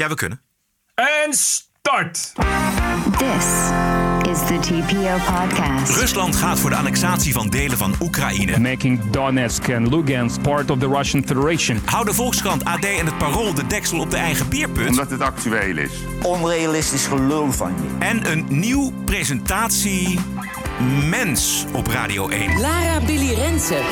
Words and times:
Ja, 0.00 0.08
we 0.08 0.14
kunnen. 0.14 0.40
En 0.94 1.32
start! 1.32 2.32
This 3.18 3.46
is 4.30 4.38
the 4.46 4.58
TPO 4.60 5.16
podcast. 5.32 5.96
Rusland 5.96 6.36
gaat 6.36 6.60
voor 6.60 6.70
de 6.70 6.76
annexatie 6.76 7.32
van 7.32 7.48
delen 7.48 7.78
van 7.78 7.94
Oekraïne. 8.00 8.58
making 8.58 9.10
Donetsk 9.10 9.70
and 9.70 9.94
Lugansk 9.94 10.42
part 10.42 10.70
of 10.70 10.78
the 10.78 10.86
Russian 10.86 11.26
Federation. 11.26 11.80
Hou 11.84 12.04
de 12.04 12.14
Volkskrant, 12.14 12.64
AD 12.64 12.84
en 12.84 13.06
het 13.06 13.18
Parool 13.18 13.54
de 13.54 13.66
deksel 13.66 14.00
op 14.00 14.10
de 14.10 14.16
eigen 14.16 14.48
bierput. 14.48 14.88
Omdat 14.88 15.10
het 15.10 15.20
actueel 15.20 15.76
is. 15.76 15.92
onrealistisch 16.22 17.06
gelul 17.06 17.52
van 17.52 17.74
je. 17.82 18.06
En 18.06 18.30
een 18.30 18.46
nieuw 18.48 18.92
presentatie 19.04 20.18
Mens 21.08 21.64
op 21.72 21.86
Radio 21.86 22.28
1. 22.28 22.60
Lara 22.60 23.00
Billy 23.04 23.34
Rensen. 23.34 23.84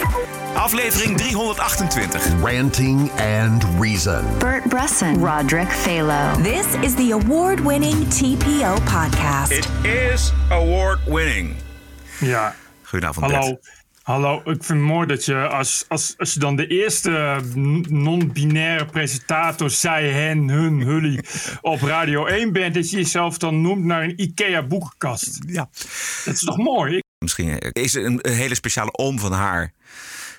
Aflevering 0.57 1.19
328. 1.19 2.43
Ranting 2.43 3.11
and 3.11 3.65
Reason. 3.81 4.39
Bert 4.39 4.65
Bresson, 4.69 5.21
Roderick 5.21 5.69
Phalo. 5.69 6.43
This 6.43 6.67
is 6.83 6.95
the 6.97 7.13
award-winning 7.13 7.95
TPO 7.95 8.77
podcast. 8.87 9.53
It 9.53 9.69
is 9.85 10.33
award 10.51 10.99
winning. 11.07 11.57
Ja, 12.21 12.55
Goedenavond, 12.83 13.31
hallo. 13.31 13.47
Bert. 13.47 13.77
Hallo, 14.03 14.37
ik 14.39 14.45
vind 14.45 14.69
het 14.69 14.79
mooi 14.79 15.07
dat 15.07 15.25
je 15.25 15.49
als, 15.49 15.85
als, 15.89 16.15
als 16.19 16.35
je 16.35 16.41
dan 16.41 16.57
de 16.57 16.67
eerste 16.67 17.41
non-binaire 17.89 18.85
presentator, 18.85 19.71
zij, 19.71 20.11
hen, 20.11 20.49
hun, 20.49 20.81
hully 20.81 21.25
op 21.61 21.81
Radio 21.81 22.27
1 22.27 22.53
bent, 22.53 22.75
dat 22.75 22.91
je 22.91 22.97
jezelf 22.97 23.39
dan 23.39 23.61
noemt 23.61 23.85
naar 23.85 24.03
een 24.03 24.21
IKEA 24.21 24.63
boekenkast. 24.63 25.39
Ja. 25.47 25.69
Dat 26.25 26.35
is 26.35 26.41
toch 26.41 26.57
mooi? 26.57 27.01
Misschien 27.19 27.59
is 27.59 27.95
er 27.95 28.05
een, 28.05 28.19
een 28.23 28.35
hele 28.35 28.55
speciale 28.55 28.93
oom 28.93 29.19
van 29.19 29.33
haar. 29.33 29.73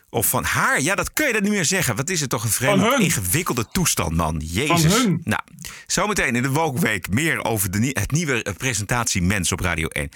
Of 0.09 0.27
van 0.27 0.43
haar? 0.43 0.81
Ja, 0.81 0.95
dat 0.95 1.13
kun 1.13 1.27
je 1.27 1.33
dat 1.33 1.41
niet 1.41 1.51
meer 1.51 1.65
zeggen. 1.65 1.95
Wat 1.95 2.09
is 2.09 2.21
het 2.21 2.29
toch 2.29 2.43
een 2.43 2.49
vreemde, 2.49 2.95
ingewikkelde 2.99 3.67
toestand, 3.71 4.15
man. 4.15 4.41
Jezus. 4.45 4.81
Van 4.81 5.01
hun. 5.01 5.21
Nou, 5.23 5.41
zometeen 5.87 6.35
in 6.35 6.41
de 6.41 6.49
Woke 6.49 6.79
Week 6.79 7.09
meer 7.09 7.43
over 7.43 7.71
de, 7.71 7.89
het 7.99 8.11
nieuwe 8.11 8.43
eh, 8.43 8.53
presentatie 8.53 9.21
Mens 9.21 9.51
op 9.51 9.59
Radio 9.59 9.87
1. 9.87 10.09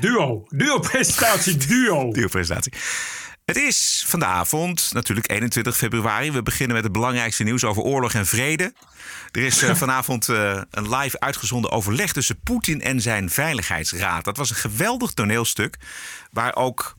Duo. 0.00 0.44
Duo 0.48 0.78
presentatie, 0.78 1.56
duo. 1.56 2.04
Nieuwe 2.12 2.28
presentatie. 2.28 2.72
Het 3.44 3.56
is 3.56 4.04
vanavond, 4.06 4.90
natuurlijk 4.92 5.30
21 5.30 5.76
februari. 5.76 6.32
We 6.32 6.42
beginnen 6.42 6.74
met 6.74 6.84
het 6.84 6.92
belangrijkste 6.92 7.44
nieuws 7.44 7.64
over 7.64 7.82
oorlog 7.82 8.14
en 8.14 8.26
vrede. 8.26 8.72
Er 9.32 9.42
is 9.42 9.62
eh, 9.62 9.74
vanavond 9.84 10.28
eh, 10.28 10.60
een 10.70 10.96
live 10.96 11.20
uitgezonden 11.20 11.70
overleg 11.70 12.12
tussen 12.12 12.40
Poetin 12.40 12.82
en 12.82 13.00
zijn 13.00 13.30
veiligheidsraad. 13.30 14.24
Dat 14.24 14.36
was 14.36 14.50
een 14.50 14.56
geweldig 14.56 15.10
toneelstuk. 15.12 15.76
Waar 16.30 16.56
ook 16.56 16.94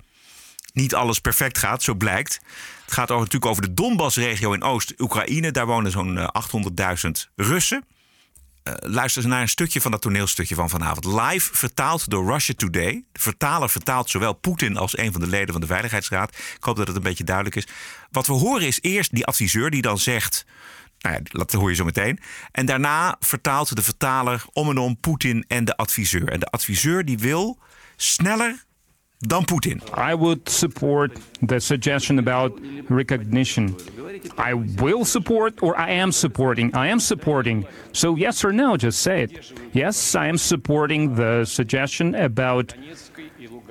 niet 0.73 0.95
alles 0.95 1.20
perfect 1.20 1.58
gaat, 1.58 1.84
zo 1.84 1.94
blijkt. 1.94 2.39
Het 2.86 2.94
gaat 2.94 3.12
over, 3.12 3.23
natuurlijk 3.23 3.52
over 3.52 3.62
de 3.62 3.73
Donbass-regio 3.73 4.53
in 4.53 4.64
Oost-Oekraïne. 4.64 5.52
Daar 5.52 5.66
wonen 5.66 5.92
zo'n 5.92 6.17
eh, 6.17 6.28
800.000 7.06 7.09
Russen. 7.36 7.86
Eh, 8.64 8.73
luister 8.80 9.22
eens 9.22 9.31
naar 9.31 9.42
een 9.42 9.50
stukje 9.50 9.81
van 9.81 9.92
dat 9.92 10.02
toneelstukje 10.02 10.56
van 10.56 10.70
vanavond. 10.70 11.06
Live 11.06 11.56
vertaald 11.56 12.09
door 12.09 12.31
Russia 12.31 12.53
Today. 12.58 13.03
De 13.11 13.20
vertaler 13.20 13.70
vertaalt 13.70 14.09
zowel 14.09 14.34
Poetin 14.34 14.78
als 14.78 14.98
een 14.98 15.11
van 15.11 15.22
de 15.22 15.28
leden 15.28 15.52
van 15.52 15.61
de 15.61 15.67
Veiligheidsraad. 15.67 16.36
Ik 16.36 16.64
hoop 16.64 16.76
dat 16.76 16.88
het 16.88 16.95
een 16.95 17.02
beetje 17.02 17.23
duidelijk 17.23 17.56
is. 17.56 17.67
Wat 18.11 18.28
we 18.28 18.33
horen 18.33 18.67
is 18.67 18.81
eerst 18.81 19.16
die 19.16 19.26
adviseur 19.26 19.70
die 19.70 19.81
dan 19.81 19.98
zegt. 19.98 20.45
Nou 21.00 21.16
ja, 21.16 21.22
dat 21.23 21.52
hoor 21.52 21.70
je 21.70 21.76
zo 21.76 21.86
meteen. 21.86 22.20
En 22.52 22.66
daarna 22.66 23.16
vertaalt 23.20 23.76
de 23.76 23.81
vertaler 23.81 24.44
om 24.52 24.70
en 24.70 24.78
om 24.78 25.00
Poetin 25.00 25.45
en 25.48 25.66
de 25.66 25.78
adviseur. 25.78 26.30
En 26.30 26.39
de 26.39 26.45
adviseur 26.45 27.06
die 27.06 27.17
wil 27.17 27.59
sneller 27.95 28.64
dan 29.22 29.44
Poetin. 29.45 29.81
I 29.94 30.16
would 30.16 30.48
support 30.48 31.12
the 31.42 31.59
suggestion 31.59 32.20
about 32.20 32.58
recognition. 32.89 33.76
I 34.38 34.53
will 34.53 35.06
support 35.06 35.61
or 35.61 35.78
I 35.78 35.92
am 35.92 36.11
supporting. 36.11 36.73
I 36.76 36.88
am 36.88 37.00
supporting. 37.00 37.66
So 37.92 38.16
yes 38.16 38.44
or 38.44 38.53
no, 38.53 38.78
just 38.78 39.02
say 39.02 39.23
it. 39.23 39.52
Yes, 39.73 40.16
I 40.16 40.28
am 40.28 40.38
supporting 40.38 41.16
the 41.16 41.45
suggestion 41.45 42.16
about 42.16 42.73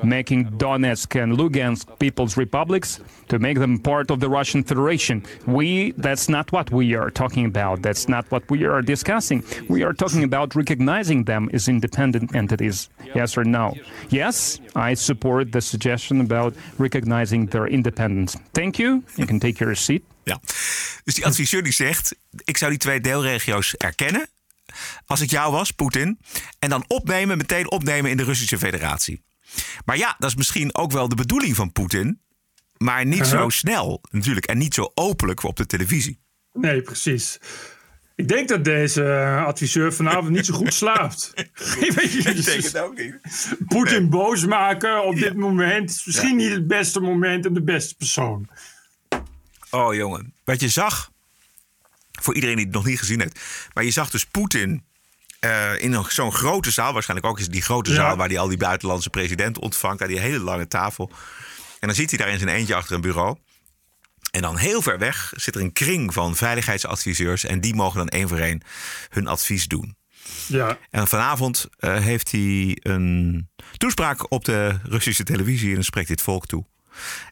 making 0.03 0.47
Donetsk 0.59 1.21
and 1.23 1.39
Lugansk 1.39 1.99
people's 1.99 2.37
republics 2.37 3.01
to 3.29 3.39
make 3.39 3.59
them 3.59 3.79
part 3.79 4.11
of 4.11 4.21
the 4.21 4.29
Russian 4.29 4.63
Federation. 4.65 5.25
We 5.47 5.93
that's 5.97 6.29
not 6.29 6.53
what 6.53 6.71
we 6.71 6.95
are 6.95 7.11
talking 7.11 7.47
about. 7.47 7.83
That's 7.83 8.09
not 8.09 8.31
what 8.31 8.43
we 8.51 8.65
are 8.65 8.83
discussing. 8.83 9.45
We 9.69 9.85
are 9.85 9.95
talking 9.95 10.25
about 10.25 10.55
recognizing 10.55 11.25
them 11.25 11.49
as 11.53 11.69
independent 11.69 12.35
entities. 12.35 12.89
Yes 13.15 13.37
or 13.37 13.45
no? 13.45 13.75
Yes, 14.09 14.61
I 14.75 14.95
support 14.95 15.53
the 15.53 15.61
suggestion 15.61 16.21
about 16.21 16.55
recognizing 16.79 17.49
their 17.51 17.67
independence. 17.67 18.37
Thank 18.53 18.79
you. 18.79 19.03
You 19.17 19.27
can 19.27 19.39
take 19.39 19.59
your 19.65 19.75
seat. 19.77 20.03
Ja. 20.25 20.41
Dus 21.05 21.15
die 21.15 21.27
adviseur 21.27 21.63
die 21.63 21.73
zegt: 21.73 22.17
Ik 22.45 22.57
zou 22.57 22.71
die 22.71 22.81
twee 22.81 23.01
deelregio's 23.01 23.75
erkennen. 23.75 24.29
Als 25.07 25.21
ik 25.21 25.31
jou 25.31 25.53
was, 25.53 25.71
Poetin. 25.71 26.19
En 26.59 26.69
dan 26.69 26.85
opnemen, 26.87 27.37
meteen 27.37 27.71
opnemen 27.71 28.11
in 28.11 28.17
de 28.17 28.25
Russische 28.25 28.59
Federatie. 28.59 29.23
Maar 29.85 29.97
ja, 29.97 30.17
dat 30.19 30.31
is 30.31 30.37
misschien 30.37 30.75
ook 30.75 30.93
wel 30.93 31.09
de 31.09 31.15
bedoeling 31.15 31.57
van 31.57 31.73
Poetin. 31.73 32.21
Maar 32.77 33.07
niet 33.07 33.27
zo 33.27 33.35
Uh-huh. 33.35 33.49
snel 33.51 34.03
natuurlijk. 34.11 34.47
En 34.47 34.59
niet 34.59 34.75
zo 34.75 34.91
openlijk 34.95 35.43
op 35.43 35.57
de 35.57 35.67
televisie. 35.67 36.21
Nee, 36.53 36.83
precies. 36.83 37.39
Ik 38.15 38.29
denk 38.29 38.49
dat 38.49 38.65
deze 38.65 39.05
eh, 39.05 39.45
adviseur 39.45 39.93
vanavond 39.95 40.31
niet 40.31 40.47
zo 40.47 40.55
goed 40.55 40.75
slaapt. 40.83 41.33
ook 42.77 42.97
niet. 42.99 43.19
Poetin 43.67 44.11
boos 44.11 44.47
maken 44.47 45.05
op 45.05 45.15
dit 45.15 45.35
moment 45.37 45.91
is 45.91 46.05
misschien 46.05 46.37
niet 46.37 46.51
het 46.51 46.67
beste 46.67 47.01
moment 47.01 47.47
en 47.47 47.55
de 47.55 47.63
beste 47.63 47.95
persoon. 47.95 48.49
Oh 49.71 49.95
jongen, 49.95 50.35
wat 50.45 50.61
je 50.61 50.69
zag, 50.69 51.11
voor 52.21 52.35
iedereen 52.35 52.57
die 52.57 52.65
het 52.65 52.75
nog 52.75 52.85
niet 52.85 52.99
gezien 52.99 53.21
heeft, 53.21 53.41
maar 53.75 53.85
je 53.85 53.91
zag 53.91 54.11
dus 54.11 54.27
Poetin 54.27 54.85
eh, 55.41 55.83
in 55.83 56.05
zo'n 56.09 56.33
grote 56.33 56.71
zaal, 56.71 56.93
waarschijnlijk 56.93 57.29
ook 57.29 57.39
is 57.39 57.49
die 57.49 57.63
grote 57.63 57.91
Ja. 57.91 57.97
zaal 57.97 58.17
waar 58.17 58.29
hij 58.29 58.39
al 58.39 58.49
die 58.49 58.57
buitenlandse 58.57 59.11
presidenten 59.11 59.63
ontvangt, 59.63 60.03
aan 60.03 60.09
die 60.09 60.19
hele 60.21 60.39
lange 60.39 60.69
tafel. 60.69 61.11
En 61.81 61.87
dan 61.87 61.95
zit 61.97 62.11
hij 62.11 62.19
daar 62.19 62.29
in 62.29 62.39
zijn 62.39 62.51
eentje 62.57 62.75
achter 62.75 62.95
een 62.95 63.01
bureau. 63.01 63.37
En 64.31 64.43
dan 64.43 64.57
heel 64.57 64.83
ver 64.83 64.99
weg 64.99 65.33
zit 65.37 65.55
er 65.55 65.61
een 65.61 65.73
kring 65.73 66.13
van 66.13 66.37
veiligheidsadviseurs 66.37 67.45
en 67.45 67.61
die 67.61 67.75
mogen 67.75 67.99
dan 67.99 68.09
één 68.09 68.29
voor 68.29 68.39
één 68.39 68.63
hun 69.09 69.27
advies 69.27 69.67
doen. 69.67 69.97
Ja, 70.47 70.79
En 70.91 71.09
vanavond 71.09 71.67
eh, 71.79 71.97
heeft 71.97 72.33
hij 72.33 72.79
een 72.83 73.49
toespraak 73.77 74.33
op 74.33 74.45
de 74.45 74.79
Russische 74.83 75.25
televisie 75.25 75.69
en 75.69 75.75
dan 75.75 75.85
spreekt 75.85 76.09
het 76.09 76.23
volk 76.23 76.47
toe. 76.47 76.65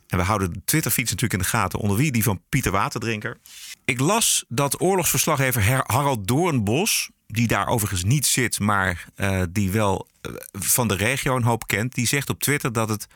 En 0.06 0.18
we 0.18 0.24
houden 0.24 0.52
de 0.52 0.60
Twitterfiets 0.64 1.10
natuurlijk 1.10 1.40
in 1.40 1.48
de 1.50 1.56
gaten, 1.56 1.78
onder 1.78 1.96
wie 1.96 2.12
die 2.12 2.22
van 2.22 2.42
Pieter 2.48 2.72
Waterdrinker. 2.72 3.36
Ik 3.84 4.00
las 4.00 4.44
dat 4.48 4.80
oorlogsverslaggever 4.80 5.82
Harald 5.86 6.26
Doornbos, 6.28 7.10
die 7.26 7.47
daar 7.47 7.66
overigens 7.66 8.04
niet 8.04 8.26
zit, 8.26 8.59
maar 8.59 9.04
eh, 9.14 9.42
die 9.50 9.70
wel 9.70 10.09
eh, 10.20 10.32
van 10.53 10.88
de 10.88 10.94
regio 10.94 11.37
een 11.37 11.42
hoop 11.42 11.66
kent, 11.66 11.94
die 11.94 12.06
zegt 12.06 12.31
op 12.31 12.41
Twitter 12.41 12.72
dat 12.72 12.88
het 12.88 13.06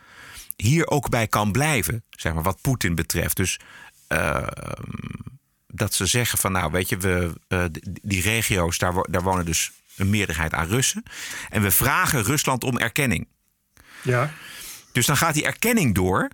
hier 0.55 0.87
ook 0.87 1.09
bij 1.09 1.27
kan 1.27 1.51
blijven, 1.51 2.03
zeg 2.09 2.33
maar, 2.33 2.43
wat 2.43 2.61
Poetin 2.61 2.95
betreft. 2.95 3.35
Dus 3.35 3.59
eh, 4.07 4.47
dat 5.67 5.93
ze 5.93 6.05
zeggen 6.05 6.37
van 6.37 6.51
nou 6.51 6.71
weet 6.71 6.89
je, 6.89 6.97
we, 6.97 7.33
eh, 7.47 7.65
die- 7.71 7.99
die 8.01 8.21
regio's, 8.21 8.77
daar, 8.77 8.93
wo- 8.93 9.05
daar 9.09 9.21
wonen 9.23 9.45
dus 9.45 9.71
een 9.95 10.09
meerderheid 10.09 10.53
aan 10.53 10.67
Russen. 10.67 11.03
En 11.49 11.61
we 11.61 11.71
vragen 11.71 12.23
Rusland 12.23 12.63
om 12.63 12.77
erkenning. 12.77 13.27
ja. 14.01 14.33
Dus 14.91 15.05
dan 15.05 15.17
gaat 15.17 15.33
die 15.33 15.45
erkenning 15.45 15.95
door. 15.95 16.29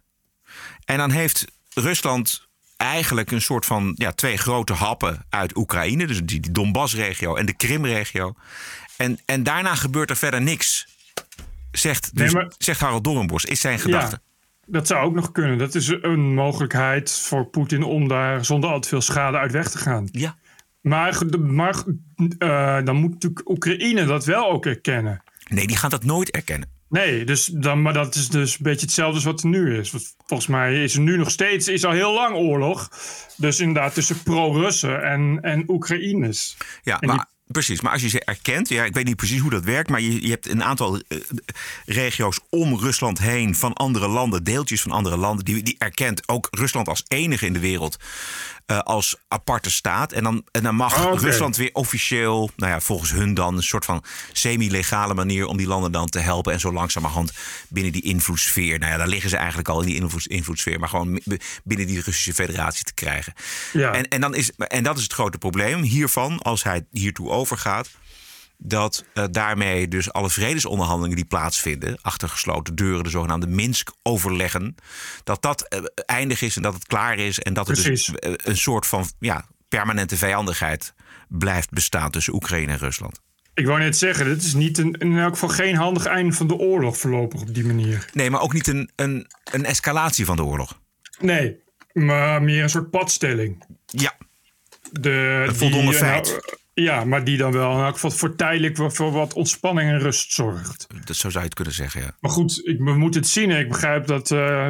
En 0.86 0.98
dan 0.98 1.12
heeft 1.12 1.46
Rusland 1.74 2.47
eigenlijk 2.78 3.32
een 3.32 3.42
soort 3.42 3.66
van 3.66 3.94
ja, 3.96 4.12
twee 4.12 4.38
grote 4.38 4.74
happen 4.74 5.26
uit 5.30 5.58
Oekraïne. 5.58 6.08
Dus 6.08 6.22
die, 6.24 6.52
Donbass-regio 6.52 7.36
en 7.36 7.46
de 7.46 7.56
Krim-regio. 7.56 8.34
En, 8.98 9.20
en 9.26 9.44
daarna 9.44 9.76
gebeurt 9.76 10.10
er 10.10 10.18
verder 10.18 10.42
niks. 10.42 10.88
Zegt, 11.72 12.16
dus, 12.16 12.34
Nee, 12.34 12.44
maar- 12.44 12.54
zegt 12.58 12.80
Harald 12.80 13.04
Dornbos, 13.04 13.46
is 13.46 13.62
zijn 13.62 13.80
gedachte. 13.80 14.20
Dat 14.66 14.88
zou 14.88 15.06
ook 15.06 15.16
nog 15.16 15.32
kunnen. 15.32 15.58
Dat 15.58 15.76
is 15.76 15.88
een 15.88 16.34
mogelijkheid 16.34 17.12
voor 17.12 17.46
Poetin 17.46 17.84
om 17.84 18.08
daar 18.08 18.46
zonder 18.46 18.70
al 18.70 18.80
te 18.80 18.88
veel 18.88 19.02
schade 19.02 19.38
uit 19.38 19.52
weg 19.52 19.70
te 19.70 19.78
gaan. 19.78 20.08
Ja. 20.12 20.36
Maar, 20.82 21.18
maar 21.40 21.76
eh, 22.38 22.84
dan 22.84 22.96
moet 22.96 23.12
natuurlijk 23.12 23.50
Oekraïne 23.50 24.06
dat 24.06 24.26
wel 24.26 24.52
ook 24.52 24.66
erkennen. 24.66 25.24
Nee, 25.48 25.68
die 25.68 25.78
gaat 25.78 25.92
dat 25.92 26.04
nooit 26.04 26.32
erkennen. 26.32 26.70
Nee, 26.90 27.24
dus 27.26 27.46
dan, 27.46 27.82
maar 27.82 27.94
dat 27.94 28.16
is 28.16 28.30
dus 28.30 28.52
een 28.52 28.64
beetje 28.64 28.86
hetzelfde 28.86 29.16
als 29.16 29.24
wat 29.24 29.42
er 29.44 29.50
nu 29.50 29.78
is. 29.80 29.92
Want 29.92 30.16
volgens 30.26 30.50
mij 30.50 30.84
is 30.84 30.96
er 30.96 31.02
nu 31.02 31.18
nog 31.18 31.32
steeds, 31.32 31.68
is 31.68 31.84
al 31.86 31.92
heel 31.92 32.14
lang 32.14 32.36
oorlog. 32.36 32.90
Dus 33.38 33.60
inderdaad 33.60 33.94
tussen 33.94 34.24
pro-Russen 34.24 35.04
en, 35.04 35.40
en 35.42 35.64
Oekraïners. 35.68 36.58
Ja, 36.84 37.00
En 37.00 37.08
maar 37.08 37.18
die- 37.18 37.26
precies. 37.54 37.82
Maar 37.82 37.92
als 37.92 38.02
je 38.02 38.10
ze 38.10 38.24
erkent, 38.24 38.70
ja, 38.70 38.84
ik 38.84 38.94
weet 38.94 39.06
niet 39.06 39.16
precies 39.16 39.40
hoe 39.40 39.50
dat 39.50 39.64
werkt, 39.64 39.90
maar 39.90 40.02
je, 40.02 40.22
je 40.22 40.30
hebt 40.30 40.50
een 40.50 40.64
aantal 40.64 41.00
eh, 41.08 41.18
regio's 41.86 42.40
om 42.50 42.80
Rusland 42.80 43.20
heen 43.20 43.56
van 43.56 43.74
andere 43.74 44.08
landen, 44.08 44.44
deeltjes 44.44 44.82
van 44.82 44.92
andere 44.92 45.18
landen, 45.18 45.46
die, 45.46 45.64
die 45.64 45.76
erkent 45.78 46.28
ook 46.28 46.48
Rusland 46.52 46.88
als 46.88 47.04
enige 47.08 47.46
in 47.46 47.54
de 47.54 47.60
wereld 47.60 47.98
eh, 48.68 48.80
als 48.80 49.16
aparte 49.28 49.72
staat. 49.72 50.12
En 50.12 50.24
dan, 50.24 50.46
en 50.52 50.64
dan 50.64 50.76
mag 50.76 51.06
oké. 51.06 51.20
Rusland 51.20 51.56
weer 51.56 51.70
officieel, 51.74 52.50
nou 52.56 52.72
ja, 52.72 52.82
volgens 52.82 53.12
hun 53.12 53.34
dan, 53.34 53.58
een 53.58 53.64
soort 53.64 53.86
van 53.86 54.04
semi-legale 54.32 55.14
manier 55.14 55.46
om 55.46 55.58
die 55.58 55.68
landen 55.68 55.92
dan 55.92 56.10
te 56.10 56.20
helpen. 56.20 56.54
En 56.54 56.60
zo 56.60 56.74
langzamerhand 56.74 57.32
binnen 57.70 57.92
die 57.92 58.02
invloedssfeer, 58.02 58.80
nou 58.80 58.92
ja, 58.92 58.98
daar 58.98 59.08
liggen 59.08 59.30
ze 59.30 59.38
eigenlijk 59.38 59.70
al 59.70 59.80
in 59.80 59.86
die 59.86 59.96
invloeds, 59.96 60.28
invloedssfeer, 60.28 60.80
maar 60.80 60.90
gewoon 60.90 61.22
binnen 61.64 61.88
die 61.88 62.02
Russische 62.02 62.34
federatie 62.34 62.84
te 62.84 62.94
krijgen. 62.94 63.34
Ja. 63.74 63.92
En, 63.92 64.08
en, 64.08 64.22
dan 64.22 64.36
is, 64.36 64.52
en 64.58 64.84
dat 64.84 64.98
is 64.98 65.04
het 65.04 65.14
grote 65.14 65.38
probleem 65.38 65.82
hiervan, 65.82 66.40
als 66.40 66.64
hij 66.64 66.86
hiertoe 66.92 67.30
overgaat 67.30 67.90
dat 68.58 69.06
uh, 69.14 69.24
daarmee 69.32 69.88
dus 69.88 70.12
alle 70.12 70.30
vredesonderhandelingen 70.30 71.16
die 71.16 71.26
plaatsvinden, 71.26 71.98
achter 72.02 72.30
gesloten 72.30 72.76
deuren, 72.76 73.04
de 73.04 73.10
zogenaamde 73.10 73.48
Minsk-overleggen, 73.48 74.76
dat 75.24 75.42
dat 75.42 75.76
uh, 75.76 75.84
eindig 76.06 76.42
is 76.42 76.56
en 76.56 76.62
dat 76.62 76.74
het 76.74 76.86
klaar 76.86 77.18
is 77.18 77.40
en 77.40 77.54
dat 77.54 77.70
er 77.70 77.84
dus 77.84 78.08
uh, 78.08 78.16
een 78.20 78.58
soort 78.58 78.86
van 78.88 79.06
ja, 79.20 79.46
permanente 79.68 80.18
vijandigheid 80.18 80.94
blijft 81.28 81.70
bestaan 81.70 82.12
tussen 82.12 82.34
Oekraïne 82.34 82.72
en 82.72 82.78
Rusland. 82.78 83.22
Ik 83.54 83.66
wou 83.66 83.80
net 83.80 83.98
zeggen, 83.98 84.26
dit 84.26 84.44
is 84.44 84.54
niet 84.54 84.78
een, 84.78 84.94
in 84.94 85.18
elk 85.18 85.34
geval 85.34 85.50
geen 85.50 85.76
handig 85.76 86.06
einde 86.06 86.34
van 86.34 86.48
de 86.48 86.56
oorlog 86.56 86.98
voorlopig 86.98 87.42
op 87.42 87.54
die 87.54 87.66
manier. 87.66 88.10
Nee, 88.14 88.30
maar 88.30 88.42
ook 88.42 88.54
niet 88.54 88.68
een, 88.68 88.92
een, 88.96 89.28
een 89.44 89.66
escalatie 89.66 90.26
van 90.26 90.36
de 90.36 90.44
oorlog. 90.44 90.80
Nee, 91.20 91.64
maar 91.94 92.44
meer 92.44 92.64
een 92.64 92.70
soort 92.70 92.90
padstelling. 92.90 93.66
Ja. 93.86 94.14
De, 94.92 95.44
een 95.48 95.56
voldoende 95.56 95.90
die, 95.90 96.00
feit. 96.00 96.28
Nou, 96.28 96.42
ja, 96.84 97.04
maar 97.04 97.24
die 97.24 97.38
dan 97.38 97.52
wel 97.52 97.78
in 97.78 97.84
elk 97.84 97.94
geval 97.94 98.12
voor 98.12 98.36
tijdelijk 98.36 98.78
voor 98.94 99.12
wat 99.12 99.34
ontspanning 99.34 99.90
en 99.90 100.00
rust 100.00 100.34
zorgt. 100.34 100.88
Dat, 101.06 101.16
zo 101.16 101.30
zou 101.30 101.34
je 101.34 101.40
het 101.40 101.54
kunnen 101.54 101.74
zeggen, 101.74 102.02
ja. 102.02 102.12
Maar 102.20 102.32
goed, 102.32 102.62
ik, 102.64 102.78
we 102.78 102.94
moeten 102.94 103.22
het 103.22 103.30
zien. 103.30 103.52
Ik 103.52 103.68
begrijp 103.68 104.08
dat 104.08 104.32
uh, 104.32 104.70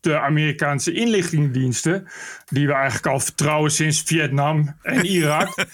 de 0.00 0.20
Amerikaanse 0.20 0.92
inlichtingendiensten, 0.92 2.08
die 2.48 2.66
we 2.66 2.72
eigenlijk 2.72 3.06
al 3.06 3.20
vertrouwen 3.20 3.70
sinds 3.70 4.02
Vietnam 4.02 4.76
en 4.82 5.04
Irak, 5.16 5.66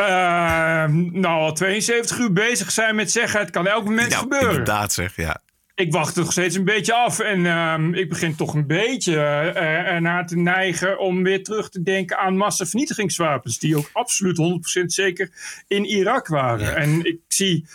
uh, 0.00 0.84
nou 1.12 1.40
al 1.40 1.52
72 1.52 2.18
uur 2.18 2.32
bezig 2.32 2.70
zijn 2.70 2.94
met 2.94 3.10
zeggen: 3.10 3.40
het 3.40 3.50
kan 3.50 3.66
elk 3.66 3.84
moment 3.84 4.12
ja, 4.12 4.18
gebeuren. 4.18 4.48
Inderdaad, 4.48 4.92
zeg, 4.92 5.16
ja. 5.16 5.40
Ik 5.80 5.92
wacht 5.92 6.16
er 6.16 6.22
nog 6.22 6.32
steeds 6.32 6.56
een 6.56 6.64
beetje 6.64 6.94
af. 6.94 7.18
En 7.18 7.38
uh, 7.44 7.98
ik 8.00 8.08
begin 8.08 8.36
toch 8.36 8.54
een 8.54 8.66
beetje 8.66 9.12
uh, 9.12 9.92
ernaar 9.92 10.26
te 10.26 10.36
neigen 10.36 10.98
om 10.98 11.22
weer 11.22 11.44
terug 11.44 11.68
te 11.68 11.82
denken 11.82 12.18
aan 12.18 12.36
massavernietigingswapens. 12.36 13.58
Die 13.58 13.76
ook 13.76 13.90
absoluut 13.92 14.62
100% 14.80 14.84
zeker 14.84 15.30
in 15.68 15.84
Irak 15.84 16.26
waren. 16.26 16.66
Ja. 16.66 16.74
En 16.74 17.04
ik 17.04 17.18
zie 17.28 17.66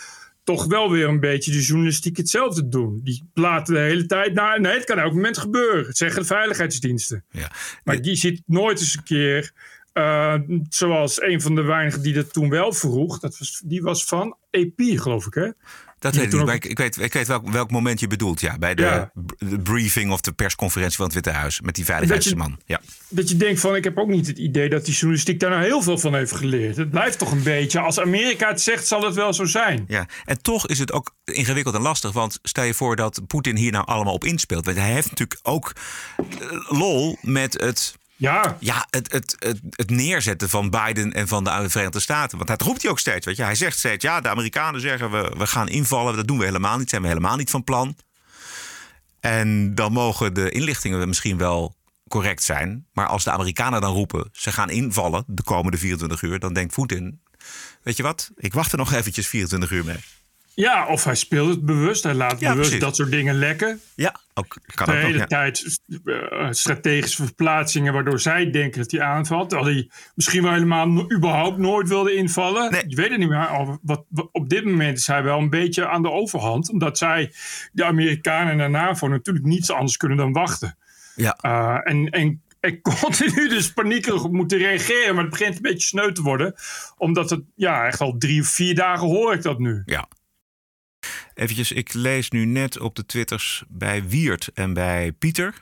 toch 0.44 0.64
wel 0.64 0.90
weer 0.90 1.08
een 1.08 1.20
beetje 1.20 1.52
de 1.52 1.62
journalistiek 1.62 2.16
hetzelfde 2.16 2.68
doen. 2.68 3.00
Die 3.04 3.30
laten 3.34 3.74
de 3.74 3.80
hele 3.80 4.06
tijd 4.06 4.34
naar. 4.34 4.60
Nee, 4.60 4.74
het 4.74 4.84
kan 4.84 4.98
elk 4.98 5.12
moment 5.12 5.38
gebeuren. 5.38 5.86
Het 5.86 5.96
zeggen 5.96 6.20
de 6.20 6.26
veiligheidsdiensten. 6.26 7.24
Ja. 7.30 7.50
Maar 7.84 8.02
die 8.02 8.16
ziet 8.16 8.42
nooit 8.46 8.80
eens 8.80 8.96
een 8.96 9.04
keer. 9.04 9.52
Uh, 9.94 10.34
zoals 10.68 11.22
een 11.22 11.40
van 11.40 11.54
de 11.54 11.62
weinigen 11.62 12.02
die 12.02 12.14
dat 12.14 12.32
toen 12.32 12.48
wel 12.48 12.72
vroeg. 12.72 13.18
Dat 13.18 13.38
was, 13.38 13.62
die 13.64 13.82
was 13.82 14.04
van 14.04 14.36
EP, 14.50 14.74
geloof 14.76 15.26
ik, 15.26 15.34
hè? 15.34 15.50
Dat 16.06 16.14
weet 16.14 16.32
ik 16.32 16.38
niet, 16.38 16.46
maar 16.46 16.54
ik, 16.54 16.64
ik, 16.64 16.78
weet, 16.78 17.00
ik 17.00 17.12
weet 17.12 17.26
welk, 17.26 17.48
welk 17.48 17.70
moment 17.70 18.00
je 18.00 18.06
bedoelt. 18.06 18.40
Ja, 18.40 18.58
bij 18.58 18.74
de, 18.74 18.82
ja. 18.82 19.10
de 19.38 19.58
briefing 19.58 20.12
of 20.12 20.20
de 20.20 20.32
persconferentie 20.32 20.96
van 20.96 21.04
het 21.04 21.14
Witte 21.14 21.30
Huis 21.30 21.60
met 21.60 21.74
die 21.74 21.84
veiligheidsman. 21.84 22.50
Dat 22.50 22.62
je, 22.66 22.72
ja. 22.72 22.80
dat 23.08 23.28
je 23.28 23.36
denkt 23.36 23.60
van, 23.60 23.76
ik 23.76 23.84
heb 23.84 23.98
ook 23.98 24.08
niet 24.08 24.26
het 24.26 24.38
idee 24.38 24.68
dat 24.68 24.84
die 24.84 24.94
journalistiek 24.94 25.40
daar 25.40 25.50
nou 25.50 25.62
heel 25.62 25.82
veel 25.82 25.98
van 25.98 26.14
heeft 26.14 26.32
geleerd. 26.32 26.76
Het 26.76 26.90
blijft 26.90 27.18
toch 27.18 27.32
een 27.32 27.42
beetje, 27.42 27.80
als 27.80 28.00
Amerika 28.00 28.48
het 28.48 28.60
zegt, 28.60 28.86
zal 28.86 29.02
het 29.02 29.14
wel 29.14 29.32
zo 29.32 29.44
zijn. 29.44 29.84
Ja, 29.88 30.06
en 30.24 30.42
toch 30.42 30.66
is 30.66 30.78
het 30.78 30.92
ook 30.92 31.14
ingewikkeld 31.24 31.74
en 31.74 31.80
lastig. 31.80 32.12
Want 32.12 32.38
stel 32.42 32.64
je 32.64 32.74
voor 32.74 32.96
dat 32.96 33.20
Poetin 33.26 33.56
hier 33.56 33.72
nou 33.72 33.86
allemaal 33.86 34.14
op 34.14 34.24
inspeelt. 34.24 34.64
Want 34.64 34.76
hij 34.76 34.92
heeft 34.92 35.08
natuurlijk 35.10 35.40
ook 35.42 35.72
lol 36.68 37.18
met 37.20 37.60
het 37.60 37.94
ja, 38.16 38.56
ja 38.60 38.86
het, 38.90 39.12
het, 39.12 39.36
het, 39.70 39.90
neerzetten 39.90 40.48
van 40.48 40.70
Biden 40.70 41.12
en 41.12 41.28
van 41.28 41.44
de 41.44 41.64
Verenigde 41.68 42.00
Staten. 42.00 42.36
Want 42.36 42.48
dat 42.48 42.62
roept 42.62 42.82
hij 42.82 42.90
ook 42.90 42.98
steeds. 42.98 43.26
Weet 43.26 43.36
je? 43.36 43.42
Hij 43.42 43.54
zegt 43.54 43.78
steeds: 43.78 44.04
ja, 44.04 44.20
de 44.20 44.28
Amerikanen 44.28 44.80
zeggen 44.80 45.10
we, 45.10 45.34
we 45.38 45.46
gaan 45.46 45.68
invallen. 45.68 46.16
Dat 46.16 46.26
doen 46.26 46.38
we 46.38 46.44
helemaal 46.44 46.78
niet. 46.78 46.90
Zijn 46.90 47.02
we 47.02 47.08
helemaal 47.08 47.36
niet 47.36 47.50
van 47.50 47.64
plan. 47.64 47.96
En 49.20 49.74
dan 49.74 49.92
mogen 49.92 50.34
de 50.34 50.50
inlichtingen 50.50 51.08
misschien 51.08 51.38
wel 51.38 51.74
correct 52.08 52.42
zijn. 52.42 52.86
Maar 52.92 53.06
als 53.06 53.24
de 53.24 53.30
Amerikanen 53.30 53.80
dan 53.80 53.92
roepen: 53.92 54.28
ze 54.32 54.52
gaan 54.52 54.70
invallen 54.70 55.24
de 55.26 55.42
komende 55.42 55.78
24 55.78 56.22
uur. 56.22 56.38
dan 56.38 56.52
denkt 56.52 56.74
Poetin: 56.74 57.20
weet 57.82 57.96
je 57.96 58.02
wat, 58.02 58.30
ik 58.36 58.52
wacht 58.52 58.72
er 58.72 58.78
nog 58.78 58.92
eventjes 58.92 59.26
24 59.26 59.70
uur 59.70 59.84
mee. 59.84 59.98
Ja, 60.56 60.86
of 60.86 61.04
hij 61.04 61.14
speelt 61.14 61.48
het 61.48 61.64
bewust. 61.64 62.02
Hij 62.02 62.14
laat 62.14 62.40
ja, 62.40 62.50
bewust 62.50 62.68
precies. 62.68 62.84
dat 62.84 62.96
soort 62.96 63.10
dingen 63.10 63.34
lekken. 63.34 63.80
Ja, 63.94 64.20
ook, 64.34 64.56
kan 64.74 64.86
de 64.86 64.92
ook 64.92 64.98
hele 64.98 65.18
ja. 65.18 65.26
tijd 65.26 65.80
uh, 66.04 66.46
strategische 66.50 67.24
verplaatsingen 67.24 67.92
waardoor 67.92 68.20
zij 68.20 68.50
denken 68.50 68.80
dat 68.80 68.90
hij 68.90 69.00
aanvalt. 69.00 69.48
Terwijl 69.48 69.74
hij 69.74 69.90
misschien 70.14 70.42
wel 70.42 70.52
helemaal 70.52 71.12
überhaupt 71.12 71.58
nooit 71.58 71.88
wilde 71.88 72.14
invallen. 72.14 72.70
Nee. 72.70 72.84
Je 72.88 72.96
weet 72.96 73.10
het 73.10 73.18
niet 73.18 73.28
meer. 73.28 73.78
Wat, 73.82 74.04
wat, 74.08 74.28
op 74.32 74.48
dit 74.48 74.64
moment 74.64 74.98
is 74.98 75.06
hij 75.06 75.22
wel 75.22 75.38
een 75.38 75.50
beetje 75.50 75.88
aan 75.88 76.02
de 76.02 76.10
overhand. 76.10 76.70
Omdat 76.70 76.98
zij, 76.98 77.32
de 77.72 77.84
Amerikanen 77.84 78.52
en 78.52 78.58
de 78.58 78.78
NAVO, 78.78 79.08
natuurlijk 79.08 79.46
niets 79.46 79.70
anders 79.70 79.96
kunnen 79.96 80.16
dan 80.16 80.32
wachten. 80.32 80.76
Ja. 81.14 81.38
Uh, 81.42 81.78
en, 81.82 82.10
en 82.10 82.40
en 82.60 82.80
continu 83.00 83.48
dus 83.48 83.72
paniekerig 83.72 84.28
moeten 84.28 84.58
reageren. 84.58 85.14
Maar 85.14 85.24
het 85.24 85.32
begint 85.32 85.56
een 85.56 85.62
beetje 85.62 85.86
sneu 85.88 86.12
te 86.12 86.22
worden. 86.22 86.54
Omdat 86.96 87.30
het, 87.30 87.42
ja, 87.54 87.86
echt 87.86 88.00
al 88.00 88.14
drie 88.18 88.40
of 88.40 88.46
vier 88.46 88.74
dagen 88.74 89.06
hoor 89.06 89.32
ik 89.32 89.42
dat 89.42 89.58
nu. 89.58 89.82
Ja. 89.84 90.08
Eventjes, 91.34 91.72
ik 91.72 91.92
lees 91.92 92.30
nu 92.30 92.44
net 92.44 92.78
op 92.78 92.96
de 92.96 93.06
twitters 93.06 93.62
bij 93.68 94.08
Wiert 94.08 94.48
en 94.54 94.72
bij 94.72 95.12
Pieter. 95.12 95.54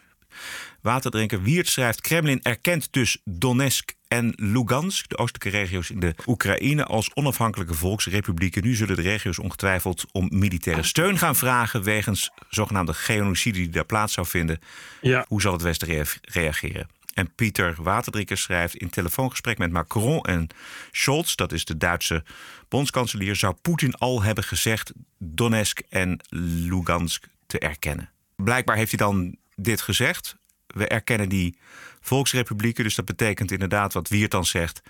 Waterdrinker 0.81 1.43
Wiert 1.43 1.69
schrijft... 1.69 2.01
Kremlin 2.01 2.41
erkent 2.43 2.89
dus 2.91 3.19
Donetsk 3.25 3.93
en 4.09 4.33
Lugansk, 4.37 5.09
de 5.09 5.19
oostelijke 5.19 5.59
regio's 5.59 5.91
in 5.91 6.01
de 6.01 6.15
Oekraïne, 6.27 6.85
als 6.85 7.15
onafhankelijke 7.15 7.75
volksrepublieken. 7.75 8.63
Nu 8.63 8.75
zullen 8.75 8.97
de 8.97 9.03
regio's 9.03 9.39
ongetwijfeld 9.39 10.05
om 10.13 10.29
militaire 10.31 10.83
steun 10.83 11.19
gaan 11.19 11.37
vragen 11.37 11.83
wegens 11.83 12.31
zogenaamde 12.49 12.95
genocide 12.95 13.59
die 13.59 13.69
daar 13.69 13.85
plaats 13.85 14.13
zou 14.13 14.27
vinden. 14.27 14.59
Ja. 15.01 15.25
Hoe 15.29 15.41
zal 15.41 15.53
het 15.53 15.63
Westen 15.63 15.89
rea 15.89 16.05
reageren? 16.23 16.89
En 17.15 17.35
Pieter 17.35 17.75
Waterdrinker 17.79 18.39
schrijft 18.39 18.77
in 18.77 18.91
telefoongesprek 18.91 19.59
met 19.59 19.71
Macron 19.73 20.21
en 20.23 20.49
Scholz, 20.91 21.35
dat 21.35 21.53
is 21.53 21.65
de 21.65 21.77
Duitse 21.77 22.25
bondskanselier, 22.69 23.37
zou 23.37 23.55
Poetin 23.63 23.95
al 23.95 24.23
hebben 24.23 24.45
gezegd 24.45 24.93
Donetsk 25.19 25.81
en 25.89 26.21
Lugansk 26.69 27.27
te 27.47 27.59
erkennen. 27.59 28.11
Blijkbaar 28.37 28.77
heeft 28.77 28.91
hij 28.91 29.07
dan 29.07 29.37
dit 29.57 29.81
gezegd. 29.81 30.37
We 30.67 30.89
erkennen 30.89 31.29
die 31.29 31.59
volksrepublieken, 32.01 32.85
dus 32.85 32.95
dat 32.95 33.05
betekent 33.05 33.51
inderdaad 33.51 33.93
wat 33.93 34.09
Wiert 34.09 34.31
dan 34.31 34.45
zegt, 34.45 34.83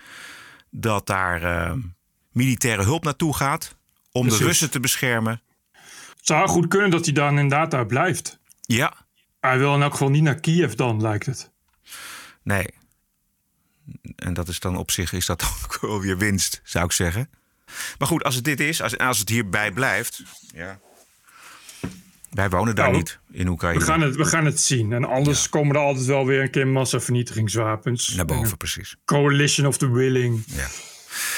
dat 0.69 1.07
daar 1.07 1.43
uh, 1.43 1.73
militaire 2.31 2.83
hulp 2.83 3.03
naartoe 3.03 3.35
gaat 3.35 3.75
om 4.11 4.21
Precies. 4.21 4.39
de 4.39 4.45
Russen 4.45 4.71
te 4.71 4.79
beschermen. 4.79 5.41
Het 5.71 6.25
zou 6.37 6.47
goed 6.47 6.67
kunnen 6.67 6.89
dat 6.89 7.05
hij 7.05 7.13
dan 7.13 7.29
inderdaad 7.39 7.71
daar 7.71 7.85
blijft. 7.85 8.39
Ja, 8.61 8.93
Hij 9.39 9.57
wil 9.57 9.75
in 9.75 9.81
elk 9.81 9.91
geval 9.91 10.09
niet 10.09 10.23
naar 10.23 10.39
Kiev 10.39 10.73
dan, 10.73 11.01
lijkt 11.01 11.25
het. 11.25 11.51
Nee. 12.45 12.65
En 14.15 14.33
dat 14.33 14.47
is 14.47 14.59
dan 14.59 14.77
op 14.77 14.91
zich 14.91 15.13
is 15.13 15.25
dat 15.25 15.43
ook 15.63 15.77
wel 15.81 16.01
weer 16.01 16.17
winst, 16.17 16.61
zou 16.63 16.85
ik 16.85 16.91
zeggen. 16.91 17.29
Maar 17.97 18.07
goed, 18.07 18.23
als 18.23 18.35
het 18.35 18.43
dit 18.43 18.59
is, 18.59 18.81
als, 18.81 18.97
als 18.97 19.19
het 19.19 19.29
hierbij 19.29 19.71
blijft. 19.71 20.23
Ja. 20.53 20.79
Wij 22.29 22.49
wonen 22.49 22.75
daar 22.75 22.85
Nou, 22.85 22.97
niet 22.97 23.19
in 23.31 23.47
Oekraïne. 23.47 23.79
We 23.79 23.85
gaan, 23.85 24.01
het, 24.01 24.15
we 24.15 24.25
gaan 24.25 24.45
het 24.45 24.59
zien. 24.59 24.93
En 24.93 25.05
anders 25.05 25.49
komen 25.49 25.75
er 25.75 25.81
altijd 25.81 26.05
wel 26.05 26.25
weer 26.25 26.41
een 26.41 26.49
keer 26.49 26.67
massavernietigingswapens. 26.67 28.09
Naar 28.09 28.25
boven, 28.25 28.51
En 28.51 28.57
precies. 28.57 28.95
Coalition 29.05 29.67
of 29.67 29.77
the 29.77 29.91
Willing 29.91 30.43
Ja. 30.45 30.67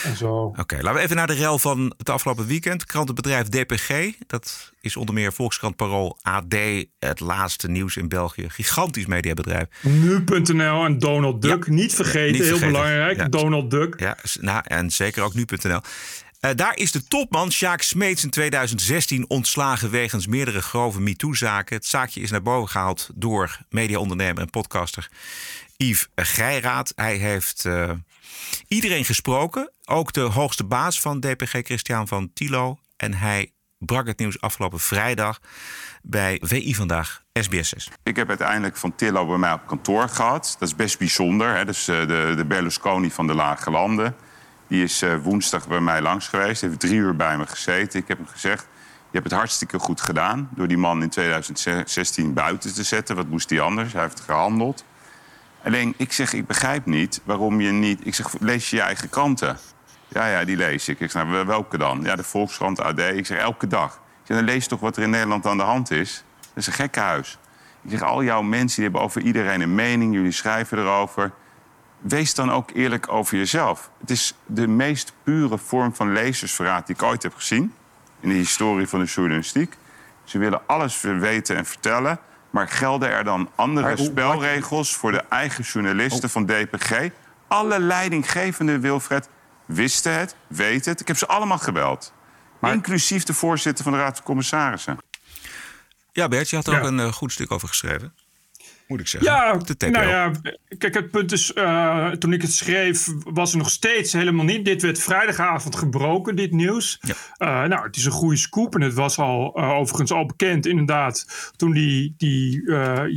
En 0.04 0.16
zo. 0.16 0.54
Oké, 0.58 0.76
laten 0.76 0.94
we 0.94 1.00
even 1.00 1.16
naar 1.16 1.28
de 1.28 1.34
rel 1.34 1.60
van 1.60 1.94
het 1.98 2.10
afgelopen 2.10 2.48
weekend. 2.48 2.86
Krantenbedrijf 2.86 3.48
DPG, 3.48 4.12
dat 4.28 4.72
is 4.82 4.96
onder 4.96 5.14
meer 5.14 5.34
Volkskrant 5.34 5.76
Parool, 5.76 6.18
AD, 6.22 6.56
het 7.00 7.20
laatste 7.20 7.70
nieuws 7.70 7.98
in 7.98 8.08
België. 8.08 8.50
Gigantisch 8.50 9.06
mediabedrijf. 9.06 9.66
Nu.nl 9.82 10.86
en 10.86 11.00
Donald 11.00 11.42
Duck. 11.42 11.66
Ja. 11.66 11.74
Niet 11.74 11.94
vergeten, 11.94 12.32
Niet 12.32 12.60
heel 12.60 12.60
belangrijk. 12.60 13.18
Ja. 13.18 13.28
Donald 13.28 13.72
Duck. 13.72 14.00
Ja, 14.00 14.18
nou, 14.40 14.62
en 14.64 14.92
zeker 14.92 15.24
ook 15.24 15.34
nu.nl. 15.34 15.80
Eh, 16.40 16.52
daar 16.56 16.78
is 16.78 16.92
de 16.92 17.04
topman 17.04 17.52
Sjaak 17.52 17.82
Smeets 17.82 18.24
in 18.24 18.30
2016 18.30 19.26
ontslagen 19.30 19.90
wegens 19.90 20.28
meerdere 20.28 20.62
grove 20.62 21.00
MeToo-zaken. 21.00 21.76
Het 21.76 21.86
zaakje 21.86 22.22
is 22.22 22.32
naar 22.32 22.42
boven 22.42 22.70
gehaald 22.70 23.10
door 23.16 23.58
mediaondernemer 23.70 24.42
en 24.42 24.50
podcaster 24.50 25.10
Yves 25.78 26.08
Geiraat. 26.16 26.94
Hij 26.96 27.16
heeft 27.16 27.66
eh, 27.66 27.92
iedereen 28.68 29.06
gesproken, 29.06 29.72
ook 29.86 30.14
de 30.14 30.22
hoogste 30.22 30.64
baas 30.64 31.02
van 31.02 31.20
DPG, 31.20 31.52
Christian 31.64 32.08
van 32.08 32.34
Tilo. 32.34 32.78
En 32.98 33.14
hij 33.14 33.52
brak 33.78 34.08
het 34.08 34.20
nieuws 34.20 34.42
afgelopen 34.42 34.80
vrijdag 34.80 35.40
bij 36.02 36.42
VI 36.44 36.76
Vandaag, 36.76 37.24
SBS6. 37.40 37.94
Ik 38.04 38.16
heb 38.16 38.30
uiteindelijk 38.30 38.78
van 38.78 38.96
Tillo 38.96 39.28
bij 39.28 39.38
mij 39.38 39.54
op 39.54 39.68
kantoor 39.68 40.10
gehad. 40.10 40.56
Dat 40.60 40.68
is 40.68 40.76
best 40.76 40.98
bijzonder. 40.98 41.56
Hè? 41.56 41.66
Dus 41.66 41.88
eh, 41.88 42.00
de, 42.00 42.34
de 42.36 42.46
Berlusconi 42.46 43.12
van 43.12 43.28
de 43.28 43.34
Lage 43.34 43.72
Landen. 43.72 44.16
Die 44.68 44.84
is 44.84 45.02
eh, 45.02 45.16
woensdag 45.22 45.68
bij 45.68 45.80
mij 45.80 46.02
langs 46.02 46.28
geweest. 46.28 46.62
Heeft 46.62 46.80
drie 46.80 46.96
uur 46.96 47.16
bij 47.16 47.38
me 47.38 47.48
gezeten. 47.48 48.00
Ik 48.00 48.08
heb 48.08 48.18
hem 48.18 48.28
gezegd, 48.28 48.68
je 49.12 49.18
hebt 49.18 49.24
het 49.24 49.40
hartstikke 49.40 49.80
goed 49.80 50.02
gedaan... 50.02 50.50
door 50.56 50.68
die 50.68 50.78
man 50.78 51.02
in 51.02 51.10
2016 51.10 52.34
buiten 52.34 52.74
te 52.74 52.84
zetten. 52.84 53.16
Wat 53.16 53.28
moest 53.28 53.50
hij 53.50 53.62
anders? 53.62 53.94
Hij 53.94 54.02
heeft 54.02 54.20
gehandeld. 54.20 54.86
Alleen, 55.68 55.94
ik 55.98 56.14
zeg, 56.14 56.34
ik 56.34 56.48
begrijp 56.48 56.86
niet 56.86 57.22
waarom 57.24 57.62
je 57.62 57.72
niet... 57.72 58.06
Ik 58.06 58.16
zeg, 58.16 58.40
lees 58.40 58.70
je 58.70 58.76
je 58.76 58.82
eigen 58.82 59.10
kranten? 59.10 59.58
Ja, 60.08 60.28
ja, 60.28 60.46
die 60.46 60.58
lees 60.58 60.88
ik. 60.88 61.00
Ik 61.00 61.12
zeg, 61.12 61.26
nou, 61.26 61.46
welke 61.46 61.78
dan? 61.78 62.02
Ja, 62.04 62.16
de 62.16 62.24
Volkskrant, 62.24 62.82
AD. 62.82 63.00
Ik 63.00 63.26
zeg, 63.26 63.38
elke 63.38 63.68
dag. 63.68 63.94
Ik 63.94 64.24
zeg, 64.24 64.38
dan 64.38 64.46
lees 64.46 64.68
toch 64.68 64.80
wat 64.80 64.98
er 64.98 65.04
in 65.04 65.10
Nederland 65.10 65.46
aan 65.46 65.58
de 65.58 65.64
hand 65.64 65.92
is? 65.92 66.24
Dat 66.40 66.58
is 66.58 66.68
een 66.68 66.74
gekkenhuis. 66.74 67.38
Ik 67.82 67.90
zeg, 67.90 68.02
al 68.02 68.24
jouw 68.24 68.42
mensen 68.42 68.76
die 68.76 68.84
hebben 68.84 69.02
over 69.02 69.22
iedereen 69.22 69.62
een 69.62 69.76
mening. 69.76 70.14
Jullie 70.14 70.32
schrijven 70.32 70.78
erover. 70.78 71.32
wees 72.00 72.34
dan 72.34 72.52
ook 72.52 72.70
eerlijk 72.74 73.12
over 73.12 73.38
jezelf. 73.38 73.92
Het 74.00 74.10
is 74.10 74.34
de 74.46 74.68
meest 74.68 75.14
pure 75.24 75.58
vorm 75.58 75.96
van 75.96 76.14
lezersverraad 76.14 76.88
die 76.88 76.96
ik 76.96 77.04
ooit 77.04 77.24
heb 77.24 77.36
gezien... 77.36 77.74
in 78.20 78.30
de 78.30 78.36
historie 78.36 78.88
van 78.88 79.00
de 79.00 79.06
journalistiek. 79.06 79.78
Ze 80.24 80.38
willen 80.38 80.62
alles 80.68 81.02
weten 81.02 81.56
en 81.56 81.66
vertellen... 81.66 82.20
maar 82.50 82.68
gelden 82.70 83.10
er 83.10 83.24
dan 83.24 83.50
andere 83.56 83.96
hoe- 83.96 84.06
spelregels 84.06 84.96
voor 84.96 85.12
de 85.12 85.24
eigen 85.30 85.64
journalisten 85.64 86.30
van 86.30 86.46
DPG? 86.46 87.10
Alle 87.48 87.80
leidinggevende, 87.80 88.80
Wilfred, 88.80 89.30
wisten 89.66 90.14
het, 90.20 90.36
weten 90.48 90.92
het. 90.92 91.00
Ik 91.02 91.08
heb 91.08 91.18
ze 91.18 91.28
allemaal 91.28 91.58
gebeld. 91.58 92.14
Inclusief 92.62 93.24
de 93.24 93.34
voorzitter 93.34 93.84
van 93.84 93.94
de 93.94 94.00
Raad 94.00 94.16
van 94.16 94.26
Commissarissen. 94.26 94.98
Ja, 96.12 96.28
Bert, 96.28 96.50
je 96.50 96.56
had 96.56 96.68
er 96.68 96.74
Ja. 96.74 96.80
ook 96.80 96.86
een 96.86 97.00
eh, 97.00 97.12
goed 97.14 97.32
stuk 97.32 97.52
over 97.52 97.68
geschreven. 97.68 98.14
Moet 98.88 99.00
ik 99.00 99.08
zeggen. 99.08 99.32
Ja, 99.32 99.58
de 99.58 99.90
nou 99.90 100.08
ja, 100.08 100.32
kijk, 100.78 100.94
het 100.94 101.12
punt 101.12 101.32
is, 101.32 101.54
eh, 101.54 102.10
toen 102.10 102.34
ik 102.34 102.42
het 102.42 102.52
schreef, 102.52 103.08
was 103.24 103.52
er 103.52 103.58
nog 103.58 103.70
steeds 103.70 104.14
helemaal 104.14 104.46
niet. 104.46 104.66
Dit 104.66 104.82
werd 104.82 105.00
vrijdagavond 105.00 105.76
gebroken, 105.76 106.36
dit 106.36 106.52
nieuws. 106.52 107.00
Eh, 107.38 107.64
nou, 107.64 107.86
het 107.86 107.96
is 107.96 108.06
een 108.06 108.12
goede 108.12 108.38
scoop 108.38 108.76
en 108.76 108.82
het 108.82 108.94
was 108.94 109.18
al 109.18 109.54
eh, 109.56 109.70
overigens 109.70 110.12
al 110.12 110.26
bekend, 110.26 110.66
inderdaad, 110.66 111.26
toen 111.56 111.72
die, 111.72 112.14
die 112.18 112.72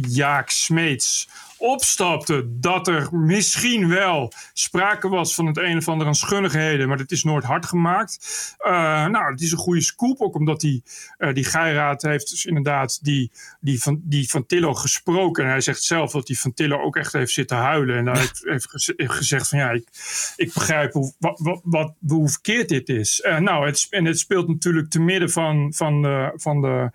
Jaak 0.09 0.51
Smeets 0.51 1.29
opstapte, 1.61 2.47
dat 2.61 2.89
er 2.89 3.09
misschien 3.13 3.89
wel 3.89 4.33
sprake 4.53 5.09
was 5.09 5.35
van 5.35 5.47
het 5.47 5.57
een 5.57 5.77
of 5.77 5.89
ander 5.89 6.07
aan 6.07 6.15
schunnigheden, 6.15 6.89
maar 6.89 6.97
dat 6.97 7.11
is 7.11 7.25
nooit 7.25 7.45
hard 7.45 7.67
gemaakt. 7.67 8.19
Eh, 8.59 9.07
nou, 9.07 9.31
het 9.31 9.41
is 9.41 9.53
een 9.53 9.59
goede 9.59 9.81
scoop, 9.81 10.21
ook 10.21 10.35
omdat 10.35 10.61
die, 10.61 10.83
eh, 11.17 11.35
die 11.35 11.45
Geiraad 11.45 12.03
heeft 12.03 12.31
dus 12.31 12.45
inderdaad 12.45 13.05
die, 13.05 13.31
die, 13.61 13.83
van, 13.83 14.01
die 14.03 14.31
van 14.31 14.47
Tillo 14.47 14.75
gesproken. 14.75 15.45
En 15.45 15.51
hij 15.51 15.61
zegt 15.61 15.83
zelf 15.83 16.13
dat 16.13 16.27
die 16.27 16.41
van 16.41 16.55
Tillo 16.55 16.81
ook 16.81 16.97
echt 16.97 17.13
heeft 17.13 17.33
zitten 17.33 17.57
huilen. 17.57 17.97
En 17.97 18.07
hij 18.07 18.19
heeft, 18.19 18.41
heeft 18.45 18.71
geze- 18.71 18.95
heeft 18.97 19.13
gezegd 19.13 19.49
van 19.49 19.59
ja, 19.59 19.71
ik, 19.71 19.89
ik 20.37 20.53
begrijp 20.55 20.93
hoe, 20.93 21.13
wat, 21.19 21.39
wat, 21.39 21.61
wat, 21.63 21.93
hoe 22.09 22.29
verkeerd 22.29 22.69
dit 22.69 22.89
is. 22.89 23.21
Eh, 23.21 23.39
nou, 23.39 23.67
het, 23.67 23.87
en 23.91 24.05
het 24.05 24.19
speelt 24.19 24.49
natuurlijk 24.49 24.91
te 24.91 25.01
midden 25.01 25.31
van, 25.31 25.73
van 25.77 26.03
de... 26.03 26.33
Van 26.37 26.61
de 26.61 26.91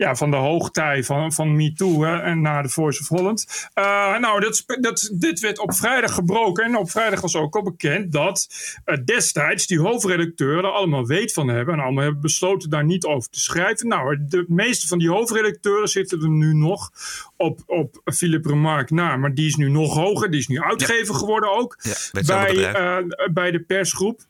ja, 0.00 0.16
van 0.16 0.30
de 0.30 0.36
hoogtij 0.36 1.04
van, 1.04 1.32
van 1.32 1.56
MeToo 1.56 2.04
en 2.04 2.40
naar 2.40 2.62
de 2.62 2.68
Voice 2.68 3.00
of 3.00 3.08
Holland. 3.08 3.68
Eh, 3.74 4.18
nou, 4.18 4.40
dat, 4.40 4.64
dat, 4.80 5.10
dit 5.12 5.40
werd 5.40 5.58
op 5.58 5.74
vrijdag 5.74 6.14
gebroken. 6.14 6.64
En 6.64 6.76
op 6.76 6.90
vrijdag 6.90 7.20
was 7.20 7.36
ook 7.36 7.56
al 7.56 7.62
bekend 7.62 8.12
dat 8.12 8.48
eh, 8.84 8.96
destijds 9.04 9.66
die 9.66 9.80
hoofdredacteuren 9.80 10.64
er 10.64 10.70
allemaal 10.70 11.06
weet 11.06 11.32
van 11.32 11.48
hebben. 11.48 11.74
En 11.74 11.80
allemaal 11.80 12.02
hebben 12.02 12.20
besloten 12.20 12.70
daar 12.70 12.84
niet 12.84 13.04
over 13.04 13.30
te 13.30 13.40
schrijven. 13.40 13.88
Nou, 13.88 14.18
de 14.28 14.44
meeste 14.48 14.86
van 14.86 14.98
die 14.98 15.10
hoofdredacteuren 15.10 15.88
zitten 15.88 16.22
er 16.22 16.28
nu 16.28 16.54
nog 16.54 16.90
op, 17.36 17.60
op 17.66 18.00
Philip 18.04 18.46
Remarque 18.46 18.94
na. 18.94 19.16
Maar 19.16 19.34
die 19.34 19.46
is 19.46 19.56
nu 19.56 19.70
nog 19.70 19.94
hoger. 19.94 20.30
Die 20.30 20.40
is 20.40 20.48
nu 20.48 20.60
uitgever 20.60 21.14
geworden 21.14 21.52
ook. 21.58 21.78
Ja, 21.82 22.22
bij 22.26 22.72
eh, 22.72 22.96
bij 23.32 23.50
de 23.50 23.60
persgroep. 23.60 24.20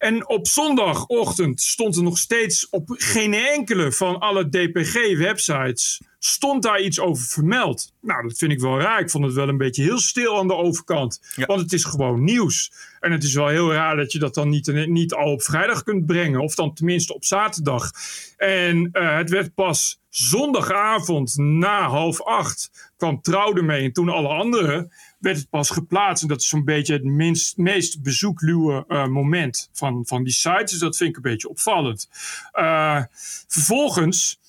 En 0.00 0.28
op 0.28 0.46
zondagochtend 0.46 1.60
stond 1.60 1.96
er 1.96 2.02
nog 2.02 2.18
steeds 2.18 2.68
op 2.68 2.84
geen 2.88 3.34
enkele 3.34 3.92
van 3.92 4.18
alle 4.18 4.48
DPG-websites 4.48 6.00
stond 6.22 6.62
daar 6.62 6.80
iets 6.80 7.00
over 7.00 7.24
vermeld. 7.24 7.92
Nou, 8.00 8.22
dat 8.22 8.38
vind 8.38 8.52
ik 8.52 8.60
wel 8.60 8.80
raar. 8.80 9.00
Ik 9.00 9.10
vond 9.10 9.24
het 9.24 9.34
wel 9.34 9.48
een 9.48 9.56
beetje 9.56 9.82
heel 9.82 9.98
stil 9.98 10.38
aan 10.38 10.48
de 10.48 10.54
overkant. 10.54 11.20
Want 11.46 11.60
het 11.60 11.72
is 11.72 11.84
gewoon 11.84 12.24
nieuws. 12.24 12.72
En 13.00 13.12
het 13.12 13.24
is 13.24 13.34
wel 13.34 13.48
heel 13.48 13.72
raar 13.72 13.96
dat 13.96 14.12
je 14.12 14.18
dat 14.18 14.34
dan 14.34 14.48
niet, 14.48 14.86
niet 14.86 15.14
al 15.14 15.32
op 15.32 15.42
vrijdag 15.42 15.82
kunt 15.82 16.06
brengen. 16.06 16.40
Of 16.40 16.54
dan 16.54 16.74
tenminste 16.74 17.14
op 17.14 17.24
zaterdag. 17.24 17.90
En 18.36 18.88
eh, 18.92 19.16
het 19.16 19.30
werd 19.30 19.54
pas 19.54 20.00
zondagavond 20.08 21.36
na 21.36 21.88
half 21.88 22.22
acht 22.22 22.90
kwam 22.96 23.20
Trouw 23.20 23.54
ermee. 23.54 23.84
En 23.84 23.92
toen 23.92 24.08
alle 24.08 24.28
anderen 24.28 24.92
werd 25.18 25.36
het 25.36 25.50
pas 25.50 25.70
geplaatst. 25.70 26.22
En 26.22 26.28
dat 26.28 26.40
is 26.40 26.48
zo'n 26.48 26.64
beetje 26.64 26.92
het 26.92 27.04
minst, 27.04 27.56
meest 27.56 28.02
bezoekluwe 28.02 28.84
eh, 28.88 29.06
moment 29.06 29.70
van, 29.72 30.06
van 30.06 30.24
die 30.24 30.32
sites. 30.32 30.70
Dus 30.70 30.80
dat 30.80 30.96
vind 30.96 31.10
ik 31.10 31.16
een 31.16 31.30
beetje 31.30 31.48
opvallend. 31.48 32.08
Eh, 32.52 33.02
vervolgens 33.48 34.39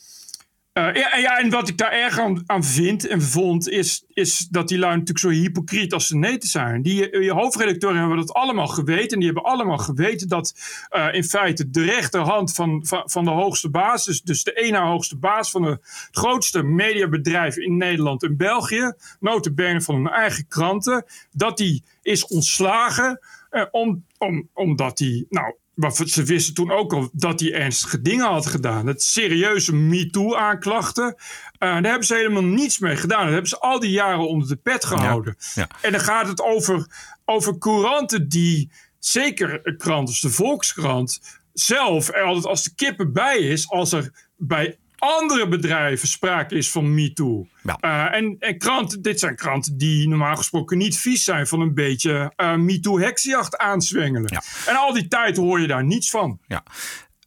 eh, 0.73 1.21
ja, 1.21 1.39
en 1.39 1.49
wat 1.49 1.67
ik 1.69 1.77
daar 1.77 1.91
erg 1.91 2.19
aan, 2.19 2.43
aan 2.45 2.63
vind 2.63 3.07
en 3.07 3.21
vond, 3.21 3.69
is, 3.69 4.03
is 4.07 4.37
dat 4.37 4.67
die 4.67 4.77
lui 4.77 4.91
natuurlijk 4.91 5.19
zo 5.19 5.29
hypocriet 5.29 5.93
als 5.93 6.07
ze 6.07 6.17
neten 6.17 6.49
zijn. 6.49 6.81
Die, 6.81 7.19
die 7.19 7.31
hoofdredacteuren 7.31 7.99
hebben 7.99 8.17
dat 8.17 8.33
allemaal 8.33 8.67
geweten. 8.67 9.11
En 9.11 9.17
die 9.17 9.25
hebben 9.25 9.43
allemaal 9.43 9.77
geweten 9.77 10.27
dat 10.27 10.55
eh, 10.89 11.07
in 11.11 11.23
feite 11.23 11.69
de 11.69 11.83
rechterhand 11.83 12.53
van, 12.53 12.85
van, 12.85 13.25
de 13.25 13.31
hoogste 13.31 13.69
baas, 13.69 14.05
dus, 14.05 14.21
dus 14.21 14.43
de 14.43 14.53
ene 14.53 14.79
hoogste 14.79 15.17
baas 15.17 15.51
van 15.51 15.63
het 15.63 15.79
grootste 16.11 16.63
mediabedrijf 16.63 17.57
in 17.57 17.77
Nederland 17.77 18.23
en 18.23 18.37
België, 18.37 18.93
notabene 19.19 19.81
van 19.81 19.95
hun 19.95 20.09
eigen 20.09 20.47
kranten, 20.47 21.05
dat 21.31 21.57
die 21.57 21.83
is 22.01 22.27
ontslagen. 22.27 23.19
eh, 23.49 23.65
om, 23.71 24.05
om, 24.17 24.49
omdat 24.53 24.99
hij, 24.99 25.25
nou, 25.29 25.55
maar 25.73 25.91
ze 26.05 26.23
wisten 26.23 26.53
toen 26.53 26.71
ook 26.71 26.93
al 26.93 27.09
dat 27.13 27.39
hij 27.39 27.53
ernstige 27.53 28.01
dingen 28.01 28.25
had 28.25 28.45
gedaan. 28.45 28.87
Het 28.87 29.01
serieuze 29.01 29.75
MeToo-aanklachten. 29.75 31.15
eh, 31.15 31.15
daar 31.59 31.83
hebben 31.83 32.03
ze 32.03 32.15
helemaal 32.15 32.43
niets 32.43 32.79
mee 32.79 32.95
gedaan. 32.95 33.23
Dat 33.23 33.31
hebben 33.31 33.49
ze 33.49 33.59
al 33.59 33.79
die 33.79 33.91
jaren 33.91 34.27
onder 34.27 34.47
de 34.47 34.55
pet 34.55 34.85
gehouden. 34.85 35.35
ja. 35.53 35.67
En 35.81 35.91
dan 35.91 36.01
gaat 36.01 36.27
het 36.27 36.41
over, 36.41 36.87
over 37.25 37.57
couranten 37.57 38.29
die, 38.29 38.71
zeker 38.99 39.59
een 39.63 39.77
krant 39.77 40.07
als 40.07 40.21
de 40.21 40.29
Volkskrant, 40.29 41.21
zelf 41.53 42.07
er 42.07 42.23
altijd 42.23 42.45
als 42.45 42.63
de 42.63 42.75
kippen 42.75 43.13
bij 43.13 43.37
is 43.37 43.69
als 43.69 43.91
er 43.91 44.27
bij 44.35 44.77
andere 45.01 45.48
bedrijven 45.48 46.08
sprake 46.08 46.55
is 46.55 46.72
van 46.72 46.93
MeToo. 46.93 47.48
Ja. 47.63 47.77
Eh, 47.79 48.17
en, 48.17 48.36
en 48.39 48.58
kranten, 48.58 49.01
dit 49.01 49.20
zijn 49.20 49.36
kranten 49.36 49.77
die 49.77 50.08
normaal 50.08 50.36
gesproken 50.36 50.77
niet 50.77 50.98
vies 50.98 51.24
zijn 51.24 51.48
van 51.48 51.62
een 51.62 51.74
beetje 51.74 52.34
eh 52.36 52.55
MeToo-heksjacht 52.55 53.58
aanzwengelen. 53.58 54.29
Ja. 54.34 54.43
En 54.72 54.75
al 54.75 54.93
die 54.93 55.08
tijd 55.08 55.38
hoor 55.38 55.60
je 55.62 55.67
daar 55.67 55.84
niets 55.84 56.10
van. 56.10 56.39
Ja. 56.48 56.63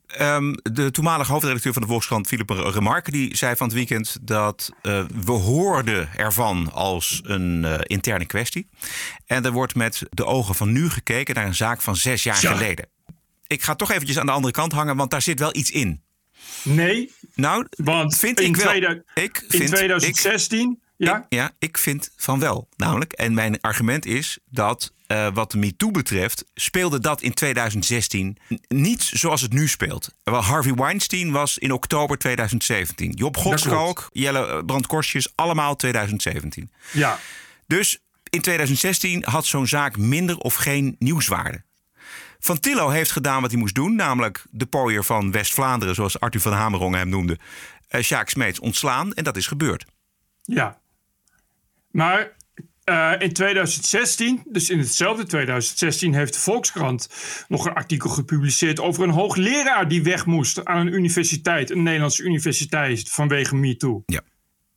Ehm, 0.06 0.52
de 0.62 0.90
toenmalige 0.90 1.32
hoofdredacteur 1.32 1.72
van 1.72 1.82
de 1.82 1.88
Volkskrant, 1.88 2.26
Philip 2.26 2.50
Remarque, 2.50 3.10
die 3.10 3.36
zei 3.36 3.56
van 3.56 3.66
het 3.66 3.76
weekend 3.76 4.18
dat 4.22 4.70
eh, 4.82 5.04
we 5.24 5.32
hoorden 5.32 6.08
ervan 6.16 6.72
als 6.72 7.20
een 7.24 7.64
interne 7.82 8.26
kwestie. 8.26 8.68
En 9.26 9.44
er 9.44 9.52
wordt 9.52 9.74
met 9.74 10.02
de 10.10 10.24
ogen 10.24 10.54
van 10.54 10.72
nu 10.72 10.90
gekeken 10.90 11.34
naar 11.34 11.46
een 11.46 11.54
zaak 11.54 11.82
van 11.82 11.96
zes 11.96 12.22
jaar 12.22 12.38
Ja. 12.42 12.52
geleden. 12.52 12.86
Ik 13.46 13.62
ga 13.62 13.74
toch 13.74 13.90
eventjes 13.90 14.18
aan 14.18 14.26
de 14.26 14.32
andere 14.32 14.52
kant 14.52 14.72
hangen, 14.72 14.96
want 14.96 15.10
daar 15.10 15.22
zit 15.22 15.38
wel 15.38 15.56
iets 15.56 15.70
in. 15.70 16.02
Nee, 16.62 17.12
Nou, 17.34 17.66
want 17.76 18.16
vind 18.16 18.40
in, 18.40 18.46
ik 18.48 18.56
wel. 18.56 18.66
tweede- 18.66 19.04
ik 19.14 19.38
in 19.48 19.58
vind, 19.58 19.70
2016... 19.70 20.80
ja, 20.96 21.16
Ik, 21.16 21.24
ja, 21.28 21.50
ik 21.58 21.78
vind 21.78 22.10
van 22.16 22.38
wel. 22.40 22.68
Namelijk, 22.76 23.12
en 23.12 23.34
mijn 23.34 23.60
argument 23.60 24.06
is 24.06 24.38
dat 24.50 24.92
eh, 25.06 25.28
wat 25.34 25.50
de 25.50 25.58
MeToo 25.58 25.90
betreft, 25.90 26.44
speelde 26.54 27.00
dat 27.00 27.22
in 27.22 27.34
2016 27.34 28.36
n- 28.54 28.58
niet 28.68 29.02
zoals 29.02 29.40
het 29.40 29.52
nu 29.52 29.68
speelt. 29.68 30.08
Harvey 30.24 30.74
Weinstein 30.74 31.30
was 31.30 31.58
in 31.58 31.72
oktober 31.72 32.18
2017. 32.18 33.10
Job 33.10 33.36
Godschalk, 33.36 34.08
Jelle 34.12 34.46
eh, 34.46 34.58
Brandkorstjes, 34.66 35.32
allemaal 35.34 35.76
2017. 35.76 36.70
ja. 36.92 37.18
Dus 37.66 37.98
in 38.30 38.40
2016 38.40 39.24
had 39.24 39.46
zo'n 39.46 39.66
zaak 39.66 39.96
minder 39.96 40.38
of 40.38 40.54
geen 40.54 40.96
nieuwswaarde. 40.98 41.63
Van 42.44 42.60
Tillo 42.60 42.88
heeft 42.88 43.10
gedaan 43.10 43.40
wat 43.40 43.50
hij 43.50 43.60
moest 43.60 43.74
doen, 43.74 43.94
namelijk 43.94 44.44
de 44.50 44.66
pooier 44.66 45.04
van 45.04 45.30
West-Vlaanderen, 45.30 45.94
zoals 45.94 46.20
Arthur 46.20 46.40
van 46.40 46.52
Hamerongen 46.52 46.98
hem 46.98 47.08
noemde, 47.08 47.38
eh 47.88 48.00
Sjaak 48.02 48.28
Smeets 48.28 48.60
ontslaan. 48.60 49.12
En 49.12 49.24
dat 49.24 49.36
is 49.36 49.46
gebeurd. 49.46 49.84
Ja. 50.42 50.80
Maar 51.90 52.32
eh, 52.84 53.12
in 53.18 53.32
2016, 53.32 54.42
dus 54.44 54.70
in 54.70 54.78
hetzelfde 54.78 55.24
2016, 55.24 56.14
heeft 56.14 56.34
de 56.34 56.40
Volkskrant 56.40 57.08
nog 57.48 57.66
een 57.66 57.74
artikel 57.74 58.10
gepubliceerd 58.10 58.80
over 58.80 59.02
een 59.02 59.10
hoogleraar 59.10 59.88
die 59.88 60.02
weg 60.02 60.26
moest 60.26 60.64
aan 60.64 60.86
een 60.86 60.94
universiteit, 60.94 61.70
een 61.70 61.82
Nederlandse 61.82 62.22
universiteit, 62.22 63.10
vanwege 63.10 63.56
MeToo. 63.56 64.02
Ja. 64.06 64.20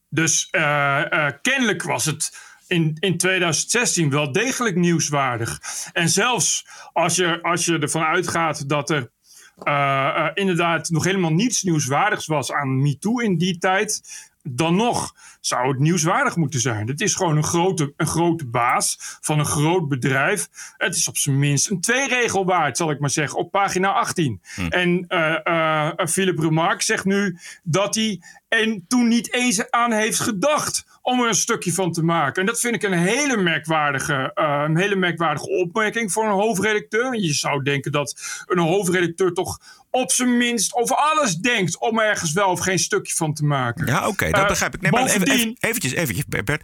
Dus 0.09 0.47
eh, 0.49 1.29
kennelijk 1.41 1.83
was 1.83 2.05
het 2.05 2.46
in, 2.67 2.97
in 2.99 3.17
2016 3.17 4.09
wel 4.09 4.31
degelijk 4.31 4.75
nieuwswaardig. 4.75 5.59
En 5.93 6.09
zelfs 6.09 6.65
als 6.93 7.15
je, 7.15 7.41
als 7.41 7.65
je 7.65 7.79
ervan 7.79 8.03
uitgaat 8.03 8.69
dat 8.69 8.89
er 8.89 9.11
eh, 9.57 10.07
eh, 10.07 10.31
inderdaad 10.33 10.89
nog 10.89 11.03
helemaal 11.03 11.33
niets 11.33 11.63
nieuwswaardigs 11.63 12.25
was 12.25 12.51
aan 12.51 12.81
MeToo 12.81 13.19
in 13.19 13.37
die 13.37 13.57
tijd. 13.57 14.01
Dan 14.43 14.75
nog 14.75 15.15
zou 15.41 15.67
het 15.67 15.79
nieuwswaardig 15.79 16.35
moeten 16.35 16.59
zijn. 16.59 16.87
Het 16.87 17.01
is 17.01 17.15
gewoon 17.15 17.37
een 17.37 17.43
grote, 17.43 17.93
een 17.97 18.07
grote 18.07 18.45
baas 18.45 18.97
van 19.21 19.39
een 19.39 19.45
groot 19.45 19.87
bedrijf. 19.87 20.47
Het 20.77 20.95
is 20.95 21.07
op 21.07 21.17
zijn 21.17 21.39
minst 21.39 21.69
een 21.69 21.81
twee-regel 21.81 22.45
waard, 22.45 22.77
zal 22.77 22.91
ik 22.91 22.99
maar 22.99 23.09
zeggen, 23.09 23.39
op 23.39 23.51
pagina 23.51 23.91
18. 23.91 24.41
En 24.69 25.05
eh 25.07 25.87
eh, 25.97 26.07
Philip 26.07 26.39
Remarque 26.39 26.83
zegt 26.83 27.05
nu 27.05 27.37
dat 27.63 27.95
hij 27.95 28.21
er 28.47 28.79
toen 28.87 29.07
niet 29.07 29.33
eens 29.33 29.71
aan 29.71 29.91
heeft 29.91 30.19
gedacht 30.19 30.85
om 31.01 31.21
er 31.21 31.27
een 31.27 31.35
stukje 31.35 31.73
van 31.73 31.91
te 31.91 32.03
maken. 32.03 32.41
En 32.41 32.47
dat 32.47 32.59
vind 32.59 32.75
ik 32.75 32.83
een 32.83 32.97
hele 32.97 33.37
merkwaardige, 33.37 34.31
eh, 34.33 34.63
een 34.65 34.77
hele 34.77 34.95
merkwaardige 34.95 35.49
opmerking 35.49 36.11
voor 36.11 36.25
een 36.25 36.31
hoofdredacteur. 36.31 37.15
Je 37.15 37.33
zou 37.33 37.63
denken 37.63 37.91
dat 37.91 38.43
een 38.45 38.59
hoofdredacteur 38.59 39.33
toch 39.33 39.59
op 40.01 40.11
zijn 40.11 40.37
minst 40.37 40.73
over 40.75 40.95
alles 40.95 41.35
denkt 41.35 41.79
om 41.79 41.99
ergens 41.99 42.31
wel 42.33 42.49
of 42.49 42.59
geen 42.59 42.79
stukje 42.79 43.15
van 43.15 43.33
te 43.33 43.45
maken. 43.45 43.85
Ja, 43.85 44.07
oké, 44.07 44.29
dat 44.29 44.41
Eh, 44.41 44.47
begrijp 44.47 44.75
ik. 44.75 44.81
Nee, 44.81 44.91
maar 44.91 45.03
even, 45.05 45.19
bovendien- 45.19 45.45
even, 45.47 45.57
eventjes, 45.59 45.91
eventjes, 45.93 46.25
Bert. 46.43 46.63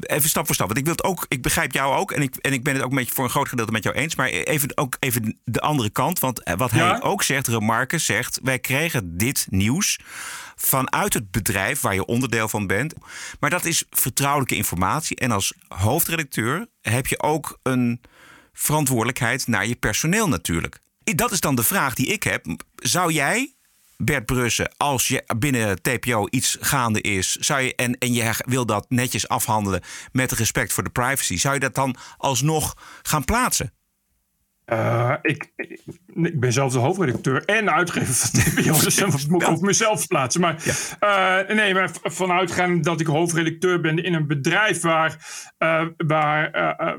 even 0.00 0.28
stap 0.28 0.46
voor 0.46 0.54
stap. 0.54 0.66
Want 0.66 0.78
ik 0.78 0.84
wil 0.84 0.94
het 0.94 1.04
ook, 1.04 1.26
ik 1.28 1.42
begrijp 1.42 1.72
jou 1.72 1.94
ook. 1.96 2.12
En 2.12 2.22
ik, 2.22 2.36
en 2.36 2.52
ik 2.52 2.62
ben 2.62 2.74
het 2.74 2.82
ook 2.82 2.90
een 2.90 2.96
beetje 2.96 3.14
voor 3.14 3.24
een 3.24 3.30
groot 3.30 3.48
gedeelte 3.48 3.72
met 3.72 3.82
jou 3.82 3.96
eens. 3.96 4.14
Maar 4.14 4.28
even, 4.28 4.76
ook 4.76 4.96
even 5.00 5.38
de 5.44 5.60
andere 5.60 5.90
kant. 5.90 6.18
Want 6.18 6.42
eh, 6.42 6.54
wat 6.56 6.70
Ja? 6.70 6.76
hij 6.90 7.02
ook 7.02 7.22
zegt, 7.22 7.48
Remarque 7.48 7.98
zegt, 7.98 8.38
wij 8.42 8.58
kregen 8.58 9.16
dit 9.18 9.46
nieuws 9.50 9.98
vanuit 10.56 11.14
het 11.14 11.30
bedrijf 11.30 11.80
waar 11.80 11.94
je 11.94 12.04
onderdeel 12.04 12.48
van 12.48 12.66
bent. 12.66 12.94
Maar 13.40 13.50
dat 13.50 13.64
is 13.64 13.84
vertrouwelijke 13.90 14.56
informatie. 14.56 15.16
En 15.16 15.30
als 15.30 15.52
hoofdredacteur 15.68 16.66
heb 16.80 17.06
je 17.06 17.22
ook 17.22 17.58
een 17.62 18.00
verantwoordelijkheid 18.52 19.46
naar 19.46 19.66
je 19.66 19.74
personeel 19.74 20.28
natuurlijk. 20.28 20.78
Dat 21.04 21.30
is 21.32 21.40
dan 21.40 21.54
de 21.54 21.62
vraag 21.62 21.94
die 21.94 22.06
ik 22.06 22.22
heb. 22.22 22.46
Zou 22.74 23.12
jij, 23.12 23.54
Bert 23.96 24.26
Brussen, 24.26 24.72
als 24.76 25.08
je 25.08 25.24
binnen 25.36 25.82
TPO 25.82 26.26
iets 26.30 26.56
gaande 26.60 27.00
is, 27.00 27.32
zou 27.32 27.60
je, 27.60 27.74
en, 27.74 27.98
en 27.98 28.12
je 28.12 28.34
wil 28.46 28.66
dat 28.66 28.86
netjes 28.88 29.28
afhandelen 29.28 29.82
met 30.12 30.32
respect 30.32 30.72
voor 30.72 30.84
de 30.84 30.90
privacy, 30.90 31.36
zou 31.36 31.54
je 31.54 31.60
dat 31.60 31.74
dan 31.74 31.96
alsnog 32.16 32.76
gaan 33.02 33.24
plaatsen? 33.24 33.72
Eh, 34.64 35.14
ik, 35.22 35.52
ik, 35.56 36.40
ben 36.40 36.52
zelf 36.52 36.72
de 36.72 36.78
hoofdredacteur 36.78 37.44
en 37.44 37.72
uitgever 37.72 38.14
van 38.14 38.40
TPO. 38.40 38.80
Dus 38.84 38.94
dan 39.00 39.10
moet 39.28 39.42
ik 39.42 39.48
over 39.48 39.64
mezelf 39.64 40.06
plaatsen. 40.06 40.40
Maar, 40.40 40.56
eh, 41.00 41.56
nee, 41.56 41.74
maar 41.74 41.90
vanuitgaan 42.02 42.82
dat 42.82 43.00
ik 43.00 43.06
hoofdredacteur 43.06 43.80
ben 43.80 43.98
in 44.04 44.14
een 44.14 44.26
bedrijf 44.26 44.80
waar, 44.80 45.26
eh, 45.58 45.86
waar, 45.96 46.50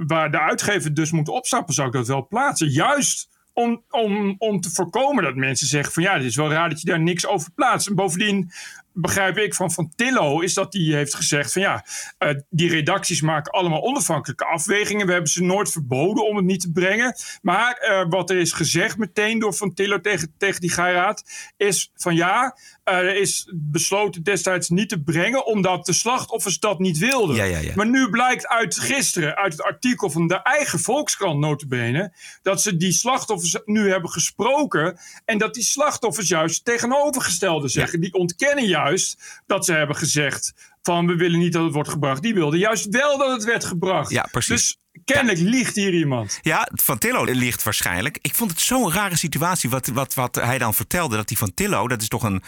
waar 0.07 0.31
de 0.31 0.39
uitgever 0.39 0.93
dus 0.93 1.11
moet 1.11 1.29
opstappen, 1.29 1.73
zou 1.73 1.87
ik 1.87 1.93
dat 1.93 2.07
wel 2.07 2.27
plaatsen. 2.27 2.69
Juist 2.69 3.34
om, 3.55 3.83
om, 3.89 4.35
om 4.37 4.61
te 4.61 4.69
voorkomen 4.69 5.23
dat 5.23 5.35
mensen 5.35 5.67
zeggen 5.67 5.93
van 5.93 6.03
ja, 6.03 6.13
het 6.13 6.23
is 6.23 6.35
wel 6.35 6.51
raar 6.51 6.69
dat 6.69 6.81
je 6.81 6.85
daar 6.85 6.99
niks 6.99 7.27
over 7.27 7.51
plaatst. 7.51 7.87
En 7.87 7.95
bovendien 7.95 8.51
begrijp 8.93 9.37
ik 9.37 9.53
van 9.53 9.71
Van 9.71 9.91
Tillo 9.95 10.39
is 10.39 10.53
dat 10.53 10.73
hij 10.73 10.81
heeft 10.81 11.15
gezegd 11.15 11.51
van 11.51 11.61
ja, 11.61 11.85
eh, 12.17 12.29
die 12.49 12.69
redacties 12.69 13.21
maken 13.21 13.51
allemaal 13.51 13.83
onafhankelijke 13.83 14.45
afwegingen. 14.45 15.05
We 15.05 15.11
hebben 15.11 15.31
ze 15.31 15.43
nooit 15.43 15.71
verboden 15.71 16.27
om 16.27 16.35
het 16.35 16.45
niet 16.45 16.61
te 16.61 16.71
brengen. 16.71 17.15
Maar 17.41 17.73
eh, 17.73 18.05
wat 18.09 18.29
er 18.29 18.37
is 18.37 18.51
gezegd 18.51 18.97
meteen 18.97 19.39
door 19.39 19.53
Van 19.53 19.73
Tillo 19.73 20.01
tegen, 20.01 20.33
tegen 20.37 20.61
die 20.61 20.71
Geiraat 20.71 21.23
is 21.57 21.91
van 21.95 22.15
ja, 22.15 22.57
is 22.93 23.51
besloten 23.53 24.23
destijds 24.23 24.69
niet 24.69 24.89
te 24.89 25.01
brengen 25.01 25.45
omdat 25.45 25.85
de 25.85 25.93
slachtoffers 25.93 26.59
dat 26.59 26.79
niet 26.79 26.97
wilden. 26.97 27.35
Ja, 27.35 27.43
ja, 27.43 27.57
ja. 27.57 27.71
Maar 27.75 27.89
nu 27.89 28.09
blijkt 28.09 28.47
uit 28.47 28.79
gisteren, 28.79 29.35
uit 29.35 29.51
het 29.51 29.61
artikel 29.61 30.09
van 30.09 30.27
de 30.27 30.41
eigen 30.41 30.79
Volkskrant 30.79 31.39
notabene, 31.39 32.13
dat 32.41 32.61
ze 32.61 32.77
die 32.77 32.91
slachtoffers 32.91 33.57
nu 33.65 33.89
hebben 33.89 34.09
gesproken 34.09 34.97
en 35.25 35.37
dat 35.37 35.53
die 35.53 35.63
slachtoffers 35.63 36.27
juist 36.27 36.65
tegenovergestelde 36.65 37.67
zeggen. 37.67 37.99
Die 37.99 38.13
ontkennen 38.13 38.67
juist 38.67 39.41
dat 39.45 39.65
ze 39.65 39.73
hebben 39.73 39.95
gezegd 39.95 40.53
van 40.81 41.07
we 41.07 41.15
willen 41.15 41.39
niet 41.39 41.53
dat 41.53 41.63
het 41.63 41.73
wordt 41.73 41.89
gebracht. 41.89 42.21
Die 42.21 42.33
wilden 42.33 42.59
juist 42.59 42.89
wel 42.89 43.17
dat 43.17 43.31
het 43.31 43.43
werd 43.43 43.65
gebracht. 43.65 44.11
Ja, 44.11 44.27
precies. 44.31 44.49
Dus 44.49 44.77
kennelijk 45.05 45.39
liegt 45.39 45.75
hier 45.75 45.93
iemand. 45.93 46.39
Ja, 46.41 46.69
Van 46.73 46.97
Tillo 46.97 47.23
ligt 47.23 47.63
waarschijnlijk. 47.63 48.17
Ik 48.21 48.35
vond 48.35 48.51
het 48.51 48.59
zo'n 48.59 48.91
rare 48.91 49.17
situatie 49.17 49.69
wat, 49.69 49.87
wat, 49.87 50.13
wat 50.13 50.35
hij 50.35 50.57
dan 50.57 50.73
vertelde. 50.73 51.15
Dat 51.15 51.27
die 51.27 51.37
Van 51.37 51.53
Tillo, 51.53 51.87
dat 51.87 52.01
is 52.01 52.07
toch 52.07 52.23
een... 52.23 52.43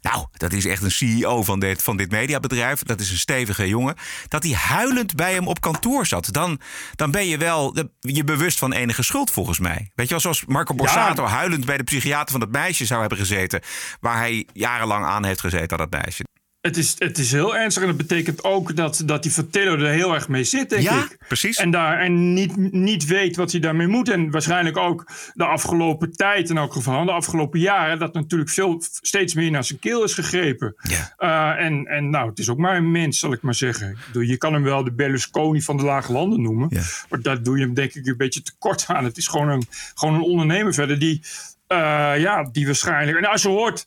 Nou, 0.00 0.26
dat 0.32 0.52
is 0.52 0.64
echt 0.64 0.82
een 0.82 0.90
CEO 0.90 1.42
van 1.42 1.60
dit, 1.60 1.82
van 1.82 1.96
dit 1.96 2.10
mediabedrijf. 2.10 2.82
Dat 2.82 3.00
is 3.00 3.10
een 3.10 3.18
stevige 3.18 3.68
jongen. 3.68 3.94
Dat 4.28 4.42
hij 4.42 4.52
huilend 4.52 5.14
bij 5.14 5.32
hem 5.32 5.48
op 5.48 5.60
kantoor 5.60 6.06
zat. 6.06 6.32
Dan, 6.32 6.60
dan 6.94 7.10
ben 7.10 7.26
je 7.26 7.36
wel 7.36 7.76
je 8.00 8.24
bewust 8.24 8.58
van 8.58 8.72
enige 8.72 9.02
schuld 9.02 9.30
volgens 9.30 9.58
mij. 9.58 9.90
Weet 9.94 10.06
je 10.06 10.12
wel, 10.12 10.20
zoals 10.20 10.44
Marco 10.44 10.74
Borsato 10.74 11.24
huilend 11.24 11.64
bij 11.64 11.76
de 11.76 11.82
psychiater 11.82 12.30
van 12.30 12.40
dat 12.40 12.50
meisje 12.50 12.86
zou 12.86 13.00
hebben 13.00 13.18
gezeten. 13.18 13.60
Waar 14.00 14.16
hij 14.16 14.46
jarenlang 14.52 15.04
aan 15.04 15.24
heeft 15.24 15.40
gezeten, 15.40 15.78
aan 15.78 15.88
dat 15.90 16.02
meisje. 16.02 16.24
Het 16.60 16.76
is, 16.76 16.94
het 16.98 17.18
is 17.18 17.32
heel 17.32 17.56
ernstig 17.56 17.82
en 17.82 17.88
dat 17.88 17.96
betekent 17.96 18.44
ook 18.44 18.76
dat, 18.76 19.02
dat 19.04 19.22
die 19.22 19.32
Vertillo 19.32 19.76
er 19.76 19.90
heel 19.90 20.14
erg 20.14 20.28
mee 20.28 20.44
zit, 20.44 20.70
denk 20.70 20.82
Ja, 20.82 21.02
ik. 21.02 21.16
precies. 21.28 21.56
En, 21.56 21.70
daar, 21.70 21.98
en 22.00 22.32
niet, 22.32 22.56
niet 22.72 23.06
weet 23.06 23.36
wat 23.36 23.50
hij 23.50 23.60
daarmee 23.60 23.86
moet. 23.86 24.08
En 24.08 24.30
waarschijnlijk 24.30 24.76
ook 24.76 25.10
de 25.34 25.44
afgelopen 25.44 26.12
tijd, 26.12 26.50
in 26.50 26.56
elk 26.56 26.72
geval 26.72 27.04
de 27.04 27.12
afgelopen 27.12 27.60
jaren, 27.60 27.98
dat 27.98 28.14
natuurlijk 28.14 28.50
veel, 28.50 28.82
steeds 29.00 29.34
meer 29.34 29.50
naar 29.50 29.64
zijn 29.64 29.78
keel 29.78 30.04
is 30.04 30.14
gegrepen. 30.14 30.74
Ja. 30.82 31.14
Eh, 31.16 31.64
en, 31.66 31.86
en 31.86 32.10
nou, 32.10 32.28
het 32.28 32.38
is 32.38 32.48
ook 32.48 32.58
maar 32.58 32.76
een 32.76 32.90
mens, 32.90 33.18
zal 33.18 33.32
ik 33.32 33.42
maar 33.42 33.54
zeggen. 33.54 33.90
Ik 33.90 33.96
bedoel, 34.06 34.22
Je 34.22 34.36
kan 34.36 34.52
hem 34.52 34.62
wel 34.62 34.84
de 34.84 34.92
Berlusconi 34.92 35.62
van 35.62 35.76
de 35.76 35.84
lage 35.84 36.12
landen 36.12 36.42
noemen. 36.42 36.66
Ja. 36.70 36.82
Maar 37.08 37.22
daar 37.22 37.42
doe 37.42 37.58
je 37.58 37.64
hem 37.64 37.74
denk 37.74 37.94
ik 37.94 38.06
een 38.06 38.16
beetje 38.16 38.42
tekort 38.42 38.84
aan. 38.88 39.04
Het 39.04 39.16
is 39.16 39.26
gewoon 39.26 39.48
een, 39.48 39.66
gewoon 39.94 40.14
een 40.14 40.20
ondernemer 40.20 40.74
verder 40.74 40.98
die, 40.98 41.22
eh, 41.66 42.12
ja, 42.16 42.48
die 42.52 42.66
waarschijnlijk... 42.66 43.18
En 43.18 43.24
als 43.24 43.42
je 43.42 43.48
hoort 43.48 43.86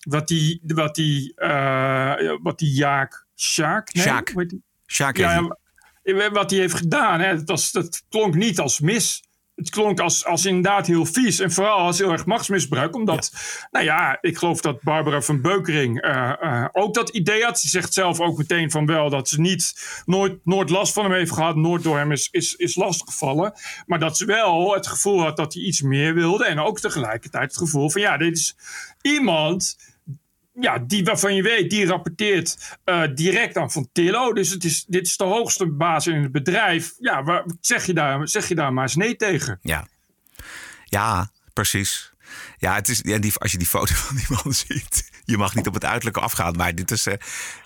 wat 0.00 0.28
die, 0.28 0.60
wat 0.66 0.94
die, 0.94 1.34
eh, 1.34 2.36
wat 2.42 2.58
die 2.58 2.72
Jaak... 2.72 3.26
Sjaak? 3.34 3.92
Nee, 3.94 4.04
Sjaak. 4.04 4.34
Sjaak 4.86 5.16
Ja, 5.16 5.56
wat 6.32 6.50
hij 6.50 6.60
heeft 6.60 6.74
gedaan, 6.74 7.20
hè, 7.20 7.36
dat, 7.36 7.48
was, 7.48 7.72
dat 7.72 8.02
klonk 8.08 8.34
niet 8.34 8.58
als 8.58 8.80
mis. 8.80 9.22
Het 9.54 9.70
klonk 9.70 10.00
als, 10.00 10.24
als 10.24 10.44
inderdaad 10.44 10.86
heel 10.86 11.06
vies. 11.06 11.38
En 11.38 11.52
vooral 11.52 11.78
als 11.78 11.98
heel 11.98 12.12
erg 12.12 12.26
machtsmisbruik. 12.26 12.94
Omdat, 12.94 13.32
nou 13.70 13.84
ja, 13.84 14.18
ik 14.20 14.38
geloof 14.38 14.60
dat 14.60 14.82
Barbara 14.82 15.20
van 15.20 15.40
Beukering 15.40 16.00
eh, 16.00 16.32
eh, 16.40 16.68
ook 16.72 16.94
dat 16.94 17.08
idee 17.08 17.42
had. 17.42 17.60
Ze 17.60 17.68
zegt 17.68 17.92
zelf 17.92 18.20
ook 18.20 18.38
meteen 18.38 18.70
van 18.70 18.86
wel 18.86 19.10
dat 19.10 19.28
ze 19.28 19.40
niet, 19.40 19.74
nooit, 20.06 20.38
nooit 20.44 20.70
last 20.70 20.92
van 20.92 21.04
hem 21.04 21.12
heeft 21.12 21.32
gehad. 21.32 21.56
Nooit 21.56 21.82
door 21.82 21.98
hem 21.98 22.12
is, 22.12 22.28
is, 22.30 22.54
is 22.54 22.74
lastiggevallen. 22.74 23.52
Maar 23.86 23.98
dat 23.98 24.16
ze 24.16 24.24
wel 24.24 24.74
het 24.74 24.86
gevoel 24.86 25.22
had 25.22 25.36
dat 25.36 25.54
hij 25.54 25.62
iets 25.62 25.82
meer 25.82 26.14
wilde. 26.14 26.46
En 26.46 26.58
ook 26.58 26.80
tegelijkertijd 26.80 27.44
het 27.44 27.56
gevoel 27.56 27.90
van 27.90 28.00
ja, 28.00 28.16
dit 28.16 28.36
is 28.36 28.56
iemand 29.02 29.76
ja, 30.52 30.78
die 30.78 31.04
waarvan 31.04 31.34
je 31.34 31.42
weet, 31.42 31.70
die 31.70 31.86
rapporteert 31.86 32.78
eh, 32.84 33.02
direct 33.14 33.56
aan 33.56 33.72
Van 33.72 33.88
Tillo. 33.92 34.32
Dus 34.32 34.50
het 34.50 34.64
is, 34.64 34.84
dit 34.84 35.06
is 35.06 35.16
de 35.16 35.24
hoogste 35.24 35.66
baas 35.66 36.06
in 36.06 36.22
het 36.22 36.32
bedrijf. 36.32 36.94
Ja, 36.98 37.22
waar, 37.22 37.44
zeg, 37.60 37.86
je 37.86 37.94
daar, 37.94 38.28
zeg 38.28 38.48
je 38.48 38.54
daar 38.54 38.72
maar 38.72 38.82
eens 38.82 38.96
nee 38.96 39.16
tegen? 39.16 39.58
Ja. 39.62 39.86
Ja, 40.84 41.30
precies. 41.52 42.12
Ja, 42.58 42.74
het 42.74 42.88
is, 42.88 43.00
ja, 43.02 43.18
die, 43.18 43.32
als 43.36 43.52
je 43.52 43.58
die 43.58 43.66
foto 43.66 43.94
van 44.06 44.16
die 44.16 44.26
man 44.28 44.54
ziet. 44.54 45.09
Je 45.30 45.38
mag 45.38 45.54
niet 45.54 45.66
op 45.66 45.74
het 45.74 45.84
uiterlijke 45.84 46.20
afgaan, 46.20 46.56
maar 46.56 46.74
dit 46.74 46.90
is, 46.90 47.06
eh, 47.06 47.14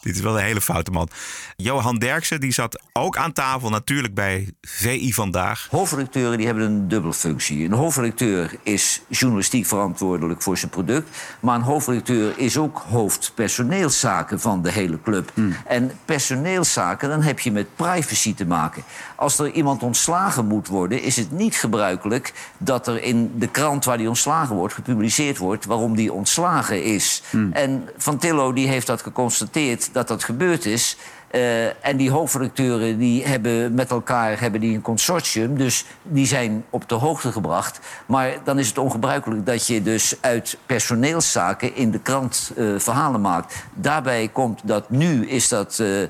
dit 0.00 0.14
is 0.14 0.20
wel 0.20 0.38
een 0.38 0.44
hele 0.44 0.60
foute 0.60 0.90
man. 0.90 1.08
Johan 1.56 1.98
Derksen, 1.98 2.40
die 2.40 2.52
zat 2.52 2.82
ook 2.92 3.16
aan 3.16 3.32
tafel, 3.32 3.70
natuurlijk 3.70 4.14
bij 4.14 4.52
VI 4.60 5.12
vandaag. 5.12 5.66
Hoofdredacteuren 5.70 6.36
die 6.36 6.46
hebben 6.46 6.64
een 6.64 6.88
dubbele 6.88 7.12
functie. 7.14 7.64
Een 7.64 7.72
hoofdredacteur 7.72 8.54
is 8.62 9.02
journalistiek 9.08 9.66
verantwoordelijk 9.66 10.42
voor 10.42 10.58
zijn 10.58 10.70
product. 10.70 11.08
Maar 11.40 11.54
een 11.54 11.62
hoofdredacteur 11.62 12.38
is 12.38 12.56
ook 12.56 12.84
hoofd 12.88 13.32
personeelszaken 13.34 14.40
van 14.40 14.62
de 14.62 14.70
hele 14.70 15.00
club. 15.02 15.32
En 15.66 15.90
personeelszaken, 16.04 17.08
dan 17.08 17.22
heb 17.22 17.40
je 17.40 17.52
met 17.52 17.76
privacy 17.76 18.34
te 18.34 18.46
maken. 18.46 18.82
Als 19.16 19.38
er 19.38 19.50
iemand 19.50 19.82
ontslagen 19.82 20.46
moet 20.46 20.68
worden, 20.68 21.02
is 21.02 21.16
het 21.16 21.30
niet 21.30 21.54
gebruikelijk 21.54 22.32
dat 22.58 22.86
er 22.86 23.02
in 23.02 23.32
de 23.38 23.48
krant 23.48 23.84
waar 23.84 23.98
die 23.98 24.08
ontslagen 24.08 24.56
wordt 24.56 24.74
gepubliceerd 24.74 25.38
wordt 25.38 25.64
waarom 25.64 25.96
die 25.96 26.12
ontslagen 26.12 26.84
is. 26.84 27.22
En 27.54 27.88
Van 27.96 28.18
Tillo 28.18 28.52
die 28.52 28.68
heeft 28.68 28.86
dat 28.86 29.02
geconstateerd 29.02 29.88
dat 29.92 30.08
dat 30.08 30.24
gebeurd 30.24 30.66
is. 30.66 30.96
Eh, 31.30 31.86
en 31.86 31.96
die 31.96 32.10
hoofdredacteuren 32.10 32.98
die 32.98 33.26
hebben 33.26 33.74
met 33.74 33.90
elkaar 33.90 34.40
hebben 34.40 34.60
die 34.60 34.74
een 34.74 34.82
consortium. 34.82 35.56
Dus 35.56 35.84
die 36.02 36.26
zijn 36.26 36.64
op 36.70 36.88
de 36.88 36.94
hoogte 36.94 37.32
gebracht. 37.32 37.80
Maar 38.06 38.36
dan 38.44 38.58
is 38.58 38.68
het 38.68 38.78
ongebruikelijk 38.78 39.46
dat 39.46 39.66
je 39.66 39.82
dus 39.82 40.16
uit 40.20 40.58
personeelszaken 40.66 41.76
in 41.76 41.90
de 41.90 41.98
krant 41.98 42.52
eh, 42.56 42.64
verhalen 42.76 43.20
maakt. 43.20 43.64
Daarbij 43.74 44.28
komt 44.28 44.60
dat 44.64 44.90
nu 44.90 45.28
is 45.28 45.48
dat, 45.48 45.78
eh, 45.78 46.02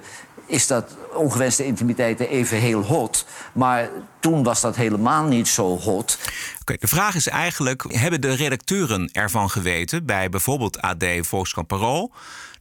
is 0.46 0.66
dat 0.66 0.96
ongewenste 1.14 1.64
intimiteiten 1.64 2.28
even 2.28 2.58
heel 2.58 2.82
hot. 2.82 3.26
Maar 3.52 3.88
toen 4.18 4.42
was 4.42 4.60
dat 4.60 4.76
helemaal 4.76 5.24
niet 5.24 5.48
zo 5.48 5.78
hot. 5.78 6.18
Oké, 6.64 6.76
de 6.80 6.88
vraag 6.88 7.14
is 7.14 7.28
eigenlijk: 7.28 7.84
hebben 7.88 8.20
de 8.20 8.34
redacteuren 8.34 9.08
ervan 9.12 9.50
geweten 9.50 10.06
bij 10.06 10.28
bijvoorbeeld 10.28 10.80
AD, 10.80 11.04
Volkskrant 11.20 11.66
Parool, 11.66 12.12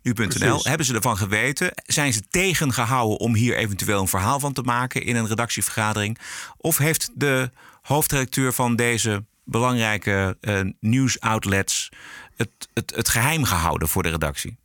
nu.nl? 0.02 0.60
Hebben 0.64 0.86
ze 0.86 0.94
ervan 0.94 1.18
geweten? 1.18 1.72
Zijn 1.86 2.14
ze 2.14 2.22
tegengehouden 2.30 3.20
om 3.20 3.36
hier 3.36 3.56
eventueel 3.56 4.02
een 4.02 4.08
verhaal 4.08 4.40
van 4.40 4.54
te 4.54 4.62
maken 4.62 5.04
in 5.04 5.16
een 5.16 5.28
redactievergadering? 5.28 6.18
Of 6.58 6.78
heeft 6.78 7.10
de 7.14 7.52
hoofdredacteur 7.82 8.54
van 8.54 8.76
deze 8.76 9.26
belangrijke 9.46 10.38
eh, 10.42 10.60
nieuwsoutlets 10.80 11.90
het, 12.36 12.50
het, 12.74 12.96
het 12.96 13.10
geheim 13.10 13.44
gehouden 13.44 13.88
voor 13.88 14.04
de 14.04 14.10
redactie? 14.10 14.58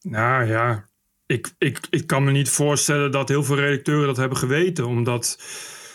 Nou 0.00 0.46
ja, 0.46 0.88
ik, 1.26 1.50
ik, 1.58 1.78
ik 1.90 2.06
kan 2.06 2.24
me 2.24 2.30
niet 2.30 2.50
voorstellen 2.50 3.12
dat 3.12 3.28
heel 3.28 3.44
veel 3.44 3.56
redacteuren 3.56 4.06
dat 4.06 4.16
hebben 4.16 4.38
geweten. 4.38 4.86
Omdat, 4.86 5.38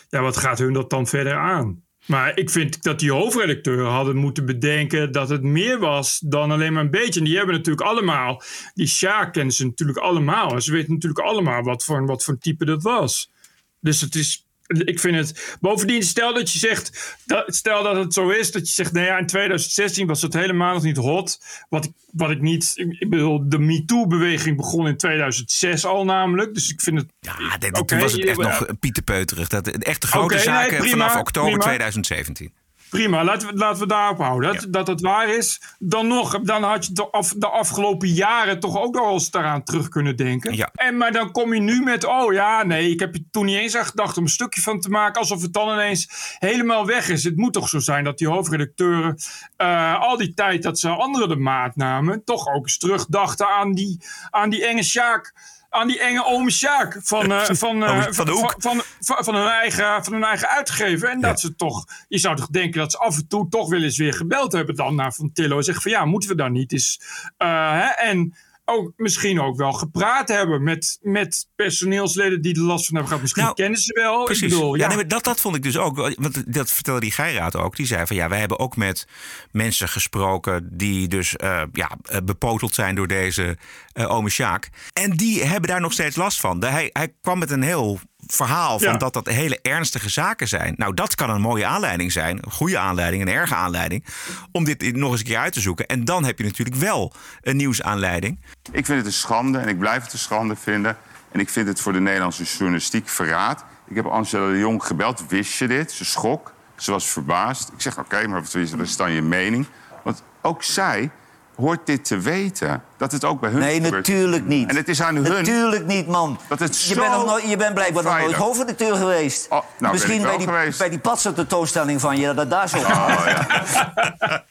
ja, 0.10 0.22
wat 0.22 0.38
gaat 0.38 0.60
hun 0.60 0.74
dat 0.74 0.90
dan 0.90 1.08
verder 1.08 1.38
aan? 1.38 1.85
Maar 2.06 2.38
ik 2.38 2.50
vind 2.50 2.84
dat 2.84 3.00
die 3.00 3.12
hoofdredacteuren 3.12 3.92
hadden 3.92 4.16
moeten 4.16 4.46
bedenken 4.46 5.12
dat 5.12 5.30
het 5.30 5.44
meer 5.44 5.80
was 5.80 6.20
dan 6.20 6.52
alleen 6.52 6.74
maar 6.74 6.84
een 6.84 6.92
beetje. 6.92 7.20
En 7.20 7.26
die 7.26 7.38
hebben 7.38 7.56
natuurlijk 7.56 7.88
allemaal, 7.88 8.42
die 8.74 8.88
Sjaak 8.88 9.34
kennen 9.34 9.54
ze 9.54 9.66
natuurlijk 9.66 9.98
allemaal. 9.98 10.54
En 10.54 10.62
ze 10.62 10.72
weten 10.72 10.94
natuurlijk 10.94 11.26
allemaal 11.26 11.64
wat 11.64 11.84
voor, 11.84 12.06
wat 12.06 12.24
voor 12.24 12.38
type 12.38 12.66
dat 12.66 12.84
was. 12.84 13.32
Dus 13.80 14.02
het 14.02 14.16
is, 14.16 14.45
ik 14.68 15.00
vind 15.00 15.16
het. 15.16 15.58
Bovendien, 15.62 16.04
stel 16.04 16.34
dat 16.34 16.52
je 16.52 16.60
zegt. 16.60 17.18
Dat, 17.26 17.56
stel 17.56 17.84
dat 17.84 17.96
het 17.96 18.14
zo 18.14 18.30
is. 18.30 18.52
Dat 18.52 18.68
je 18.68 18.74
zegt. 18.74 18.92
Nee, 18.92 19.06
ja, 19.06 19.18
in 19.18 19.26
2016 19.26 20.08
was 20.08 20.22
het 20.22 20.34
helemaal 20.34 20.74
nog 20.74 20.84
niet 20.84 20.98
hot. 20.98 21.42
Wat 21.70 21.86
ik, 21.86 21.92
wat 22.12 22.30
ik 22.30 22.42
niet. 22.42 22.74
Ik, 22.76 23.10
bedoel, 23.10 23.50
de 23.50 23.60
MeToo-beweging 23.60 24.58
begon 24.58 24.88
in 24.88 24.98
2006 24.98 25.86
al 25.86 26.06
namelijk. 26.06 26.54
Dus 26.54 26.72
ik 26.72 26.82
vind 26.82 26.98
het. 26.98 27.08
Ja, 27.20 27.58
dit, 27.58 27.88
toen 27.88 28.00
was 28.00 28.12
het 28.12 28.26
echt 28.26 28.38
nog 28.38 28.66
pieterpeuterig. 28.80 29.48
Dat, 29.48 29.66
de 29.66 29.72
echte 29.72 30.08
grote 30.08 30.34
nee, 30.34 30.44
zaken 30.44 30.78
prima, 30.78 30.90
vanaf 30.92 31.20
oktober 31.20 31.50
prima. 31.50 31.64
2017. 31.64 32.54
Prima, 32.96 33.24
laten 33.24 33.48
we, 33.48 33.56
laten 33.56 33.82
we 33.82 33.88
daarop 33.88 34.18
houden. 34.18 34.54
Dat, 34.54 34.62
Ja. 34.62 34.70
dat 34.70 34.88
het 34.88 35.02
waar 35.02 35.30
is. 35.30 35.62
Dan 35.80 36.08
nog, 36.08 36.40
dan 36.42 36.64
had 36.64 36.86
je 36.86 36.94
de, 36.94 37.10
af, 37.10 37.34
de 37.38 37.48
afgelopen 37.50 38.08
jaren 38.08 38.60
toch 38.60 38.78
ook 38.78 38.98
al 38.98 39.14
eens 39.14 39.32
daaraan 39.32 39.64
terug 39.64 39.90
kunnen 39.90 40.16
denken. 40.16 40.56
Ja. 40.56 40.70
En, 40.74 40.98
maar 40.98 41.12
dan 41.12 41.32
kom 41.32 41.54
je 41.54 41.60
nu 41.60 41.82
met, 41.84 42.06
oh 42.06 42.34
ja, 42.34 42.64
nee, 42.64 42.90
ik 42.90 43.00
heb 43.00 43.14
er 43.14 43.22
toen 43.32 43.46
niet 43.46 43.58
eens 43.58 43.76
aan 43.78 43.86
gedacht 43.86 44.18
om 44.18 44.24
een 44.24 44.30
stukje 44.30 44.62
van 44.62 44.80
te 44.80 44.90
maken. 44.90 45.20
Alsof 45.22 45.42
het 45.42 45.54
dan 45.54 45.70
ineens 45.70 46.36
helemaal 46.40 46.86
weg 46.86 47.10
is. 47.10 47.24
Het 47.24 47.36
moet 47.38 47.54
toch 47.54 47.70
zo 47.70 47.80
zijn 47.80 48.04
dat 48.04 48.18
die 48.18 48.28
hoofdredacteuren 48.28 49.18
eh, 49.58 50.00
al 50.02 50.18
die 50.18 50.34
tijd 50.34 50.64
dat 50.64 50.80
ze 50.80 50.90
anderen 50.90 51.30
de 51.30 51.36
maat 51.36 51.76
namen, 51.76 52.24
toch 52.24 52.48
ook 52.48 52.64
eens 52.64 52.78
terugdachten 52.78 53.48
aan 53.48 53.74
die, 53.74 54.02
aan 54.30 54.50
die 54.50 54.66
enge 54.66 54.84
Sjaak. 54.84 55.34
Aan 55.76 55.88
die 55.88 56.00
enge 56.00 56.26
ome 56.26 56.52
Sjaak 56.52 57.00
van, 57.04 57.32
eh, 57.32 57.44
van, 57.64 57.84
van 58.14 58.26
de 58.26 58.32
Hoek. 58.32 58.56
van, 58.58 58.82
van, 59.00 59.24
van 59.24 59.36
hun 59.36 59.48
eigen, 59.48 60.04
van 60.04 60.14
hun 60.14 60.24
eigen 60.24 60.50
uitgever. 60.50 61.10
En 61.10 61.22
dat 61.22 61.40
ze 61.40 61.56
toch, 61.56 61.86
je 62.08 62.18
zou 62.18 62.36
toch 62.36 62.48
denken 62.48 62.80
dat 62.80 62.92
ze 62.92 62.98
af 62.98 63.16
en 63.18 63.28
toe 63.28 63.50
toch 63.50 63.70
wel 63.70 63.82
eens 63.82 63.98
weer 63.98 64.14
gebeld 64.14 64.52
hebben 64.52 64.76
dan 64.76 64.96
naar 64.96 65.14
Van 65.14 65.32
Tillo. 65.34 65.58
En 65.58 65.64
zeggen 65.64 65.84
van 65.84 65.92
ja, 65.92 66.06
moeten 66.06 66.30
we 66.30 66.36
daar 66.36 66.52
niet 66.52 66.72
eens. 66.72 67.02
eh, 67.38 67.72
hè? 67.72 67.86
En 67.86 68.36
ook, 68.66 68.94
misschien 68.98 69.42
ook 69.42 69.58
wel 69.58 69.72
gepraat 69.72 70.28
hebben 70.28 70.64
met, 70.64 71.00
met 71.02 71.48
personeelsleden 71.56 72.42
die 72.42 72.56
er 72.56 72.62
last 72.62 72.86
van 72.86 72.96
hebben 72.96 73.08
gehad. 73.08 73.22
Misschien 73.22 73.44
Nou, 73.44 73.56
kennen 73.56 73.80
ze 73.80 73.94
wel. 73.94 74.24
Precies. 74.24 74.44
Ik 74.44 74.50
bedoel, 74.50 74.76
ja, 74.76 74.82
ja. 74.82 74.88
nee, 74.88 74.96
maar 74.96 75.08
dat, 75.08 75.24
dat 75.24 75.42
vond 75.42 75.56
ik 75.56 75.64
dus 75.64 75.78
ook. 75.78 75.98
Want 75.98 76.54
dat 76.54 76.72
vertelde 76.72 77.00
die 77.00 77.12
Geiraat 77.12 77.56
ook. 77.56 77.76
Die 77.76 77.86
zei 77.86 78.06
van 78.06 78.16
ja, 78.16 78.30
wij 78.30 78.40
hebben 78.40 78.60
ook 78.60 78.76
met 78.76 79.08
mensen 79.52 79.90
gesproken 79.90 80.70
die 80.78 81.08
dus 81.08 81.36
eh, 81.36 81.64
ja, 81.72 81.98
eh, 82.04 82.18
bepoteld 82.24 82.74
zijn 82.74 82.96
door 82.96 83.08
deze 83.08 83.58
eh 83.94 84.12
ome 84.12 84.30
Sjaak. 84.30 84.70
En 84.94 85.12
die 85.12 85.44
hebben 85.44 85.70
daar 85.70 85.82
nog 85.82 85.94
steeds 85.94 86.16
last 86.16 86.40
van. 86.40 86.64
Hij, 86.64 86.90
hij 86.94 87.14
kwam 87.22 87.40
met 87.40 87.52
een 87.52 87.64
heel 87.64 88.00
verhaal 88.28 88.80
van 88.80 88.92
Ja. 88.92 88.98
dat 88.98 89.14
dat 89.14 89.28
hele 89.28 89.60
ernstige 89.62 90.10
zaken 90.10 90.48
zijn. 90.48 90.74
Nou, 90.78 90.94
dat 90.94 91.16
kan 91.16 91.30
een 91.30 91.42
mooie 91.42 91.66
aanleiding 91.66 92.12
zijn. 92.12 92.38
Een 92.42 92.52
goede 92.52 92.78
aanleiding, 92.78 93.22
een 93.22 93.34
erge 93.34 93.56
aanleiding. 93.56 94.06
Om 94.52 94.64
dit 94.64 94.96
nog 94.96 95.12
eens 95.12 95.20
een 95.20 95.26
keer 95.26 95.38
uit 95.38 95.54
te 95.54 95.60
zoeken. 95.62 95.86
En 95.86 96.06
dan 96.06 96.24
heb 96.24 96.38
je 96.38 96.44
natuurlijk 96.44 96.78
wel 96.78 97.14
een 97.42 97.58
nieuwsaanleiding. 97.58 98.40
Ik 98.72 98.86
vind 98.86 98.98
het 98.98 99.06
een 99.06 99.14
schande 99.14 99.58
en 99.60 99.68
ik 99.68 99.80
blijf 99.80 100.04
het 100.04 100.14
een 100.14 100.20
schande 100.20 100.56
vinden. 100.56 100.98
En 101.32 101.40
ik 101.40 101.50
vind 101.50 101.68
het 101.68 101.82
voor 101.82 101.94
de 101.94 102.00
Nederlandse 102.00 102.44
journalistiek 102.44 103.10
verraad. 103.10 103.64
Ik 103.88 103.96
heb 103.96 104.06
Angela 104.06 104.52
de 104.52 104.58
Jong 104.58 104.84
gebeld. 104.84 105.24
Wist 105.28 105.54
je 105.58 105.68
dit? 105.68 105.92
Ze 105.92 106.06
schrok. 106.06 106.54
Ze 106.76 106.92
was 106.92 107.06
verbaasd. 107.10 107.70
Ik 107.74 107.82
zeg, 107.82 108.00
oké, 108.00 108.28
maar 108.28 108.42
wat 108.42 108.54
is, 108.54 108.72
wat 108.72 108.80
is 108.80 108.98
dan 108.98 109.12
je 109.12 109.22
mening? 109.22 109.66
Want 110.04 110.24
ook 110.42 110.64
zij 110.64 111.10
hoort 111.56 111.86
dit 111.86 112.06
te 112.06 112.20
weten. 112.20 112.84
Dat 112.98 113.12
het 113.12 113.24
ook 113.26 113.40
bij 113.40 113.50
hun 113.50 113.60
Nee, 113.60 113.74
gebeurt. 113.76 113.94
natuurlijk 114.08 114.46
niet. 114.46 114.70
En 114.70 114.76
het 114.76 114.88
is 114.90 115.02
aan 115.02 115.16
hun... 115.16 115.24
Natuurlijk 115.32 115.86
niet, 115.86 116.08
man. 116.08 116.40
Dat 116.48 116.60
het 116.60 116.82
je, 116.82 116.94
zo 116.94 117.00
bent 117.02 117.12
nog 117.14 117.26
nooit, 117.26 117.50
je 117.50 117.58
bent 117.58 117.74
blijkbaar 117.74 118.04
nog 118.04 118.18
nooit 118.20 118.36
hoofdredacteur 118.36 118.96
geweest. 118.96 119.46
Oh, 119.46 119.52
nou, 119.52 119.64
ben 119.80 119.92
Misschien 119.92 120.14
ik 120.16 120.22
wel 120.22 120.30
bij 120.30 120.38
die, 120.46 120.48
geweest. 120.48 120.80
bij 120.80 120.90
die 120.90 121.00
patser 121.00 121.34
tentoonstelling 121.34 122.02
van 122.02 122.18
je, 122.18 122.34
dat 122.34 122.50
daar 122.50 122.70
zo... 122.70 122.78
Oh, 122.78 123.24
ja. 123.26 123.48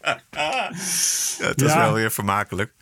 Ja, 1.38 1.46
het 1.46 1.60
was 1.60 1.72
Ja. 1.72 1.78
wel 1.80 1.92
weer 1.92 2.10
vermakelijk. 2.10 2.72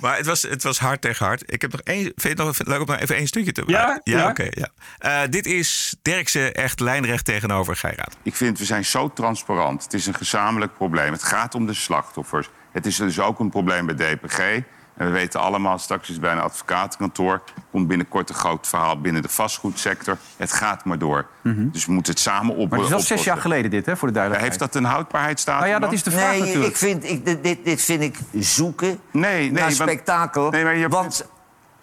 Maar 0.00 0.16
het 0.16 0.26
was, 0.26 0.42
het 0.42 0.62
was 0.62 0.78
hard 0.78 1.00
tegen 1.00 1.26
hard. 1.26 1.42
Ik 1.52 1.60
heb 1.62 1.72
nog 1.72 1.80
één. 1.80 2.02
Vind 2.02 2.22
je 2.22 2.28
het 2.28 2.38
nog 2.38 2.56
leuk 2.66 2.88
om 2.88 2.94
even 2.94 3.16
één 3.16 3.26
stukje 3.26 3.52
te 3.52 3.62
Ja? 3.66 4.00
Ja, 4.04 4.18
Ja? 4.18 4.28
oké. 4.28 4.46
ja. 4.50 4.68
Eh, 4.98 5.28
dit 5.30 5.46
is 5.46 5.96
Derksen 6.02 6.54
echt 6.54 6.80
lijnrecht 6.80 7.24
tegenover 7.24 7.76
Geiraat. 7.76 8.16
Ik 8.22 8.34
vind, 8.36 8.58
we 8.58 8.64
zijn 8.64 8.84
zo 8.84 9.12
transparant. 9.12 9.82
Het 9.82 9.94
is 9.94 10.06
een 10.06 10.14
gezamenlijk 10.14 10.74
probleem. 10.74 11.12
Het 11.12 11.22
gaat 11.22 11.54
om 11.54 11.66
de 11.66 11.74
slachtoffers. 11.74 12.50
Het 12.72 12.86
is 12.86 12.96
dus 12.96 13.20
ook 13.20 13.38
een 13.38 13.50
probleem 13.50 13.86
bij 13.86 13.94
DPG. 14.14 14.38
En 14.96 15.06
we 15.06 15.12
weten 15.12 15.40
allemaal, 15.40 15.78
straks 15.78 16.10
is 16.10 16.18
bij 16.18 16.32
een 16.32 16.40
advocatenkantoor... 16.40 17.42
komt 17.70 17.88
binnenkort 17.88 18.28
een 18.28 18.34
groot 18.34 18.66
verhaal 18.66 19.00
binnen 19.00 19.22
de 19.22 19.28
vastgoedsector. 19.28 20.16
Het 20.36 20.52
gaat 20.52 20.84
maar 20.84 20.98
door. 20.98 21.26
Dus 21.42 21.86
we 21.86 21.92
moeten 21.92 22.12
het 22.12 22.22
samen 22.22 22.54
op, 22.54 22.58
Mhm. 22.58 22.68
Maar 22.68 22.78
het 22.78 22.86
is 22.86 22.94
wel 23.08 23.16
zes 23.16 23.24
jaar 23.24 23.36
geleden 23.36 23.70
dit, 23.70 23.86
hè, 23.86 23.96
voor 23.96 24.08
de 24.08 24.14
duidelijkheid. 24.14 24.58
Heeft 24.60 24.72
dat 24.72 24.82
een 24.82 24.88
houdbaarheidsdatum? 24.88 25.60
Nou 25.68 25.72
ja, 25.72 25.78
dat 25.86 25.92
is 25.92 26.02
de 26.02 26.10
vraag 26.10 26.30
Nee, 26.30 26.40
natuurlijk. 26.40 26.66
ik 26.70 26.76
vind, 26.76 27.04
ik, 27.04 27.42
dit- 27.42 27.64
dit, 27.64 27.82
vind 27.82 28.02
ik 28.02 28.18
zoeken 28.38 28.88
Nee, 29.10 29.22
nee, 29.40 29.50
naar 29.52 29.62
want- 29.62 29.74
spektakel. 29.74 30.50
Nee, 30.50 30.64
maar 30.64 30.74
je 30.74 30.80
hebt- 30.80 30.94
want 30.94 31.26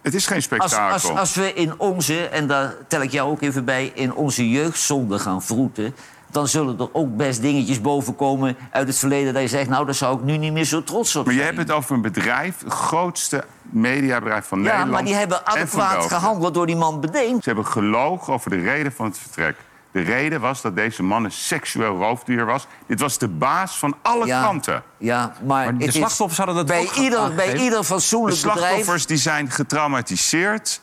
Het 0.01 0.13
is 0.13 0.25
geen 0.25 0.35
als, 0.35 0.43
spektakel. 0.45 0.93
als, 0.93 1.09
als 1.09 1.35
we 1.35 1.53
in 1.53 1.79
onze, 1.79 2.27
en 2.27 2.47
daar 2.47 2.73
tel 2.87 3.01
ik 3.01 3.11
jou 3.11 3.29
ook 3.31 3.41
even 3.41 3.65
bij... 3.65 3.91
in 3.95 4.13
onze 4.13 4.49
jeugdzonde 4.49 5.19
gaan 5.19 5.43
vroeten... 5.43 5.95
dan 6.35 6.47
zullen 6.47 6.79
er 6.79 6.89
ook 6.93 7.15
best 7.17 7.41
dingetjes 7.41 7.81
boven 7.81 8.15
komen 8.15 8.57
uit 8.71 8.87
het 8.87 8.97
verleden... 8.97 9.33
dat 9.33 9.41
je 9.41 9.47
zegt, 9.47 9.69
nou, 9.69 9.85
daar 9.85 9.93
zou 9.95 10.17
ik 10.17 10.23
nu 10.23 10.37
niet 10.37 10.53
meer 10.53 10.63
zo 10.65 10.83
trots 10.83 11.15
op 11.15 11.25
Maar 11.25 11.33
je 11.33 11.39
zijn. 11.41 11.55
hebt 11.55 11.67
het 11.67 11.77
over 11.77 11.95
een 11.95 12.01
bedrijf, 12.01 12.59
het 12.63 12.73
grootste 12.73 13.43
mediabedrijf 13.61 14.45
van 14.47 14.57
ja, 14.57 14.63
Nederland. 14.63 14.91
maar 14.91 15.03
die 15.05 15.13
hebben 15.15 15.45
adequaat 15.47 16.05
gehandeld 16.05 16.53
door 16.53 16.65
die 16.65 16.75
man 16.75 16.99
bedeend. 17.01 17.43
Ze 17.43 17.49
hebben 17.49 17.67
gelogen 17.67 18.33
over 18.33 18.49
de 18.49 18.59
reden 18.59 18.91
van 18.91 19.05
het 19.05 19.17
vertrek. 19.17 19.55
De 19.91 20.01
reden 20.01 20.41
was 20.41 20.61
dat 20.61 20.75
deze 20.75 21.03
man 21.03 21.23
een 21.23 21.31
seksueel 21.31 21.97
roofdier 21.97 22.45
was. 22.45 22.67
Dit 22.87 22.99
was 22.99 23.17
de 23.17 23.27
baas 23.27 23.77
van 23.77 23.95
alle 24.01 24.25
Ja, 24.25 24.41
kranten. 24.41 24.83
ja 24.97 25.19
maar, 25.19 25.45
Maar 25.45 25.65
de 25.77 25.85
het 25.85 25.87
is- 25.87 25.93
slachtoffers 25.99 26.37
hadden 26.37 26.55
dat 26.55 26.65
bij 26.65 26.81
ook 26.81 26.91
ieder, 26.95 27.33
bij 27.35 27.55
ieder 27.57 27.79
De 27.79 27.85
fatsoenlijk 27.85 28.35
bedrijf... 28.41 28.57
slachtoffers 28.59 29.05
die 29.05 29.17
zijn 29.17 29.51
getraumatiseerd. 29.51 30.81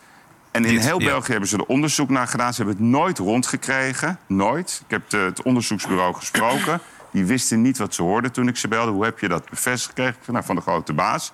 En 0.53 0.65
in 0.65 0.73
Dit, 0.75 0.85
heel 0.85 1.01
ja. 1.01 1.07
België 1.07 1.31
hebben 1.31 1.49
ze 1.49 1.57
er 1.57 1.65
onderzoek 1.65 2.09
naar 2.11 2.27
gedaan. 2.29 2.55
Ze 2.55 2.63
hebben 2.63 2.77
het 2.83 2.93
nooit 2.93 3.19
rondgekregen. 3.19 4.19
Nooit. 4.27 4.81
Ik 4.85 4.91
heb 4.91 5.11
de- 5.11 5.17
het 5.17 5.43
onderzoeksbureau 5.43 6.15
gesproken. 6.15 6.81
Die 7.13 7.25
wisten 7.25 7.63
niet 7.63 7.79
wat 7.79 7.95
ze 7.95 8.03
hoorden 8.03 8.33
toen 8.33 8.49
ik 8.49 8.57
ze 8.57 8.69
belde. 8.69 8.91
Hoe 8.93 9.05
heb 9.05 9.19
je 9.19 9.29
dat 9.29 9.51
bevestigd 9.51 9.87
gekregen? 9.97 10.33
Nou, 10.33 10.45
van 10.45 10.57
de 10.57 10.63
grote 10.63 10.93
baas. 10.93 11.33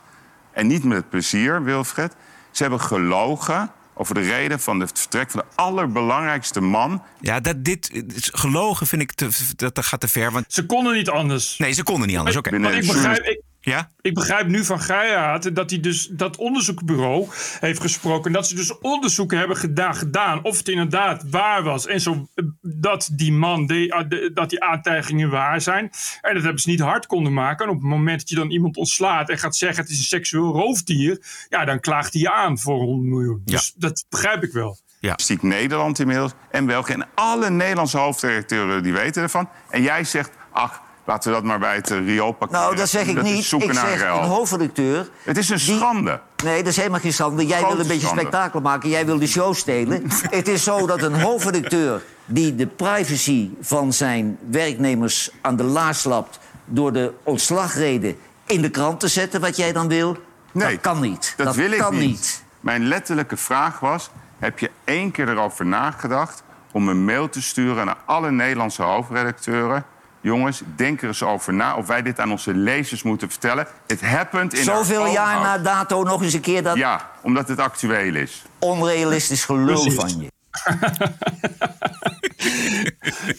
En 0.52 0.66
niet 0.66 0.84
met 0.84 0.96
het 0.96 1.08
plezier, 1.10 1.62
Wilfred. 1.62 2.14
Ze 2.50 2.62
hebben 2.62 2.80
gelogen 2.80 3.70
over 3.94 4.14
de 4.14 4.20
reden 4.20 4.60
van 4.60 4.80
het 4.80 4.98
vertrek 4.98 5.30
van 5.30 5.40
de 5.40 5.62
allerbelangrijkste 5.62 6.60
man. 6.60 7.02
Ja, 7.20 7.40
dat, 7.40 7.64
dit 7.64 7.90
gelogen 8.32 8.86
vind 8.86 9.02
ik 9.02 9.12
te, 9.12 9.28
dat, 9.56 9.74
dat 9.74 9.84
gaat 9.84 10.00
te 10.00 10.08
ver. 10.08 10.30
Want 10.32 10.44
Ze 10.48 10.66
konden 10.66 10.94
niet 10.94 11.10
anders. 11.10 11.58
nee, 11.58 11.72
ze 11.72 11.82
konden 11.82 12.08
niet 12.08 12.16
anders. 12.16 12.36
Oké. 12.36 12.60
Want 12.60 12.74
ik 12.74 12.86
begrijp, 12.86 13.18
ik, 13.22 13.40
Ja? 13.68 13.90
Ik 14.00 14.14
begrijp 14.14 14.46
nu 14.46 14.64
van 14.64 14.80
Geiraat 14.80 15.54
dat 15.54 15.70
hij 15.70 15.80
dus 15.80 16.08
dat 16.12 16.36
onderzoekbureau 16.36 17.26
heeft 17.60 17.80
gesproken. 17.80 18.26
En 18.26 18.32
dat 18.32 18.48
ze 18.48 18.54
dus 18.54 18.78
onderzoeken 18.78 19.38
hebben 19.38 19.56
gedaan, 19.56 19.94
gedaan 19.94 20.44
of 20.44 20.58
het 20.58 20.68
inderdaad 20.68 21.24
waar 21.30 21.62
was. 21.62 21.86
En 21.86 22.00
zo, 22.00 22.28
eh, 22.34 22.44
dat 22.62 23.08
die 23.12 23.32
man, 23.32 23.66
die, 23.66 23.94
ah, 23.94 24.08
de- 24.08 24.30
dat 24.34 24.50
die 24.50 24.62
aantijgingen 24.64 25.30
waar 25.30 25.60
zijn. 25.60 25.90
En 26.20 26.34
dat 26.34 26.42
hebben 26.42 26.60
ze 26.62 26.68
niet 26.70 26.80
hard 26.80 27.06
konden 27.06 27.32
maken. 27.32 27.64
En 27.64 27.70
op 27.72 27.78
het 27.80 27.90
moment 27.90 28.18
dat 28.18 28.28
je 28.28 28.34
dan 28.34 28.50
iemand 28.50 28.76
ontslaat 28.76 29.28
en 29.28 29.38
gaat 29.38 29.56
zeggen 29.56 29.82
het 29.82 29.92
is 29.92 29.98
een 29.98 30.04
seksueel 30.04 30.52
roofdier. 30.52 31.22
Ja, 31.48 31.64
dan 31.64 31.80
klaagt 31.80 32.12
hij 32.12 32.22
je 32.22 32.32
aan 32.32 32.58
voor 32.58 32.78
100 32.80 33.08
miljoen. 33.10 33.42
Dus 33.44 33.72
dat 33.76 34.04
begrijp 34.08 34.42
ik 34.42 34.52
wel. 34.52 34.78
Journalistiek 35.00 35.42
Nederland 35.42 35.98
inmiddels 35.98 36.32
en 36.50 36.66
België. 36.66 36.92
En 36.92 37.06
alle 37.14 37.50
Nederlandse 37.50 37.98
hoofdredacteuren 37.98 38.82
die 38.82 38.92
weten 38.92 39.22
ervan. 39.22 39.48
En 39.70 39.82
jij 39.82 40.04
zegt, 40.04 40.30
ach, 40.52 40.80
laten 41.08 41.30
we 41.30 41.36
dat 41.36 41.44
maar 41.44 41.58
bij 41.58 41.74
het 41.74 41.90
uh, 41.90 41.98
riool 41.98 42.32
pakken. 42.32 42.58
Nou, 42.58 42.76
dat 42.76 42.88
zeg 42.88 43.06
ik 43.06 43.22
niet. 43.22 43.44
zoeken 43.44 43.68
Ik 43.68 43.74
zeg 43.74 44.02
een 44.02 44.08
hoofdredacteur... 44.08 45.08
Het 45.22 45.36
is 45.36 45.48
een 45.48 45.56
die- 45.56 45.76
schande. 45.76 46.20
Nee, 46.44 46.58
dat 46.58 46.66
is 46.66 46.76
helemaal 46.76 47.00
geen 47.00 47.12
schande. 47.12 47.46
Jij 47.46 47.58
Grote 47.58 47.72
wil 47.74 47.82
een 47.82 47.90
beetje 47.90 48.06
schande. 48.06 48.20
spektakel 48.20 48.60
maken. 48.60 48.88
Jij 48.88 49.06
wil 49.06 49.18
de 49.18 49.26
show 49.26 49.54
stelen. 49.54 50.02
het 50.30 50.48
is 50.48 50.62
zo 50.62 50.86
dat 50.86 51.02
een 51.02 51.20
hoofdredacteur... 51.20 52.02
die 52.24 52.54
de 52.54 52.66
privacy 52.66 53.50
van 53.60 53.92
zijn 53.92 54.38
werknemers 54.50 55.30
aan 55.40 55.56
de 55.56 55.64
laars 55.64 56.00
slapt... 56.00 56.38
door 56.64 56.92
de 56.92 57.12
ontslagreden 57.22 58.16
in 58.46 58.62
de 58.62 58.70
krant 58.70 59.00
te 59.00 59.08
zetten, 59.08 59.40
wat 59.40 59.56
jij 59.56 59.72
dan 59.72 59.88
wil... 59.88 60.16
Nee, 60.52 60.72
dat 60.72 60.80
kan 60.80 61.00
niet. 61.00 61.34
Dat, 61.36 61.54
wil 61.54 61.72
ik 61.72 61.90
niet. 61.90 62.00
niet. 62.00 62.42
Mijn 62.60 62.86
letterlijke 62.88 63.36
vraag 63.36 63.80
was: 63.80 64.10
heb 64.38 64.58
je 64.58 64.70
één 64.84 65.10
keer 65.10 65.28
erover 65.28 65.66
nagedacht 65.66 66.42
om 66.72 66.88
een 66.88 67.04
mail 67.04 67.28
te 67.28 67.42
sturen 67.42 67.86
naar 67.86 67.98
alle 68.04 68.30
Nederlandse 68.30 68.82
hoofdredacteuren? 68.82 69.84
Jongens, 70.20 70.62
denk 70.76 71.02
er 71.02 71.08
eens 71.08 71.22
over 71.22 71.54
na 71.54 71.76
of 71.76 71.86
wij 71.86 72.02
dit 72.02 72.20
aan 72.20 72.30
onze 72.30 72.54
lezers 72.54 73.02
moeten 73.02 73.30
vertellen. 73.30 73.66
Het 73.86 74.00
happened 74.00 74.54
in 74.54 74.64
Zoveel 74.64 75.06
jaar 75.06 75.40
na 75.40 75.58
dato 75.58 76.02
nog 76.02 76.22
eens 76.22 76.32
een 76.32 76.40
keer 76.40 76.62
dat 76.62 76.76
Ja, 76.76 77.10
omdat 77.22 77.48
het 77.48 77.58
actueel 77.58 78.14
is. 78.14 78.42
onrealistisch 78.58 79.44
gelul 79.44 79.82
Precies. 79.82 79.94
van 79.94 80.20
je. 80.20 80.26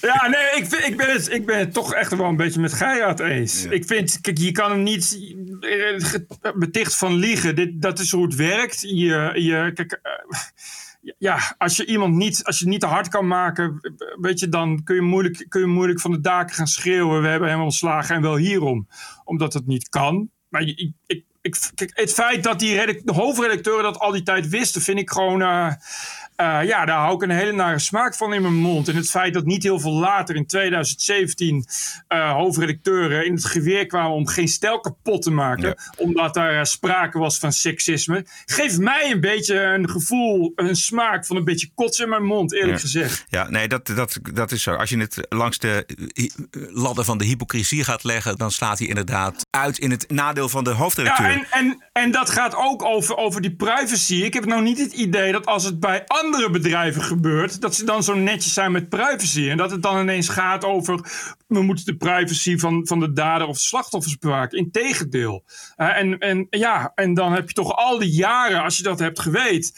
Ja, 0.01 0.27
nee, 0.27 0.61
ik, 0.61 0.65
vind, 0.69 0.85
ik, 0.85 0.97
ben 0.97 1.11
het, 1.11 1.31
ik 1.31 1.45
ben 1.45 1.59
het 1.59 1.73
toch 1.73 1.93
echt 1.93 2.15
wel 2.15 2.25
een 2.25 2.35
beetje 2.35 2.59
met 2.59 2.73
Geiraat 2.73 3.19
eens. 3.19 3.65
Ik 3.65 3.85
vind, 3.85 4.21
kijk, 4.21 4.37
je 4.37 4.51
kan 4.51 4.71
hem 4.71 4.83
niet 4.83 5.19
eh, 5.61 6.51
beticht 6.55 6.95
van 6.95 7.13
liegen. 7.13 7.55
Dit, 7.55 7.81
dat 7.81 7.99
is 7.99 8.11
hoe 8.11 8.23
het 8.25 8.35
werkt. 8.35 8.81
Je, 8.81 9.31
je, 9.35 9.71
kijk, 9.73 9.99
eh, 10.03 10.11
ja, 11.17 11.55
als 11.57 11.75
je 11.77 11.85
iemand 11.85 12.15
niet, 12.15 12.43
als 12.43 12.59
je 12.59 12.67
niet 12.67 12.79
te 12.79 12.85
hard 12.87 13.07
kan 13.07 13.27
maken, 13.27 13.79
weet 14.21 14.39
je, 14.39 14.49
dan 14.49 14.83
kun 14.83 14.95
je, 14.95 15.01
moeilijk, 15.01 15.45
kun 15.49 15.61
je 15.61 15.67
moeilijk 15.67 15.99
van 15.99 16.11
de 16.11 16.19
daken 16.21 16.55
gaan 16.55 16.67
schreeuwen. 16.67 17.21
We 17.21 17.27
hebben 17.27 17.49
hem 17.49 17.61
ontslagen 17.61 18.15
en 18.15 18.21
wel 18.21 18.35
hierom. 18.35 18.87
Omdat 19.23 19.53
het 19.53 19.67
niet 19.67 19.89
kan. 19.89 20.29
Maar 20.49 20.61
ik, 20.61 20.91
ik, 21.05 21.25
ik, 21.41 21.55
het 21.93 22.13
feit 22.13 22.43
dat 22.43 22.59
die 22.59 23.01
de 23.03 23.13
hoofdredacteuren 23.13 23.83
dat 23.83 23.99
al 23.99 24.11
die 24.11 24.23
tijd 24.23 24.49
wisten, 24.49 24.81
vind 24.81 24.99
ik 24.99 25.09
gewoon. 25.09 25.41
eh, 25.41 25.73
Eh, 26.39 26.59
ja, 26.63 26.85
daar 26.85 26.97
hou 26.97 27.15
ik 27.15 27.21
een 27.21 27.29
hele 27.29 27.51
nare 27.51 27.79
smaak 27.79 28.15
van 28.15 28.33
in 28.33 28.41
mijn 28.41 28.53
mond. 28.55 28.87
En 28.87 28.95
het 28.95 29.09
feit 29.09 29.33
dat 29.33 29.45
niet 29.45 29.63
heel 29.63 29.79
veel 29.79 29.93
later, 29.93 30.35
in 30.35 30.45
2017, 30.45 31.65
eh, 32.07 32.31
hoofdredacteuren 32.31 33.25
in 33.25 33.33
het 33.33 33.45
geweer 33.45 33.85
kwamen 33.85 34.11
om 34.11 34.27
geen 34.27 34.47
stijl 34.47 34.79
kapot 34.79 35.21
te 35.21 35.31
maken, 35.31 35.75
omdat 35.97 36.33
daar 36.33 36.59
eh, 36.59 36.63
sprake 36.63 37.19
was 37.19 37.39
van 37.39 37.51
seksisme, 37.51 38.25
geeft 38.45 38.77
mij 38.79 39.11
een 39.11 39.21
beetje 39.21 39.59
een 39.61 39.89
gevoel, 39.89 40.51
een 40.55 40.75
smaak 40.75 41.25
van 41.25 41.35
een 41.35 41.43
beetje 41.43 41.69
kots 41.75 41.99
in 41.99 42.09
mijn 42.09 42.23
mond, 42.23 42.53
eerlijk 42.53 42.73
Ja. 42.73 42.79
gezegd. 42.79 43.25
Ja, 43.29 43.49
nee, 43.49 43.67
dat, 43.67 43.87
dat, 43.87 44.19
dat 44.33 44.51
is 44.51 44.63
zo. 44.63 44.73
Als 44.73 44.89
je 44.89 44.97
het 44.97 45.25
langs 45.29 45.57
de 45.57 45.85
ladder 46.71 47.05
van 47.05 47.17
de 47.17 47.25
hypocrisie 47.25 47.83
gaat 47.83 48.03
leggen, 48.03 48.37
dan 48.37 48.51
slaat 48.51 48.79
hij 48.79 48.87
inderdaad 48.87 49.45
uit 49.49 49.77
in 49.77 49.91
het 49.91 50.09
nadeel 50.09 50.49
van 50.49 50.63
de 50.63 50.69
hoofdredacteur. 50.71 51.29
Ja, 51.29 51.33
en, 51.33 51.47
en, 51.51 51.83
en 51.93 52.11
dat 52.11 52.29
gaat 52.29 52.55
ook 52.55 52.83
over, 52.83 53.17
over 53.17 53.41
die 53.41 53.55
privacy. 53.55 54.15
Ik 54.15 54.33
heb 54.33 54.45
nou 54.45 54.61
niet 54.61 54.77
het 54.79 54.93
idee 54.93 55.31
dat 55.31 55.45
als 55.45 55.63
het 55.63 55.79
bij 55.79 56.03
andere 56.07 56.27
bedrijven 56.51 57.01
gebeurt, 57.01 57.61
dat 57.61 57.75
ze 57.75 57.85
dan 57.85 58.03
zo 58.03 58.13
netjes 58.13 58.53
zijn 58.53 58.71
met 58.71 58.89
privacy. 58.89 59.49
En 59.49 59.57
dat 59.57 59.71
het 59.71 59.81
dan 59.81 59.99
ineens 59.99 60.29
gaat 60.29 60.65
over, 60.65 60.99
we 61.47 61.61
moeten 61.61 61.85
de 61.85 61.95
privacy 61.95 62.57
van, 62.57 62.87
van 62.87 62.99
de 62.99 63.13
dader 63.13 63.47
of 63.47 63.57
slachtoffers 63.57 64.17
bewaken. 64.17 64.57
Integendeel. 64.57 65.43
Eh, 65.75 65.97
en, 65.97 66.17
en 66.17 66.47
ja, 66.49 66.91
en 66.95 67.13
dan 67.13 67.33
heb 67.33 67.47
je 67.47 67.53
toch 67.53 67.75
al 67.75 67.99
die 67.99 68.11
jaren, 68.11 68.63
als 68.63 68.77
je 68.77 68.83
dat 68.83 68.99
hebt 68.99 69.19
geweten, 69.19 69.71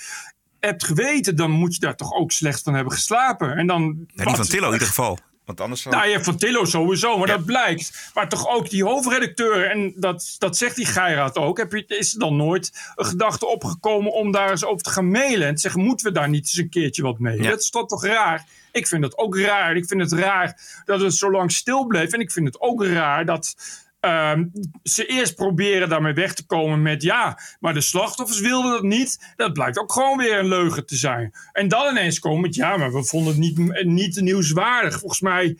hebt 0.59 0.83
geweten, 0.83 1.35
dan 1.35 1.51
moet 1.51 1.73
je 1.73 1.79
daar 1.79 1.95
toch 1.95 2.13
ook 2.13 2.31
slecht 2.31 2.61
van 2.61 2.73
hebben 2.73 2.93
geslapen. 2.93 3.57
En 3.57 3.67
dan, 3.67 4.07
die 4.13 4.23
van 4.23 4.45
Tillo 4.45 4.67
in 4.67 4.73
ieder 4.73 4.87
geval. 4.87 5.19
Want 5.45 5.62
anders 5.62 5.84
dan... 5.84 5.93
nou 5.93 6.08
ja, 6.08 6.21
van 6.21 6.38
Tillo 6.38 6.65
sowieso, 6.65 7.17
maar 7.17 7.27
dat 7.27 7.45
blijkt. 7.45 8.12
Maar 8.13 8.30
toch 8.30 8.47
ook 8.47 8.69
die 8.69 8.84
hoofdredacteur, 8.84 9.69
en 9.69 9.93
dat, 9.95 10.36
dat 10.38 10.58
zegt 10.58 10.75
die 10.75 10.86
Geiraat 10.86 11.38
ook. 11.38 11.58
Heb 11.58 11.71
je, 11.71 11.86
is 11.88 12.13
er 12.13 12.19
dan 12.19 12.36
nooit 12.36 12.91
een 12.95 13.06
gedachte 13.06 13.47
opgekomen 13.47 14.12
om 14.12 14.32
daar 14.32 14.49
eens 14.49 14.65
over 14.65 14.84
te 14.84 14.89
gaan 14.89 15.12
mailen? 15.12 15.47
En 15.47 15.56
te 15.56 15.62
zeggen, 15.62 15.82
moeten 15.82 16.06
we 16.06 16.13
daar 16.13 16.30
niet 16.30 16.43
eens 16.43 16.58
een 16.58 16.69
keertje 16.69 17.01
wat 17.01 17.19
mee? 17.19 17.41
Ja. 17.41 17.49
Dat 17.49 17.60
is 17.60 17.69
toch 17.69 17.88
toch 17.88 18.06
raar? 18.06 18.45
Ik 18.71 18.88
vind 18.88 19.01
dat 19.01 19.17
ook 19.17 19.38
raar. 19.38 19.75
Ik 19.75 19.86
vind 19.86 20.01
het 20.01 20.12
raar 20.12 20.62
dat 20.86 21.01
het 21.01 21.15
zo 21.15 21.32
lang 21.32 21.51
stil 21.51 21.86
bleef. 21.86 22.12
En 22.12 22.19
ik 22.19 22.32
vind 22.32 22.47
het 22.47 22.62
ook 22.62 22.86
raar 22.86 23.25
dat 23.25 23.56
ehm, 24.01 24.45
ze 24.83 25.05
eerst 25.05 25.35
proberen 25.35 25.89
daarmee 25.89 26.13
weg 26.13 26.33
te 26.33 26.45
komen 26.45 26.81
met 26.81 27.01
ja, 27.03 27.39
maar 27.59 27.73
de 27.73 27.81
slachtoffers 27.81 28.39
wilden 28.39 28.71
dat 28.71 28.83
niet. 28.83 29.33
Dat 29.35 29.53
blijkt 29.53 29.79
ook 29.79 29.91
gewoon 29.91 30.17
weer 30.17 30.39
een 30.39 30.47
leugen 30.47 30.85
te 30.85 30.95
zijn. 30.95 31.33
En 31.51 31.67
dan 31.67 31.89
ineens 31.91 32.19
komen 32.19 32.41
met 32.41 32.55
ja, 32.55 32.77
maar 32.77 32.93
we 32.93 33.03
vonden 33.03 33.31
het 33.33 33.41
niet, 33.41 33.83
niet 33.85 34.21
nieuwswaardig. 34.21 34.99
Volgens 34.99 35.21
mij, 35.21 35.57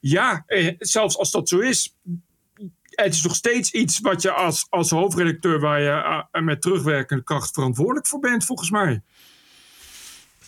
ja, 0.00 0.42
eh, 0.46 0.74
zelfs 0.78 1.18
als 1.18 1.30
dat 1.30 1.48
zo 1.48 1.58
is. 1.58 1.96
Het 2.90 3.14
is 3.14 3.22
nog 3.22 3.34
steeds 3.34 3.70
iets 3.70 4.00
wat 4.00 4.22
je 4.22 4.30
als, 4.32 4.66
als 4.70 4.90
hoofdredacteur, 4.90 5.60
waar 5.60 5.80
je 5.80 6.24
eh, 6.30 6.42
met 6.42 6.62
terugwerkende 6.62 7.22
kracht 7.24 7.54
verantwoordelijk 7.54 8.06
voor 8.06 8.20
bent, 8.20 8.44
volgens 8.44 8.70
mij. 8.70 9.02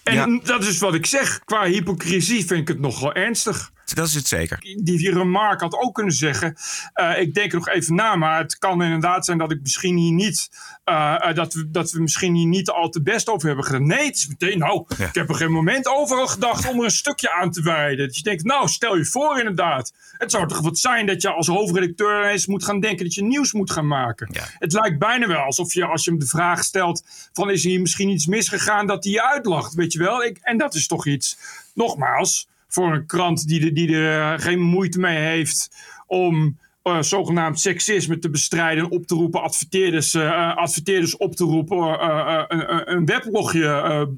En 0.02 0.14
Ja. 0.14 0.40
dat 0.44 0.64
is 0.64 0.78
wat 0.78 0.94
ik 0.94 1.06
zeg. 1.06 1.38
Qua 1.44 1.64
hypocrisie 1.64 2.46
vind 2.46 2.60
ik 2.60 2.68
het 2.68 2.78
nogal 2.80 3.12
ernstig 3.14 3.72
Dat 3.94 4.06
is 4.06 4.14
het 4.14 4.28
zeker. 4.28 4.58
die 4.82 5.12
remark 5.12 5.60
had 5.60 5.74
ook 5.74 5.94
kunnen 5.94 6.12
zeggen. 6.14 6.54
eh, 6.92 7.20
ik 7.20 7.34
denk 7.34 7.52
er 7.52 7.58
nog 7.58 7.68
even 7.68 7.94
na, 7.94 8.16
maar 8.16 8.38
het 8.38 8.58
kan 8.58 8.82
inderdaad 8.82 9.24
zijn 9.24 9.38
dat 9.38 9.50
ik 9.50 9.60
misschien 9.62 9.96
hier 9.96 10.12
niet. 10.12 10.48
eh, 10.84 11.28
eh, 11.28 11.34
dat, 11.34 11.52
we, 11.54 11.70
dat 11.70 11.90
we 11.90 12.00
misschien 12.00 12.34
hier 12.34 12.46
niet 12.46 12.70
al 12.70 12.88
te 12.88 13.02
best 13.02 13.28
over 13.28 13.46
hebben 13.46 13.64
gedaan. 13.64 13.86
Nee, 13.86 14.06
het 14.06 14.16
is 14.16 14.26
meteen. 14.28 14.58
Nou, 14.58 14.84
Ja. 14.98 15.06
ik 15.06 15.14
heb 15.14 15.28
er 15.28 15.34
geen 15.34 15.50
moment 15.52 15.86
over 15.86 16.16
al 16.18 16.26
gedacht 16.26 16.68
om 16.68 16.78
er 16.78 16.84
een 16.84 16.90
stukje 16.90 17.32
aan 17.32 17.50
te 17.50 17.62
wijden. 17.62 18.06
Dat 18.06 18.16
je 18.16 18.22
denkt, 18.22 18.44
nou, 18.44 18.68
stel 18.68 18.96
je 18.96 19.04
voor 19.04 19.38
inderdaad. 19.38 19.92
Het 20.18 20.30
zou 20.30 20.48
toch 20.48 20.60
wat 20.60 20.78
zijn 20.78 21.06
dat 21.06 21.22
je 21.22 21.30
als 21.32 21.46
hoofdredacteur 21.46 22.20
ineens 22.24 22.46
moet 22.46 22.64
gaan 22.64 22.80
denken 22.80 23.04
dat 23.04 23.14
je 23.14 23.22
nieuws 23.24 23.52
moet 23.52 23.70
gaan 23.70 23.86
maken. 23.86 24.28
Ja. 24.32 24.44
Het 24.58 24.72
lijkt 24.72 24.98
bijna 24.98 25.26
wel 25.26 25.40
alsof 25.40 25.74
je, 25.74 25.84
als 25.86 26.04
je 26.04 26.10
hem 26.10 26.18
de 26.20 26.26
vraag 26.26 26.64
stelt: 26.64 27.04
van 27.32 27.50
is 27.50 27.62
hier 27.64 27.80
misschien 27.80 28.08
iets 28.08 28.26
misgegaan 28.26 28.86
dat 28.86 29.04
hij 29.04 29.12
je 29.12 29.22
uitlacht, 29.28 29.74
weet 29.74 29.92
je 29.92 29.98
wel? 29.98 30.24
Ik, 30.24 30.38
en 30.42 30.58
dat 30.58 30.74
is 30.74 30.86
toch 30.86 31.06
iets, 31.06 31.38
nogmaals, 31.74 32.48
voor 32.68 32.92
een 32.94 33.06
krant 33.06 33.46
die, 33.48 33.64
er- 33.66 33.74
die 33.74 33.96
er 33.96 34.34
eh, 34.34 34.40
geen 34.44 34.60
moeite 34.60 34.98
mee 34.98 35.18
heeft 35.18 35.68
om 36.06 36.58
eh, 36.82 37.02
zogenaamd 37.02 37.60
seksisme 37.60 38.18
te 38.18 38.30
bestrijden 38.30 38.84
en 38.84 38.90
op 38.90 39.06
te 39.06 39.14
roepen, 39.14 39.42
adverteerders, 39.42 40.14
eh, 40.14 40.56
adverteerders 40.56 41.16
op 41.16 41.36
te 41.36 41.44
roepen, 41.44 41.76
een- 41.78 42.92
een, 42.92 43.04
weblogje 43.04 44.08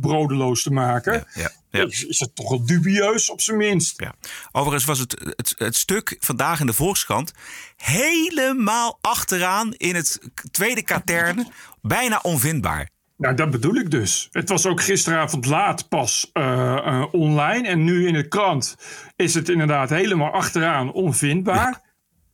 brodeloos 0.00 0.62
te 0.62 0.72
maken. 0.72 1.24
Ja, 1.34 1.50
ja. 1.70 1.84
Is, 1.86 2.04
is 2.04 2.18
het 2.20 2.34
toch 2.34 2.48
wel 2.48 2.66
dubieus 2.66 3.30
op 3.30 3.40
zijn 3.40 3.56
minst? 3.56 4.00
Ja. 4.00 4.14
Overigens 4.52 4.84
was 4.84 4.98
het, 4.98 5.32
het, 5.36 5.54
het 5.58 5.76
stuk 5.76 6.16
vandaag 6.18 6.60
in 6.60 6.66
de 6.66 6.72
Volkskrant 6.72 7.32
helemaal 7.76 8.98
achteraan 9.00 9.72
in 9.74 9.94
het 9.94 10.18
tweede 10.50 10.82
katern. 10.82 11.46
Bijna 11.82 12.18
onvindbaar. 12.22 12.90
Nou, 13.20 13.34
dat 13.34 13.50
bedoel 13.50 13.74
ik 13.74 13.90
dus. 13.90 14.28
Het 14.32 14.48
was 14.48 14.66
ook 14.66 14.82
gisteravond 14.82 15.46
laat 15.46 15.88
pas 15.88 16.30
eh, 16.32 16.76
eh, 16.76 17.14
online. 17.14 17.68
En 17.68 17.84
nu 17.84 18.06
in 18.06 18.12
de 18.14 18.28
krant 18.28 18.76
is 19.16 19.34
het 19.34 19.48
inderdaad 19.48 19.90
helemaal 19.90 20.30
achteraan 20.30 20.92
onvindbaar. 20.92 21.80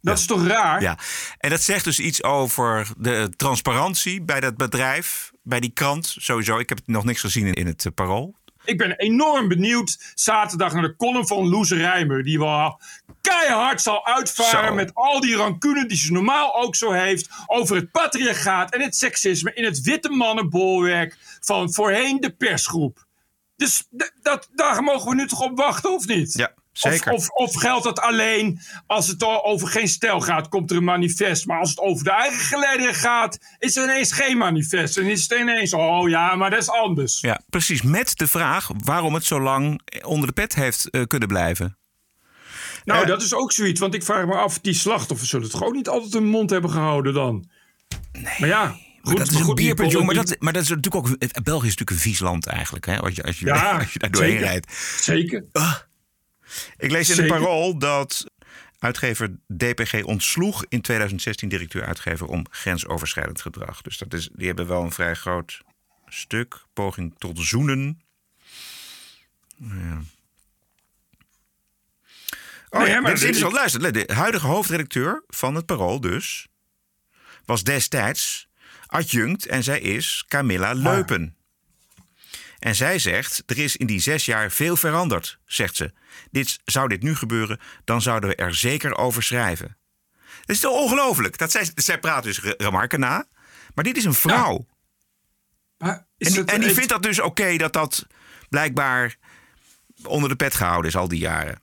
Dat 0.01 0.18
is 0.18 0.27
toch 0.27 0.46
raar? 0.46 0.83
Ja. 0.83 0.99
En 1.38 1.51
dat 1.51 1.61
zegt 1.61 1.85
dus 1.85 1.99
iets 1.99 2.22
over 2.22 2.88
de 2.99 3.33
transparantie 3.37 4.22
bij 4.22 4.40
dat 4.40 4.57
bedrijf, 4.57 5.31
bij 5.42 5.61
die 5.61 5.70
krant. 5.70 6.14
Sowieso, 6.18 6.59
ik 6.59 6.68
heb 6.68 6.79
nog 6.85 7.05
niks 7.05 7.20
gezien 7.20 7.46
in, 7.46 7.55
in 7.55 7.66
het 7.66 7.87
eh, 7.87 7.92
parool. 7.94 8.35
Ik 8.66 8.79
ben 8.79 8.96
enorm 8.96 9.48
benieuwd 9.48 10.12
zaterdag 10.14 10.72
naar 10.72 10.83
de 10.83 10.96
column 10.96 11.26
van 11.26 11.48
Loes 11.48 11.70
Rijmer. 11.70 12.22
Die 12.22 12.38
wel 12.38 12.81
keihard 13.20 13.83
zal 13.83 14.07
uitvaren 14.07 14.68
Zo. 14.68 14.74
met 14.74 14.94
al 14.94 15.20
die 15.20 15.37
rancune 15.37 15.87
die 15.87 15.96
ze 15.96 16.12
normaal 16.12 16.57
ook 16.57 16.76
zo 16.76 16.90
heeft. 16.90 17.29
Over 17.46 17.76
het 17.76 17.90
patriarchaat 17.90 18.74
en 18.74 18.81
het 18.81 18.96
seksisme 18.96 19.55
in 19.55 19.64
het 19.64 19.81
witte 19.81 20.11
mannenbolwerk 20.11 21.16
van 21.40 21.72
voorheen 21.72 22.20
de 22.20 22.31
persgroep. 22.31 23.05
Dus 23.57 23.88
dat, 24.22 24.48
daar 24.55 24.83
mogen 24.83 25.09
we 25.09 25.14
nu 25.14 25.26
toch 25.26 25.40
op 25.40 25.57
wachten, 25.57 25.94
of 25.94 26.07
niet? 26.07 26.33
Ja, 26.33 26.55
zeker. 26.79 27.12
Of, 27.12 27.29
of, 27.29 27.55
of 27.55 27.61
geldt 27.61 27.85
dat 27.85 28.01
alleen 28.01 28.61
als 28.87 29.09
het 29.09 29.25
over 29.25 29.69
geen 29.69 29.89
stijl 29.89 30.21
gaat, 30.21 30.49
komt 30.49 30.71
er 30.71 30.77
een 30.77 30.85
manifest. 30.85 31.47
Maar 31.47 31.59
als 31.59 31.71
het 31.71 31.79
over 31.79 32.05
de 32.05 32.11
eigen 32.11 32.41
gelederen 32.41 32.95
gaat, 32.95 33.39
is 33.59 33.77
er 33.77 33.85
ineens 33.85 34.12
geen 34.12 34.39
manifest. 34.39 34.97
En 34.97 35.05
is 35.07 35.23
het 35.23 35.41
ineens, 35.41 35.73
oh 35.75 36.09
ja, 36.09 36.35
maar 36.35 36.51
dat 36.51 36.61
is 36.61 36.71
anders. 36.71 37.21
Ja, 37.21 37.41
precies. 37.51 37.83
Met 37.83 38.19
de 38.19 38.27
vraag 38.27 38.71
waarom 38.85 39.15
het 39.15 39.25
zo 39.25 39.41
lang 39.41 39.81
onder 40.05 40.27
de 40.27 40.33
pet 40.35 40.55
heeft 40.55 40.91
eh, 40.91 41.03
kunnen 41.07 41.29
blijven. 41.29 41.79
Nou, 42.85 43.03
Eh. 43.03 43.09
dat 43.09 43.23
is 43.23 43.35
ook 43.35 43.53
zoiets. 43.53 43.81
Want 43.81 43.95
ik 43.95 44.03
vraag 44.05 44.27
me 44.27 44.35
af, 44.35 44.59
die 44.59 44.75
slachtoffers 44.75 45.31
zullen 45.31 45.51
toch 45.51 45.65
ook 45.65 45.75
niet 45.75 45.89
altijd 45.89 46.12
hun 46.12 46.27
mond 46.27 46.51
hebben 46.51 46.71
gehouden 46.71 47.15
dan? 47.15 47.49
Nee. 48.12 48.35
Maar 48.39 48.49
ja, 48.49 48.77
goed, 49.03 49.17
dat 49.17 49.31
is 49.31 49.39
een 49.41 49.55
bierpunt, 49.55 49.91
jongen. 49.93 50.07
Maar 50.07 50.15
dat, 50.25 50.37
maar 50.39 50.53
dat 50.53 50.62
is 50.62 50.69
natuurlijk 50.69 50.95
ook. 51.07 51.19
België 51.45 51.67
is 51.67 51.77
natuurlijk 51.77 51.91
een 51.91 52.11
vies 52.11 52.19
land 52.21 52.47
eigenlijk. 52.47 52.87
Hè? 52.87 52.99
Als, 53.01 53.15
je, 53.15 53.23
als, 53.23 53.39
je, 53.39 53.47
Ja, 53.47 53.71
als 53.79 53.93
je 53.93 53.99
daar 53.99 54.11
doorheen 54.11 54.31
zeker. 54.33 54.47
rijdt. 54.47 54.73
Zeker. 55.01 55.45
Ik 56.76 56.90
lees 56.90 57.11
in 57.11 57.16
het 57.16 57.26
parool 57.26 57.78
dat 57.78 58.26
uitgever 58.78 59.37
DPG 59.56 60.04
ontsloeg 60.04 60.64
in 60.68 60.80
2016 60.80 61.48
directeur-uitgever 61.48 62.26
om 62.26 62.46
grensoverschrijdend 62.50 63.40
gedrag. 63.40 63.82
Dus 63.82 63.98
dat 63.98 64.14
is, 64.14 64.28
die 64.32 64.46
hebben 64.46 64.66
wel 64.66 64.82
een 64.82 64.92
vrij 64.92 65.14
groot 65.14 65.61
stuk. 66.06 66.64
Poging 66.72 67.14
tot 67.18 67.38
zoenen. 67.38 68.00
Ja. 69.56 70.02
Oh 72.70 72.80
Nee, 72.80 72.88
ja, 72.90 73.00
maar 73.00 73.11
dit 73.11 73.22
is 73.22 73.26
interessant. 73.26 73.52
Luister, 73.52 73.92
de 73.92 74.14
huidige 74.14 74.46
hoofdredacteur 74.46 75.24
van 75.26 75.54
het 75.54 75.66
Parool 75.66 76.00
dus... 76.00 76.46
was 77.44 77.62
destijds 77.62 78.48
adjunct 78.87 79.46
en 79.46 79.62
zij 79.62 79.80
is 79.80 80.24
Camilla 80.28 80.72
Leupen. 80.72 81.36
En 82.59 82.75
zij 82.75 82.99
zegt, 82.99 83.42
er 83.47 83.59
is 83.59 83.77
in 83.77 83.87
die 83.87 84.01
zes 84.01 84.25
jaar 84.25 84.51
veel 84.51 84.77
veranderd, 84.77 85.38
zegt 85.45 85.77
ze. 85.77 85.92
Dit, 86.31 86.59
zou 86.64 86.88
dit 86.88 87.03
nu 87.03 87.14
gebeuren, 87.14 87.61
dan 87.85 88.03
zouden 88.03 88.31
we 88.31 88.37
er 88.37 88.55
zeker 88.55 88.97
over 88.97 89.23
schrijven. 89.23 89.77
Dat 90.47 90.57
is 90.57 90.61
toch 90.61 90.83
ongelooflijk? 90.83 91.38
Dat 91.38 91.51
zij, 91.51 91.71
zij 91.75 91.99
praat 91.99 92.23
dus 92.23 92.40
re- 92.40 92.55
remarken 92.57 93.01
na. 93.01 93.27
Maar 93.75 93.85
dit 93.85 93.97
is 93.97 94.05
een 94.05 94.14
vrouw. 94.14 94.66
Maar 95.79 96.07
is 96.19 96.27
en, 96.27 96.33
die, 96.33 96.55
en 96.55 96.61
die 96.61 96.75
vindt 96.75 96.88
dat 96.88 97.03
dus 97.03 97.21
oké 97.21 97.57
dat 97.57 97.73
dat 97.73 98.07
blijkbaar 98.49 99.16
onder 100.05 100.29
de 100.29 100.37
pet 100.37 100.55
gehouden 100.55 100.90
is 100.90 100.97
al 100.97 101.09
die 101.09 101.19
jaren. 101.19 101.61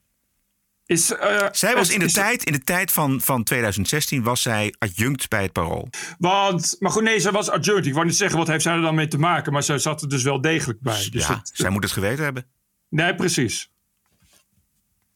Is, 0.85 1.11
eh, 1.15 1.45
Zij 1.51 1.75
was 1.75 1.89
in 1.89 1.99
de 1.99 2.05
is- 2.05 2.13
tijd, 2.13 2.43
in 2.43 2.53
de 2.53 2.63
tijd 2.63 2.91
van, 2.91 3.21
van 3.21 3.43
2016 3.43 4.23
was 4.23 4.41
zij 4.41 4.73
adjunct 4.77 5.29
bij 5.29 5.41
het 5.41 5.51
Parool. 5.51 5.87
Want, 6.17 6.75
maar 6.79 6.91
goed, 6.91 7.03
nee, 7.03 7.19
zij 7.19 7.31
was 7.31 7.49
adjunct. 7.49 7.85
Ik 7.85 7.93
wou 7.93 8.05
niet 8.05 8.15
zeggen, 8.15 8.37
wat 8.37 8.47
heeft 8.47 8.63
zij 8.63 8.73
er 8.75 8.81
dan 8.81 8.95
mee 8.95 9.07
te 9.07 9.17
maken? 9.17 9.53
Maar 9.53 9.63
zij 9.63 9.77
zat 9.77 10.01
er 10.01 10.09
dus 10.09 10.23
wel 10.23 10.41
degelijk 10.41 10.79
bij. 10.81 11.07
Dus 11.11 11.27
ja, 11.27 11.39
zij 11.43 11.69
moet 11.69 11.83
het 11.83 11.91
geweten 11.91 12.23
hebben. 12.23 12.45
nee, 12.89 13.15
precies. 13.15 13.71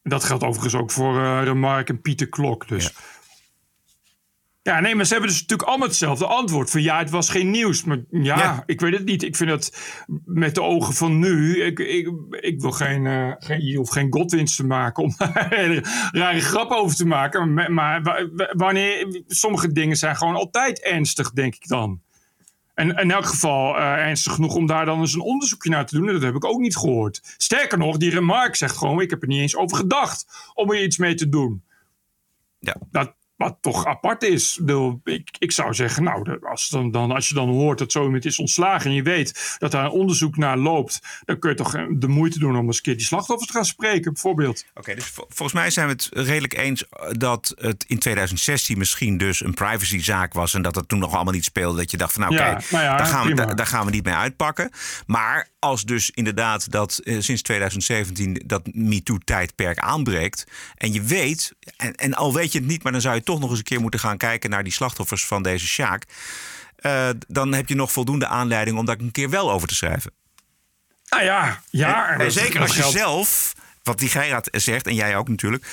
Dat 0.02 0.24
geldt 0.24 0.44
overigens 0.44 0.74
ook 0.74 0.90
voor 0.90 1.22
eh 1.24 1.40
Remark 1.44 1.88
en 1.88 2.00
Pieter 2.00 2.28
Klok. 2.28 2.68
Dus. 2.68 2.84
Ja. 2.84 2.90
Ja. 4.68 4.80
nee, 4.80 4.94
maar 4.94 5.04
ze 5.04 5.12
hebben 5.12 5.30
dus 5.30 5.40
natuurlijk 5.40 5.68
allemaal 5.68 5.88
hetzelfde 5.88 6.26
antwoord. 6.26 6.70
Van 6.70 6.82
ja, 6.82 6.98
het 6.98 7.10
was 7.10 7.28
geen 7.30 7.50
nieuws. 7.50 7.84
Maar 7.84 7.98
ja, 8.10 8.38
Ja. 8.38 8.62
ik 8.66 8.80
weet 8.80 8.92
het 8.92 9.04
niet. 9.04 9.22
Ik 9.22 9.36
vind 9.36 9.50
het 9.50 9.96
met 10.24 10.54
de 10.54 10.62
ogen 10.62 10.94
van 10.94 11.18
nu. 11.18 11.62
Ik, 11.64 11.78
ik, 11.78 12.10
ik 12.30 12.60
wil 12.60 12.70
geen, 12.70 13.06
eh, 13.06 13.32
geen, 13.38 13.64
je 13.64 13.76
hoeft 13.76 13.92
geen 13.92 14.06
Godwins 14.12 14.56
te 14.56 14.66
maken 14.66 15.02
om 15.02 15.14
daar 15.18 15.52
een 15.58 15.84
rare 16.12 16.40
grap 16.40 16.70
over 16.70 16.96
te 16.96 17.06
maken. 17.06 17.54
Maar, 17.54 17.72
maar 17.72 18.02
wa- 18.02 18.28
wa- 18.32 18.52
wanneer, 18.56 19.22
sommige 19.26 19.72
dingen 19.72 19.96
zijn 19.96 20.16
gewoon 20.16 20.34
altijd 20.34 20.80
ernstig, 20.82 21.30
denk 21.30 21.54
ik 21.54 21.68
dan. 21.68 22.00
En 22.74 22.96
in 22.96 23.10
elk 23.10 23.26
geval 23.26 23.76
uh, 23.76 23.82
ernstig 23.82 24.32
genoeg 24.32 24.54
om 24.54 24.66
daar 24.66 24.84
dan 24.84 25.00
eens 25.00 25.14
een 25.14 25.20
onderzoekje 25.20 25.70
naar 25.70 25.86
te 25.86 25.96
doen. 25.98 26.06
En 26.06 26.12
dat 26.12 26.22
heb 26.22 26.34
ik 26.34 26.44
ook 26.44 26.60
niet 26.60 26.76
gehoord. 26.76 27.34
Sterker 27.36 27.78
nog, 27.78 27.96
die 27.96 28.10
remark 28.10 28.56
zegt 28.56 28.76
gewoon: 28.76 29.00
ik 29.00 29.10
heb 29.10 29.22
er 29.22 29.28
niet 29.28 29.40
eens 29.40 29.56
over 29.56 29.76
gedacht 29.76 30.26
om 30.54 30.70
er 30.72 30.82
iets 30.82 30.96
mee 30.98 31.14
te 31.14 31.28
doen. 31.28 31.62
Ja. 32.58 32.76
Dat, 32.90 33.14
wat 33.38 33.58
toch 33.60 33.86
apart 33.86 34.22
is. 34.22 34.60
Ik, 35.04 35.30
ik 35.38 35.52
zou 35.52 35.74
zeggen, 35.74 36.02
nou, 36.02 36.38
als, 36.42 36.68
dan, 36.68 36.90
dan, 36.90 37.10
als 37.10 37.28
je 37.28 37.34
dan 37.34 37.48
hoort 37.48 37.78
dat 37.78 37.92
zo 37.92 38.04
iemand 38.04 38.24
is 38.24 38.38
ontslagen 38.38 38.90
en 38.90 38.96
je 38.96 39.02
weet 39.02 39.56
dat 39.58 39.70
daar 39.70 39.84
een 39.84 39.90
onderzoek 39.90 40.36
naar 40.36 40.56
loopt, 40.56 41.00
dan 41.24 41.38
kun 41.38 41.50
je 41.50 41.56
toch 41.56 41.86
de 41.90 42.08
moeite 42.08 42.38
doen 42.38 42.56
om 42.56 42.66
eens 42.66 42.76
een 42.76 42.82
keer 42.82 42.96
die 42.96 43.06
slachtoffers 43.06 43.50
te 43.50 43.56
gaan 43.56 43.64
spreken, 43.64 44.12
bijvoorbeeld. 44.12 44.64
Oké, 44.74 44.94
dus 44.94 45.12
volgens 45.14 45.52
mij 45.52 45.70
zijn 45.70 45.86
we 45.86 45.92
het 45.92 46.08
redelijk 46.12 46.56
eens 46.56 46.84
dat 47.10 47.54
het 47.56 47.84
in 47.88 47.98
2016 47.98 48.78
misschien 48.78 49.18
dus 49.18 49.44
een 49.44 49.54
privacyzaak 49.54 50.32
was 50.32 50.54
en 50.54 50.62
dat 50.62 50.74
het 50.74 50.88
toen 50.88 50.98
nog 50.98 51.14
allemaal 51.14 51.32
niet 51.32 51.44
speelde. 51.44 51.76
Dat 51.76 51.90
je 51.90 51.96
dacht 51.96 52.12
van, 52.12 52.22
nou, 52.22 52.34
oké, 52.34 52.64
nou 52.70 52.84
ja, 52.84 52.96
daar, 52.96 53.06
gaan 53.06 53.26
we, 53.26 53.34
daar, 53.34 53.56
daar 53.56 53.66
gaan 53.66 53.84
we 53.84 53.90
niet 53.90 54.04
mee 54.04 54.14
uitpakken. 54.14 54.70
Maar 55.06 55.48
als 55.58 55.84
dus 55.84 56.10
inderdaad 56.10 56.70
dat 56.70 56.98
eh, 56.98 57.16
sinds 57.20 57.42
2017 57.42 58.42
dat 58.46 58.62
MeToo-tijdperk 58.72 59.78
aanbreekt. 59.78 60.44
En 60.74 60.92
je 60.92 61.02
weet, 61.02 61.54
en, 61.76 61.94
en 61.94 62.14
al 62.14 62.34
weet 62.34 62.52
je 62.52 62.58
het 62.58 62.68
niet, 62.68 62.82
maar 62.82 62.92
dan 62.92 63.00
zou 63.00 63.14
je 63.14 63.22
toch 63.28 63.40
nog 63.40 63.50
eens 63.50 63.58
een 63.58 63.64
keer 63.64 63.80
moeten 63.80 64.00
gaan 64.00 64.16
kijken 64.16 64.50
naar 64.50 64.64
die 64.64 64.72
slachtoffers 64.72 65.26
van 65.26 65.42
deze 65.42 65.66
Sjaak. 65.66 66.04
Uh, 66.80 67.08
dan 67.26 67.54
heb 67.54 67.68
je 67.68 67.74
nog 67.74 67.92
voldoende 67.92 68.26
aanleiding 68.26 68.78
om 68.78 68.84
daar 68.84 68.98
een 68.98 69.10
keer 69.10 69.30
wel 69.30 69.50
over 69.50 69.68
te 69.68 69.74
schrijven. 69.74 70.12
Nou 71.08 71.24
ja, 71.24 71.62
ja. 71.70 72.18
En, 72.18 72.32
zeker 72.32 72.60
als 72.60 72.76
je 72.76 72.82
zelf, 72.82 73.54
wat 73.82 73.98
die 73.98 74.08
Geiraat 74.08 74.48
zegt, 74.50 74.86
en 74.86 74.94
jij 74.94 75.16
ook 75.16 75.28
natuurlijk. 75.28 75.66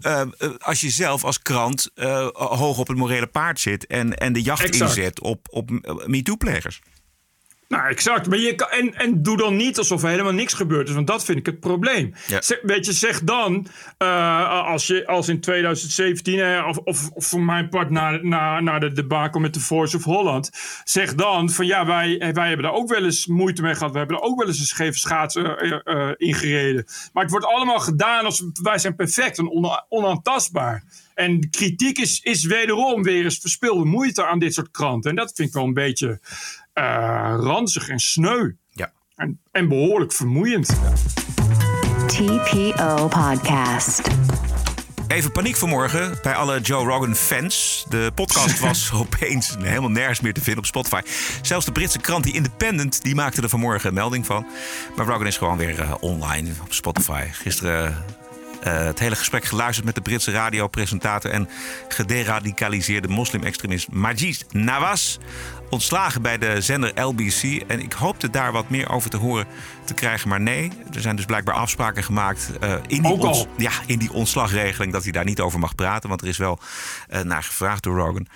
Uh, 0.00 0.22
als 0.58 0.80
je 0.80 0.90
zelf 0.90 1.24
als 1.24 1.42
krant 1.42 1.90
uh, 1.94 2.28
hoog 2.32 2.78
op 2.78 2.88
het 2.88 2.96
morele 2.96 3.26
paard 3.26 3.60
zit 3.60 3.86
en, 3.86 4.16
en 4.18 4.32
de 4.32 4.42
jacht 4.42 4.64
exact. 4.64 4.96
inzet 4.96 5.20
op, 5.20 5.46
op 5.50 5.70
MeToo-plegers. 6.06 6.80
Nou, 7.68 7.88
exact. 7.88 8.28
Maar 8.28 8.38
je 8.38 8.54
kan, 8.54 8.68
en, 8.68 8.94
en 8.94 9.22
doe 9.22 9.36
dan 9.36 9.56
niet 9.56 9.78
alsof 9.78 10.02
er 10.02 10.08
helemaal 10.08 10.32
niks 10.32 10.54
gebeurd 10.54 10.88
is. 10.88 10.94
Want 10.94 11.06
dat 11.06 11.24
vind 11.24 11.38
ik 11.38 11.46
het 11.46 11.60
probleem. 11.60 12.14
Zeg, 12.26 12.58
weet 12.62 12.86
je, 12.86 12.92
zeg 12.92 13.22
dan, 13.22 13.66
uh, 13.98 14.66
als, 14.66 14.86
je, 14.86 15.06
als 15.06 15.28
in 15.28 15.40
2017, 15.40 16.34
uh, 16.34 16.66
of, 16.68 16.76
of, 16.76 17.10
of, 17.10 17.26
voor 17.26 17.40
mijn 17.40 17.68
part 17.68 17.90
na, 17.90 18.18
na, 18.22 18.60
na 18.60 18.78
de 18.78 18.92
debacle 18.92 19.40
met 19.40 19.54
de 19.54 19.60
Voice 19.60 19.96
of 19.96 20.04
Holland. 20.04 20.50
Zeg 20.84 21.14
dan 21.14 21.50
van 21.50 21.66
ja, 21.66 21.86
wij, 21.86 22.32
wij 22.32 22.48
hebben 22.48 22.66
daar 22.66 22.74
ook 22.74 22.88
wel 22.88 23.04
eens 23.04 23.26
moeite 23.26 23.62
mee 23.62 23.74
gehad. 23.74 23.92
We 23.92 23.98
hebben 23.98 24.16
er 24.16 24.22
ook 24.22 24.38
wel 24.38 24.48
eens 24.48 24.58
een 24.58 24.66
scheve 24.66 24.98
schaats 24.98 25.36
uh, 25.36 26.10
ingereden. 26.16 26.84
Maar 27.12 27.22
het 27.22 27.32
wordt 27.32 27.46
allemaal 27.46 27.80
gedaan 27.80 28.24
als 28.24 28.44
wij 28.62 28.78
zijn 28.78 28.96
perfect 28.96 29.38
en 29.38 29.48
on, 29.48 29.82
onaantastbaar. 29.88 30.84
En 31.14 31.50
kritiek 31.50 31.98
is, 31.98 32.20
is 32.20 32.44
wederom 32.44 33.02
weer 33.02 33.24
eens 33.24 33.38
verspilde 33.38 33.84
moeite 33.84 34.26
aan 34.26 34.38
dit 34.38 34.54
soort 34.54 34.70
kranten. 34.70 35.10
En 35.10 35.16
dat 35.16 35.32
vind 35.34 35.48
ik 35.48 35.54
wel 35.54 35.64
een 35.64 35.74
beetje 35.74 36.20
uh, 36.74 37.36
ranzig 37.38 37.88
en 37.88 37.98
sneu. 37.98 38.50
Ja. 38.70 38.92
En, 39.16 39.40
en 39.50 39.68
behoorlijk 39.68 40.12
vermoeiend. 40.12 40.66
TPO 42.06 43.08
Podcast. 43.08 44.10
Even 45.08 45.32
paniek 45.32 45.56
vanmorgen 45.56 46.18
bij 46.22 46.34
alle 46.34 46.60
Joe 46.60 46.86
Rogan 46.86 47.14
fans. 47.14 47.84
De 47.88 48.12
podcast 48.14 48.60
was 48.60 48.92
opeens 49.02 49.56
helemaal 49.60 49.90
nergens 49.90 50.20
meer 50.20 50.32
te 50.32 50.40
vinden 50.40 50.62
op 50.62 50.66
Spotify. 50.66 51.00
Zelfs 51.42 51.64
de 51.64 51.72
Britse 51.72 51.98
krant, 51.98 52.24
die 52.24 52.34
Independent, 52.34 53.02
die 53.02 53.14
maakte 53.14 53.42
er 53.42 53.48
vanmorgen 53.48 53.88
een 53.88 53.94
melding 53.94 54.26
van. 54.26 54.46
Maar 54.96 55.06
Rogan 55.06 55.26
is 55.26 55.36
gewoon 55.36 55.56
weer 55.56 55.78
uh, 55.78 55.94
online 56.00 56.50
op 56.62 56.72
Spotify. 56.72 57.28
Gisteren 57.32 58.04
het 58.70 58.98
hele 58.98 59.16
gesprek 59.16 59.44
geluisterd 59.44 59.86
met 59.86 59.94
de 59.94 60.00
Britse 60.00 60.30
radiopresentator 60.30 61.30
en 61.30 61.48
gederadicaliseerde 61.88 63.08
moslim-extremist 63.08 63.92
Majid 63.92 64.46
Nawaz. 64.50 65.18
Ontslagen 65.70 66.22
bij 66.22 66.38
de 66.38 66.60
zender 66.60 67.00
LBC. 67.02 67.62
En 67.66 67.80
ik 67.80 67.92
hoopte 67.92 68.30
daar 68.30 68.52
wat 68.52 68.68
meer 68.68 68.90
over 68.90 69.10
te 69.10 69.16
horen 69.16 69.46
te 69.84 69.94
krijgen. 69.94 70.28
Maar 70.28 70.40
nee, 70.40 70.70
er 70.92 71.00
zijn 71.00 71.16
dus 71.16 71.24
blijkbaar 71.24 71.54
afspraken 71.54 72.04
gemaakt 72.04 72.50
uh, 72.62 72.74
in, 72.86 73.02
die 73.02 73.12
ons, 73.12 73.46
ja, 73.56 73.70
in 73.86 73.98
die 73.98 74.12
ontslagregeling 74.12 74.92
dat 74.92 75.02
hij 75.02 75.12
daar 75.12 75.24
niet 75.24 75.40
over 75.40 75.58
mag 75.58 75.74
praten. 75.74 76.08
Want 76.08 76.20
er 76.20 76.28
is 76.28 76.36
wel 76.36 76.58
uh, 77.10 77.20
naar 77.20 77.42
gevraagd 77.42 77.82
door 77.82 77.96
Rogan. 77.96 78.26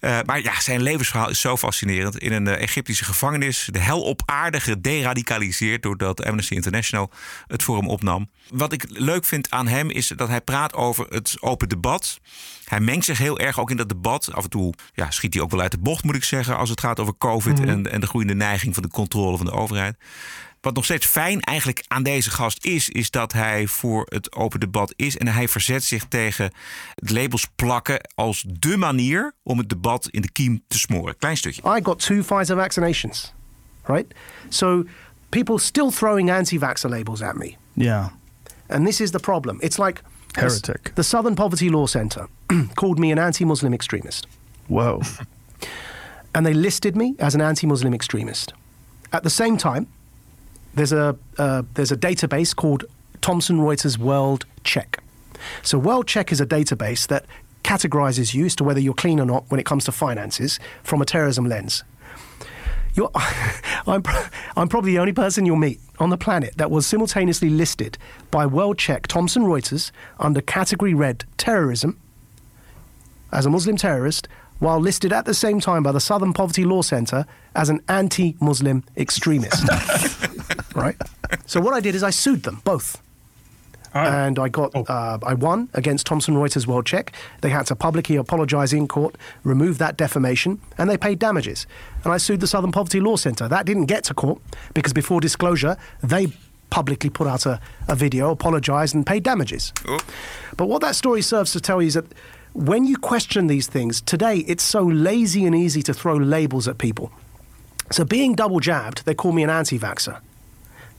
Uh, 0.00 0.18
maar 0.26 0.42
ja, 0.42 0.60
zijn 0.60 0.82
levensverhaal 0.82 1.30
is 1.30 1.40
zo 1.40 1.56
fascinerend. 1.56 2.18
In 2.18 2.32
een 2.32 2.46
uh, 2.46 2.60
Egyptische 2.60 3.04
gevangenis, 3.04 3.68
de 3.70 3.78
hel 3.78 4.02
op 4.02 4.22
aarde 4.24 4.60
gederadicaliseerd 4.60 5.82
doordat 5.82 6.24
Amnesty 6.24 6.54
International 6.54 7.10
het 7.46 7.62
voor 7.62 7.76
hem 7.76 7.88
opnam. 7.88 8.30
Wat 8.50 8.72
ik 8.72 8.84
leuk 8.88 9.24
vind 9.24 9.50
aan 9.50 9.66
hem 9.66 9.90
is 9.90 10.08
dat 10.16 10.28
hij 10.28 10.40
praat 10.40 10.74
over 10.74 11.06
het 11.08 11.36
open 11.40 11.68
debat. 11.68 12.20
Hij 12.64 12.80
mengt 12.80 13.04
zich 13.04 13.18
heel 13.18 13.38
erg 13.38 13.60
ook 13.60 13.70
in 13.70 13.76
dat 13.76 13.88
debat. 13.88 14.32
Af 14.32 14.44
en 14.44 14.50
toe 14.50 14.74
ja, 14.94 15.10
schiet 15.10 15.34
hij 15.34 15.42
ook 15.42 15.50
wel 15.50 15.60
uit 15.60 15.70
de 15.70 15.78
bocht, 15.78 16.04
moet 16.04 16.14
ik 16.14 16.24
zeggen, 16.24 16.56
als 16.56 16.70
het 16.70 16.80
gaat 16.80 17.00
over 17.00 17.14
COVID 17.18 17.58
mm. 17.58 17.68
en, 17.68 17.90
en 17.90 18.00
de 18.00 18.06
groeiende 18.06 18.34
neiging 18.34 18.74
van 18.74 18.82
de 18.82 18.88
controle 18.88 19.36
van 19.36 19.46
de 19.46 19.52
overheid. 19.52 19.96
Wat 20.68 20.76
nog 20.76 20.86
steeds 20.86 21.06
fijn 21.06 21.40
eigenlijk 21.40 21.84
aan 21.86 22.02
deze 22.02 22.30
gast 22.30 22.64
is, 22.64 22.88
is 22.88 23.10
dat 23.10 23.32
hij 23.32 23.66
voor 23.66 24.06
het 24.08 24.34
open 24.34 24.60
debat 24.60 24.92
is. 24.96 25.16
En 25.16 25.28
hij 25.28 25.48
verzet 25.48 25.84
zich 25.84 26.04
tegen 26.04 26.52
het 26.94 27.10
labels 27.10 27.46
plakken 27.56 28.00
als 28.14 28.44
de 28.48 28.76
manier 28.76 29.32
om 29.42 29.58
het 29.58 29.68
debat 29.68 30.08
in 30.10 30.20
de 30.20 30.30
kiem 30.30 30.62
te 30.66 30.78
smoren. 30.78 31.16
Klein 31.16 31.36
stukje. 31.36 31.62
I 31.78 31.80
got 31.82 31.98
two 31.98 32.22
Pfizer 32.22 32.56
vaccinations, 32.56 33.32
right? 33.86 34.14
So 34.48 34.84
people 35.28 35.58
still 35.58 35.90
throwing 35.90 36.30
anti-vaxxer 36.30 36.90
labels 36.90 37.22
at 37.22 37.36
me. 37.36 37.56
Yeah. 37.72 38.06
And 38.66 38.86
this 38.86 39.00
is 39.00 39.10
the 39.10 39.20
problem. 39.20 39.60
It's 39.60 39.78
like 39.78 40.00
heretic. 40.32 40.90
The 40.94 41.02
Southern 41.02 41.34
Poverty 41.34 41.70
Law 41.70 41.86
Center 41.86 42.26
called 42.74 42.98
me 42.98 43.12
an 43.12 43.18
anti-Muslim 43.18 43.72
extremist. 43.72 44.26
Whoa. 44.66 45.00
and 46.34 46.44
they 46.44 46.54
listed 46.54 46.94
me 46.94 47.14
as 47.18 47.34
an 47.34 47.40
anti-Muslim 47.40 47.94
extremist. 47.94 48.52
At 49.10 49.22
the 49.22 49.30
same 49.30 49.56
time, 49.56 49.86
there's 50.78 50.92
a 50.92 51.16
uh, 51.38 51.62
there's 51.74 51.92
a 51.92 51.96
database 51.96 52.54
called 52.54 52.84
Thomson 53.20 53.58
Reuters 53.58 53.98
World 53.98 54.44
Check. 54.64 55.02
So 55.62 55.78
World 55.78 56.06
Check 56.06 56.32
is 56.32 56.40
a 56.40 56.46
database 56.46 57.06
that 57.08 57.26
categorizes 57.64 58.34
you 58.34 58.46
as 58.46 58.56
to 58.56 58.64
whether 58.64 58.80
you're 58.80 58.94
clean 58.94 59.20
or 59.20 59.26
not 59.26 59.44
when 59.50 59.60
it 59.60 59.66
comes 59.66 59.84
to 59.84 59.92
finances 59.92 60.58
from 60.82 61.02
a 61.02 61.04
terrorism 61.04 61.46
lens. 61.48 61.84
You're, 62.94 63.10
I'm, 63.86 64.02
I'm 64.56 64.68
probably 64.68 64.92
the 64.92 64.98
only 64.98 65.12
person 65.12 65.44
you'll 65.44 65.56
meet 65.56 65.80
on 65.98 66.10
the 66.10 66.16
planet 66.16 66.56
that 66.56 66.70
was 66.70 66.86
simultaneously 66.86 67.50
listed 67.50 67.98
by 68.30 68.46
World 68.46 68.78
Check 68.78 69.06
Thomson 69.06 69.42
Reuters 69.42 69.90
under 70.18 70.40
category 70.40 70.94
red 70.94 71.24
terrorism 71.36 71.98
as 73.32 73.46
a 73.46 73.50
Muslim 73.50 73.76
terrorist 73.76 74.28
while 74.58 74.80
listed 74.80 75.12
at 75.12 75.24
the 75.24 75.34
same 75.34 75.60
time 75.60 75.82
by 75.82 75.92
the 75.92 76.00
Southern 76.00 76.32
Poverty 76.32 76.64
Law 76.64 76.82
Center 76.82 77.26
as 77.54 77.68
an 77.68 77.80
anti 77.88 78.36
Muslim 78.40 78.84
extremist. 78.96 79.68
right? 80.80 80.96
So 81.46 81.60
what 81.60 81.74
I 81.74 81.80
did 81.80 81.94
is 81.94 82.02
I 82.02 82.10
sued 82.10 82.42
them 82.42 82.60
both. 82.64 83.02
And 83.94 84.38
I 84.38 84.48
got, 84.48 84.70
oh. 84.74 84.84
uh, 84.84 85.18
I 85.22 85.34
won 85.34 85.68
against 85.74 86.06
Thomson 86.06 86.34
Reuters 86.34 86.66
World 86.66 86.86
Check. 86.86 87.12
They 87.40 87.48
had 87.48 87.66
to 87.66 87.74
publicly 87.74 88.16
apologize 88.16 88.72
in 88.72 88.86
court, 88.86 89.16
remove 89.44 89.78
that 89.78 89.96
defamation, 89.96 90.60
and 90.76 90.88
they 90.88 90.96
paid 90.96 91.18
damages. 91.18 91.66
And 92.04 92.12
I 92.12 92.18
sued 92.18 92.40
the 92.40 92.46
Southern 92.46 92.72
Poverty 92.72 93.00
Law 93.00 93.16
Centre. 93.16 93.48
That 93.48 93.66
didn't 93.66 93.86
get 93.86 94.04
to 94.04 94.14
court 94.14 94.40
because 94.74 94.92
before 94.92 95.20
disclosure, 95.20 95.76
they 96.02 96.28
publicly 96.70 97.10
put 97.10 97.26
out 97.26 97.46
a, 97.46 97.60
a 97.88 97.96
video, 97.96 98.30
apologized, 98.30 98.94
and 98.94 99.06
paid 99.06 99.22
damages. 99.22 99.72
Oh. 99.86 99.98
But 100.56 100.66
what 100.66 100.82
that 100.82 100.94
story 100.94 101.22
serves 101.22 101.52
to 101.52 101.60
tell 101.60 101.80
you 101.80 101.88
is 101.88 101.94
that 101.94 102.06
when 102.52 102.84
you 102.84 102.96
question 102.96 103.46
these 103.46 103.66
things, 103.66 104.00
today 104.00 104.38
it's 104.38 104.62
so 104.62 104.82
lazy 104.82 105.46
and 105.46 105.54
easy 105.54 105.82
to 105.82 105.94
throw 105.94 106.16
labels 106.16 106.68
at 106.68 106.78
people. 106.78 107.10
So, 107.90 108.04
being 108.04 108.34
double 108.34 108.60
jabbed, 108.60 109.06
they 109.06 109.14
call 109.14 109.32
me 109.32 109.42
an 109.42 109.48
anti 109.48 109.78
vaxxer. 109.78 110.20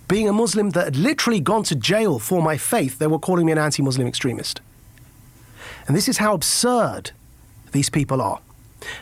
Being 0.10 0.28
a 0.28 0.34
Muslim 0.34 0.72
that 0.72 0.86
had 0.86 0.96
literally 0.96 1.40
gone 1.40 1.64
to 1.64 1.76
jail 1.76 2.18
for 2.20 2.42
my 2.42 2.58
faith, 2.58 2.98
they 2.98 3.08
were 3.08 3.20
calling 3.20 3.46
me 3.46 3.52
an 3.52 3.60
anti 3.60 3.84
Muslim 3.84 4.08
extremist. 4.08 4.60
And 5.86 5.96
this 5.96 6.08
is 6.08 6.18
how 6.18 6.34
absurd 6.34 7.12
these 7.72 7.92
people 7.92 8.20
are. 8.22 8.40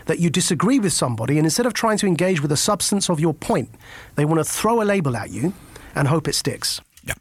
That 0.05 0.19
you 0.19 0.29
disagree 0.29 0.79
with 0.79 0.91
somebody, 0.91 1.37
and 1.37 1.45
instead 1.45 1.65
of 1.65 1.73
trying 1.73 1.97
to 1.99 2.07
engage 2.07 2.41
with 2.41 2.49
the 2.49 2.57
substance 2.57 3.11
of 3.11 3.19
your 3.19 3.33
point, 3.33 3.69
they 4.15 4.25
want 4.25 4.39
to 4.39 4.43
throw 4.43 4.81
a 4.81 4.85
label 4.85 5.15
at 5.15 5.29
you 5.29 5.53
and 5.93 6.07
hope 6.07 6.27
it 6.27 6.35
sticks. 6.35 6.81
Ja. 7.01 7.15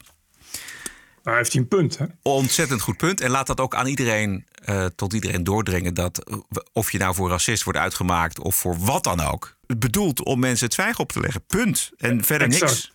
Hij 1.22 1.36
heeft 1.36 1.54
een 1.54 1.68
punt, 1.68 1.98
hè? 1.98 2.06
Ontzettend 2.22 2.80
goed 2.80 2.96
punt. 2.96 3.20
En 3.20 3.30
laat 3.30 3.46
dat 3.46 3.60
ook 3.60 3.74
aan 3.74 3.86
iedereen, 3.86 4.46
uh, 4.68 4.84
tot 4.96 5.12
iedereen 5.12 5.44
doordringen. 5.44 5.94
Dat 5.94 6.42
of 6.72 6.92
je 6.92 6.98
nou 6.98 7.14
voor 7.14 7.28
racist 7.28 7.62
wordt 7.62 7.78
uitgemaakt 7.78 8.38
of 8.38 8.54
voor 8.54 8.78
wat 8.78 9.04
dan 9.04 9.20
ook. 9.20 9.56
Het 9.66 9.78
bedoelt 9.78 10.24
om 10.24 10.38
mensen 10.38 10.64
het 10.64 10.74
zwijgen 10.74 11.00
op 11.00 11.12
te 11.12 11.20
leggen. 11.20 11.44
Punt. 11.46 11.90
En 11.96 12.24
verder 12.24 12.46
exact. 12.46 12.70
niks. 12.70 12.92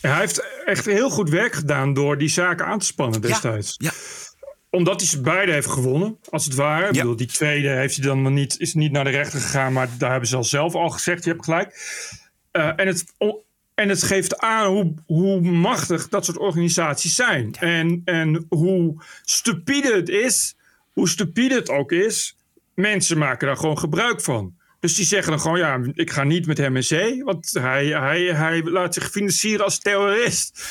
Hij 0.00 0.18
heeft 0.18 0.44
echt 0.64 0.84
heel 0.84 1.10
goed 1.10 1.30
werk 1.30 1.54
gedaan 1.54 1.94
door 1.94 2.18
die 2.18 2.28
zaken 2.28 2.66
aan 2.66 2.78
te 2.78 2.86
spannen 2.86 3.20
destijds. 3.20 3.74
Ja. 3.76 3.90
Omdat 4.70 5.00
hij 5.00 5.08
ze 5.08 5.20
beide 5.20 5.52
heeft 5.52 5.68
gewonnen, 5.68 6.18
als 6.30 6.44
het 6.44 6.54
ware. 6.54 6.82
Ja. 6.82 6.88
Ik 6.88 6.92
bedoel, 6.92 7.16
die 7.16 7.26
tweede 7.26 7.68
heeft 7.68 7.96
hij 7.96 8.04
dan 8.06 8.22
maar 8.22 8.32
niet, 8.32 8.58
is 8.58 8.74
niet 8.74 8.92
naar 8.92 9.04
de 9.04 9.10
rechter 9.10 9.40
gegaan, 9.40 9.72
maar 9.72 9.88
daar 9.98 10.10
hebben 10.10 10.28
ze 10.28 10.36
al 10.36 10.44
zelf 10.44 10.74
al 10.74 10.88
gezegd. 10.88 11.24
Je 11.24 11.30
hebt 11.30 11.44
gelijk. 11.44 11.74
Uh, 12.52 12.72
en 12.76 12.86
het 12.86 13.04
en 13.76 13.88
het 13.88 14.02
geeft 14.02 14.38
aan 14.38 14.66
hoe, 14.66 14.94
hoe 15.06 15.40
machtig 15.40 16.08
dat 16.08 16.24
soort 16.24 16.38
organisaties 16.38 17.14
zijn. 17.14 17.54
En, 17.54 18.02
en 18.04 18.46
hoe 18.48 19.02
stupide 19.24 19.94
het 19.94 20.08
is, 20.08 20.56
hoe 20.92 21.08
stupide 21.08 21.54
het 21.54 21.68
ook 21.68 21.92
is, 21.92 22.36
mensen 22.74 23.18
maken 23.18 23.46
daar 23.46 23.56
gewoon 23.56 23.78
gebruik 23.78 24.20
van. 24.20 24.54
Dus 24.86 24.94
die 24.94 25.04
zeggen 25.04 25.30
dan 25.30 25.40
gewoon, 25.40 25.58
ja, 25.58 25.80
ik 25.94 26.10
ga 26.10 26.24
niet 26.24 26.46
met 26.46 26.58
hem 26.58 26.76
in 26.76 26.84
zee. 26.84 27.24
Want 27.24 27.50
hij, 27.52 27.86
hij, 27.86 28.22
hij 28.22 28.62
laat 28.62 28.94
zich 28.94 29.10
financieren 29.10 29.64
als 29.64 29.78
terrorist. 29.78 30.64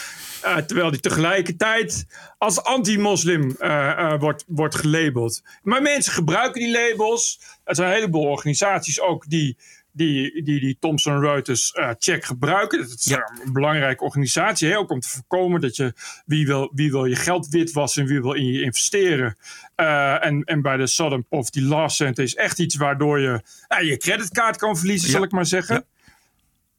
Uh, 0.46 0.58
terwijl 0.58 0.90
hij 0.90 1.00
tegelijkertijd 1.00 2.06
als 2.38 2.64
anti-moslim 2.64 3.56
uh, 3.60 3.68
uh, 3.68 4.20
wordt, 4.20 4.44
wordt 4.48 4.76
gelabeld. 4.76 5.42
Maar 5.64 5.82
mensen 5.82 6.14
gebruiken 6.14 6.62
die 6.62 6.72
labels. 6.72 7.40
Er 7.64 7.76
zijn 7.76 7.88
een 7.88 7.96
heleboel 7.96 8.26
organisaties 8.26 9.02
ook 9.02 9.30
die 9.30 9.58
die, 9.96 10.44
die, 10.44 10.60
die 10.60 10.78
Thomson 10.80 11.20
Reuters 11.20 11.74
uh, 11.76 11.90
check 12.00 12.26
gebruiken. 12.26 12.80
Dat 12.80 12.98
is 12.98 13.04
ja. 13.04 13.32
een 13.44 13.54
belangrijke 13.54 14.04
organisatie, 14.04 14.70
hè? 14.70 14.78
ook 14.78 14.92
om 14.92 15.00
te 15.00 15.10
voorkomen 15.10 15.62
dat 15.62 15.76
je 15.76 15.94
wie 16.26 16.46
wil, 16.46 16.72
wie 16.74 16.92
wil 16.92 17.06
je 17.06 17.16
geld 17.16 17.48
witwassen 17.48 18.02
en 18.02 18.08
wie 18.08 18.22
wil 18.22 18.34
in 18.34 18.46
je 18.46 18.62
investeren. 18.62 19.38
Uh, 19.76 20.26
en, 20.26 20.44
en 20.44 20.62
bij 20.62 20.78
de 20.78 20.88
Southern 20.88 21.28
Poverty 21.28 21.62
Law 21.62 21.90
Center 21.90 22.24
is 22.24 22.36
echt 22.36 22.60
iets 22.60 22.76
waardoor 22.76 23.20
je 23.20 23.42
je 23.82 23.98
creditkaart 23.98 24.58
kan 24.58 24.78
verliezen, 24.78 25.08
ja. 25.08 25.14
zal 25.14 25.24
ik 25.24 25.32
maar 25.32 25.46
zeggen. 25.46 25.86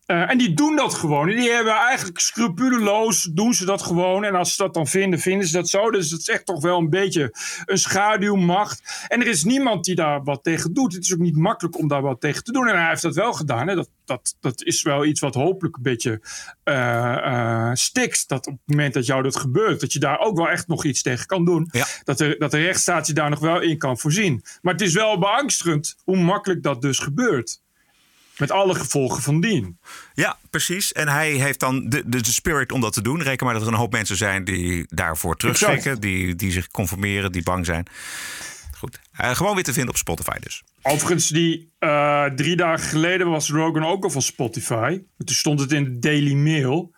Uh, 0.06 0.30
en 0.30 0.38
die 0.38 0.54
doen 0.54 0.76
dat 0.76 0.94
gewoon. 0.94 1.26
Die 1.26 1.50
hebben 1.50 1.72
eigenlijk 1.72 2.18
scrupuleloos 2.18 3.22
doen 3.22 3.54
ze 3.54 3.64
dat 3.64 3.82
gewoon. 3.82 4.24
En 4.24 4.34
als 4.34 4.54
ze 4.54 4.62
dat 4.62 4.74
dan 4.74 4.86
vinden, 4.86 5.18
vinden 5.18 5.46
ze 5.46 5.52
dat 5.52 5.68
zo. 5.68 5.90
Dus 5.90 6.10
het 6.10 6.20
is 6.20 6.28
echt 6.28 6.46
toch 6.46 6.62
wel 6.62 6.78
een 6.78 6.90
beetje 6.90 7.34
een 7.64 7.78
schaduwmacht. 7.78 9.04
En 9.08 9.20
er 9.20 9.26
is 9.26 9.44
niemand 9.44 9.84
die 9.84 9.94
daar 9.94 10.22
wat 10.24 10.42
tegen 10.42 10.74
doet. 10.74 10.92
Het 10.92 11.04
is 11.04 11.12
ook 11.12 11.18
niet 11.18 11.36
makkelijk 11.36 11.78
om 11.78 11.88
daar 11.88 12.02
wat 12.02 12.20
tegen 12.20 12.44
te 12.44 12.52
doen. 12.52 12.68
En 12.68 12.78
hij 12.78 12.88
heeft 12.88 13.02
dat 13.02 13.14
wel 13.14 13.32
gedaan. 13.32 13.68
Hè. 13.68 13.74
Dat, 13.74 13.88
dat, 14.04 14.36
dat 14.40 14.62
is 14.62 14.82
wel 14.82 15.04
iets 15.04 15.20
wat 15.20 15.34
hopelijk 15.34 15.76
een 15.76 15.82
beetje 15.82 16.20
uh, 16.64 16.74
uh, 17.24 17.70
stikt. 17.72 18.28
Dat 18.28 18.46
op 18.46 18.52
het 18.52 18.76
moment 18.76 18.94
dat 18.94 19.06
jou 19.06 19.22
dat 19.22 19.36
gebeurt, 19.36 19.80
dat 19.80 19.92
je 19.92 19.98
daar 19.98 20.18
ook 20.18 20.36
wel 20.36 20.48
echt 20.48 20.68
nog 20.68 20.84
iets 20.84 21.02
tegen 21.02 21.26
kan 21.26 21.44
doen. 21.44 21.68
Ja. 21.70 21.86
Dat, 22.04 22.18
de, 22.18 22.36
dat 22.38 22.50
de 22.50 22.58
rechtsstaat 22.58 23.06
je 23.06 23.12
daar 23.12 23.30
nog 23.30 23.40
wel 23.40 23.60
in 23.60 23.78
kan 23.78 23.98
voorzien. 23.98 24.42
Maar 24.62 24.72
het 24.72 24.82
is 24.82 24.94
wel 24.94 25.18
beangstigend 25.18 25.96
hoe 26.04 26.16
makkelijk 26.16 26.62
dat 26.62 26.82
dus 26.82 26.98
gebeurt. 26.98 27.64
Met 28.36 28.50
alle 28.50 28.74
gevolgen 28.74 29.22
van 29.22 29.40
dien. 29.40 29.78
Ja, 30.14 30.38
precies. 30.50 30.92
En 30.92 31.08
hij 31.08 31.30
heeft 31.30 31.60
dan 31.60 31.88
de, 31.88 32.02
de, 32.06 32.20
de, 32.20 32.32
spirit 32.32 32.72
om 32.72 32.80
dat 32.80 32.92
te 32.92 33.02
doen. 33.02 33.22
Reken 33.22 33.46
maar 33.46 33.54
dat 33.54 33.62
er 33.62 33.72
een 33.72 33.78
hoop 33.78 33.92
mensen 33.92 34.16
zijn 34.16 34.44
die 34.44 34.84
daarvoor 34.88 35.36
terugschrikken. 35.36 36.00
Die, 36.00 36.34
die 36.34 36.52
zich 36.52 36.68
conformeren, 36.68 37.32
die 37.32 37.42
bang 37.42 37.66
zijn. 37.66 37.86
Goed. 38.78 39.00
Uh, 39.20 39.30
gewoon 39.30 39.54
weer 39.54 39.64
te 39.64 39.72
vinden 39.72 39.90
op 39.90 39.96
Spotify 39.96 40.38
dus. 40.40 40.62
Overigens, 40.82 41.28
die 41.28 41.72
uh, 41.80 42.24
drie 42.24 42.56
dagen 42.56 42.88
geleden 42.88 43.30
was 43.30 43.50
Rogan 43.50 43.84
ook 43.84 44.04
al 44.04 44.10
van 44.10 44.22
Spotify. 44.22 45.02
Toen 45.24 45.36
stond 45.36 45.60
het 45.60 45.72
in 45.72 45.84
de 45.84 45.98
Daily 45.98 46.34
Mail. 46.34 46.94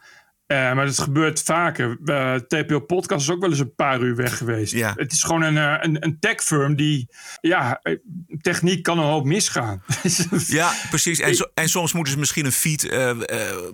Uh, 0.52 0.72
maar 0.72 0.86
dat 0.86 0.98
gebeurt 0.98 1.42
vaker. 1.42 1.98
Uh, 2.04 2.34
TPO 2.34 2.80
Podcast 2.80 3.28
is 3.28 3.34
ook 3.34 3.40
wel 3.40 3.50
eens 3.50 3.58
een 3.58 3.74
paar 3.74 4.00
uur 4.00 4.16
weg 4.16 4.36
geweest. 4.36 4.72
Ja. 4.72 4.92
Het 4.96 5.12
is 5.12 5.22
gewoon 5.22 5.42
een, 5.42 5.56
een, 5.56 6.04
een 6.04 6.18
tech 6.20 6.42
firm 6.42 6.76
die... 6.76 7.08
Ja, 7.40 7.82
techniek 8.40 8.82
kan 8.82 8.98
een 8.98 9.04
hoop 9.04 9.24
misgaan. 9.24 9.82
ja, 10.46 10.72
precies. 10.90 11.20
En, 11.20 11.50
en, 11.54 11.68
soms 11.68 11.92
moeten 11.92 12.12
ze 12.12 12.18
misschien 12.18 12.44
een 12.44 12.52
feed 12.52 12.84
uh, 12.84 13.10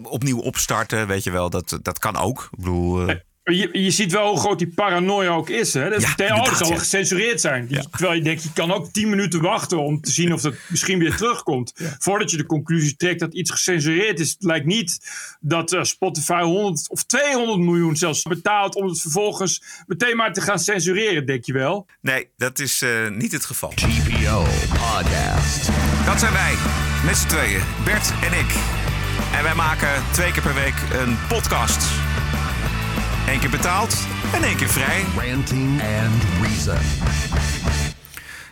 opnieuw 0.03 0.39
opstarten. 0.39 1.07
Weet 1.07 1.25
je 1.25 1.31
wel, 1.31 1.51
dat, 1.51 1.79
dat 1.83 1.99
kan 1.99 2.17
ook. 2.17 2.49
Ik 2.53 2.59
bedoel... 2.59 3.07
Je, 3.45 3.69
je 3.73 3.91
ziet 3.91 4.13
wel 4.13 4.29
hoe 4.29 4.39
groot 4.39 4.59
die 4.59 4.73
paranoia 4.75 5.31
ook 5.31 5.49
is. 5.49 5.75
Hè? 5.75 5.91
Dat, 5.91 6.13
ja, 6.17 6.37
oh, 6.37 6.55
zal 6.55 6.77
gecensureerd 6.77 7.41
zijn. 7.41 7.67
Ja. 7.69 7.83
Terwijl 7.91 8.15
je 8.15 8.23
denkt, 8.23 8.43
je 8.43 8.53
kan 8.53 8.73
ook 8.73 8.93
10 8.93 9.09
minuten 9.09 9.41
wachten 9.41 9.79
om 9.79 10.01
te 10.01 10.11
zien 10.11 10.33
of 10.33 10.41
dat 10.41 10.55
misschien 10.69 10.99
weer 10.99 11.17
terugkomt. 11.17 11.73
Voordat 11.99 12.31
je 12.31 12.37
de 12.37 12.47
conclusie 12.47 12.97
trekt 12.97 13.21
dat 13.21 13.35
iets 13.35 13.51
gecensureerd 13.51 14.21
is. 14.21 14.31
Het 14.31 14.43
lijkt 14.43 14.67
niet 14.67 14.99
dat 15.41 15.73
uh, 15.73 15.83
Spotify 15.83 16.43
100 16.43 16.89
of 16.89 17.05
200 17.05 17.59
miljoen 17.59 17.97
zelfs 17.97 18.23
betaalt 18.23 18.75
om 18.75 18.87
het 18.87 19.01
vervolgens 19.01 19.63
meteen 19.87 20.17
maar 20.17 20.33
te 20.33 20.41
gaan 20.41 20.59
censureren, 20.59 21.27
denk 21.27 21.45
je 21.45 21.53
wel? 21.53 21.87
Nee, 22.01 22.29
dat 22.37 22.59
is 22.59 22.83
uh, 22.83 23.11
niet 23.11 23.33
het 23.33 23.45
geval. 23.45 23.71
TPO 23.71 24.45
Podcast. 24.69 25.71
Dat 26.07 26.21
zijn 26.21 26.33
wij, 26.33 26.55
met 27.05 27.17
z'n 27.17 27.27
tweeën, 27.27 27.63
Bert 27.85 28.13
en 28.23 28.39
ik. 28.39 28.55
En 29.33 29.43
wij 29.43 29.55
maken 29.55 29.89
twee 30.13 30.33
keer 30.33 30.43
per 30.43 30.55
week 30.55 30.75
een 30.93 31.17
podcast. 31.29 32.14
Eén 33.29 33.41
keer 33.41 33.51
betaald 33.51 34.07
en 34.35 34.43
één 34.43 34.57
keer 34.57 34.69
vrij. 34.69 35.05
Ranting 35.17 35.83
and 35.83 36.23
Reason. 36.43 36.79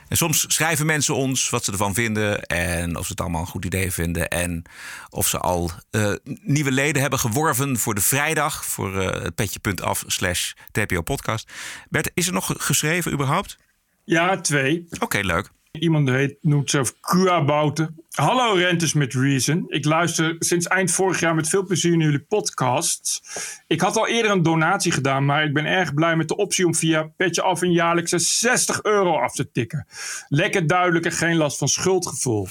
En 0.09 0.17
soms 0.17 0.45
schrijven 0.55 0.87
mensen 0.87 1.15
ons 1.15 1.51
wat 1.51 1.65
ze 1.65 1.73
ervan 1.73 1.95
vinden 1.95 2.43
en 2.43 2.97
of 2.97 3.05
ze 3.05 3.11
het 3.11 3.21
allemaal 3.21 3.41
een 3.41 3.47
goed 3.47 3.65
idee 3.65 3.93
vinden. 3.93 4.29
En 4.29 4.63
of 5.11 5.29
ze 5.29 5.39
al 5.39 5.71
uh, 5.91 6.13
nieuwe 6.43 6.73
leden 6.73 7.01
hebben 7.01 7.19
geworven 7.19 7.79
voor 7.79 7.95
de 7.95 8.01
vrijdag. 8.01 8.65
Voor 8.65 8.95
uh, 8.95 9.11
het 9.11 9.35
petje.af 9.35 10.05
slash 10.07 10.53
TPO 10.71 11.03
podcast. 11.03 11.53
Bert, 11.91 12.11
is 12.15 12.27
er 12.27 12.33
nog 12.33 12.55
geschreven 12.57 13.13
überhaupt? 13.13 13.59
Ja, 14.05 14.41
twee. 14.41 14.87
Oké, 14.91 15.05
okay, 15.05 15.23
leuk. 15.23 15.51
Iemand 15.71 16.09
heet, 16.09 16.37
noemt 16.41 16.71
zelf 16.71 16.95
Kuabouten. 17.01 18.02
Hallo 18.13 18.55
Rentes 18.55 18.93
met 18.93 19.15
Reason. 19.15 19.65
Ik 19.69 19.85
luister 19.85 20.37
sinds 20.39 20.67
eind 20.67 20.91
vorig 20.91 21.21
jaar 21.21 21.35
met 21.35 21.49
veel 21.49 21.65
plezier 21.65 21.97
naar 21.97 22.07
jullie 22.07 22.25
podcasts. 22.25 23.23
Ik 23.67 23.81
had 23.81 23.97
al 23.97 24.07
eerder 24.07 24.31
een 24.31 24.43
donatie 24.43 24.93
gedaan, 24.93 25.25
maar 25.25 25.45
ik 25.45 25.53
ben 25.53 25.67
erg 25.67 25.95
blij 25.95 26.17
met 26.17 26.29
de 26.29 26.37
optie 26.37 26.67
om 26.67 26.75
via 26.75 27.03
Petje 27.03 27.43
Af 27.43 27.61
een 27.61 27.73
jaarlijkse 27.73 28.19
60 28.19 28.83
euro 28.83 29.19
af 29.19 29.35
te 29.35 29.51
tikken. 29.51 29.87
Lekker 30.29 30.67
duidelijk 30.67 31.05
en 31.05 31.13
geen 31.13 31.37
last 31.37 31.59
van 31.59 31.69
schuldgevoel. 31.69 32.49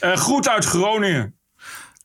uh, 0.00 0.16
groet 0.26 0.48
uit 0.48 0.64
Groningen. 0.64 1.38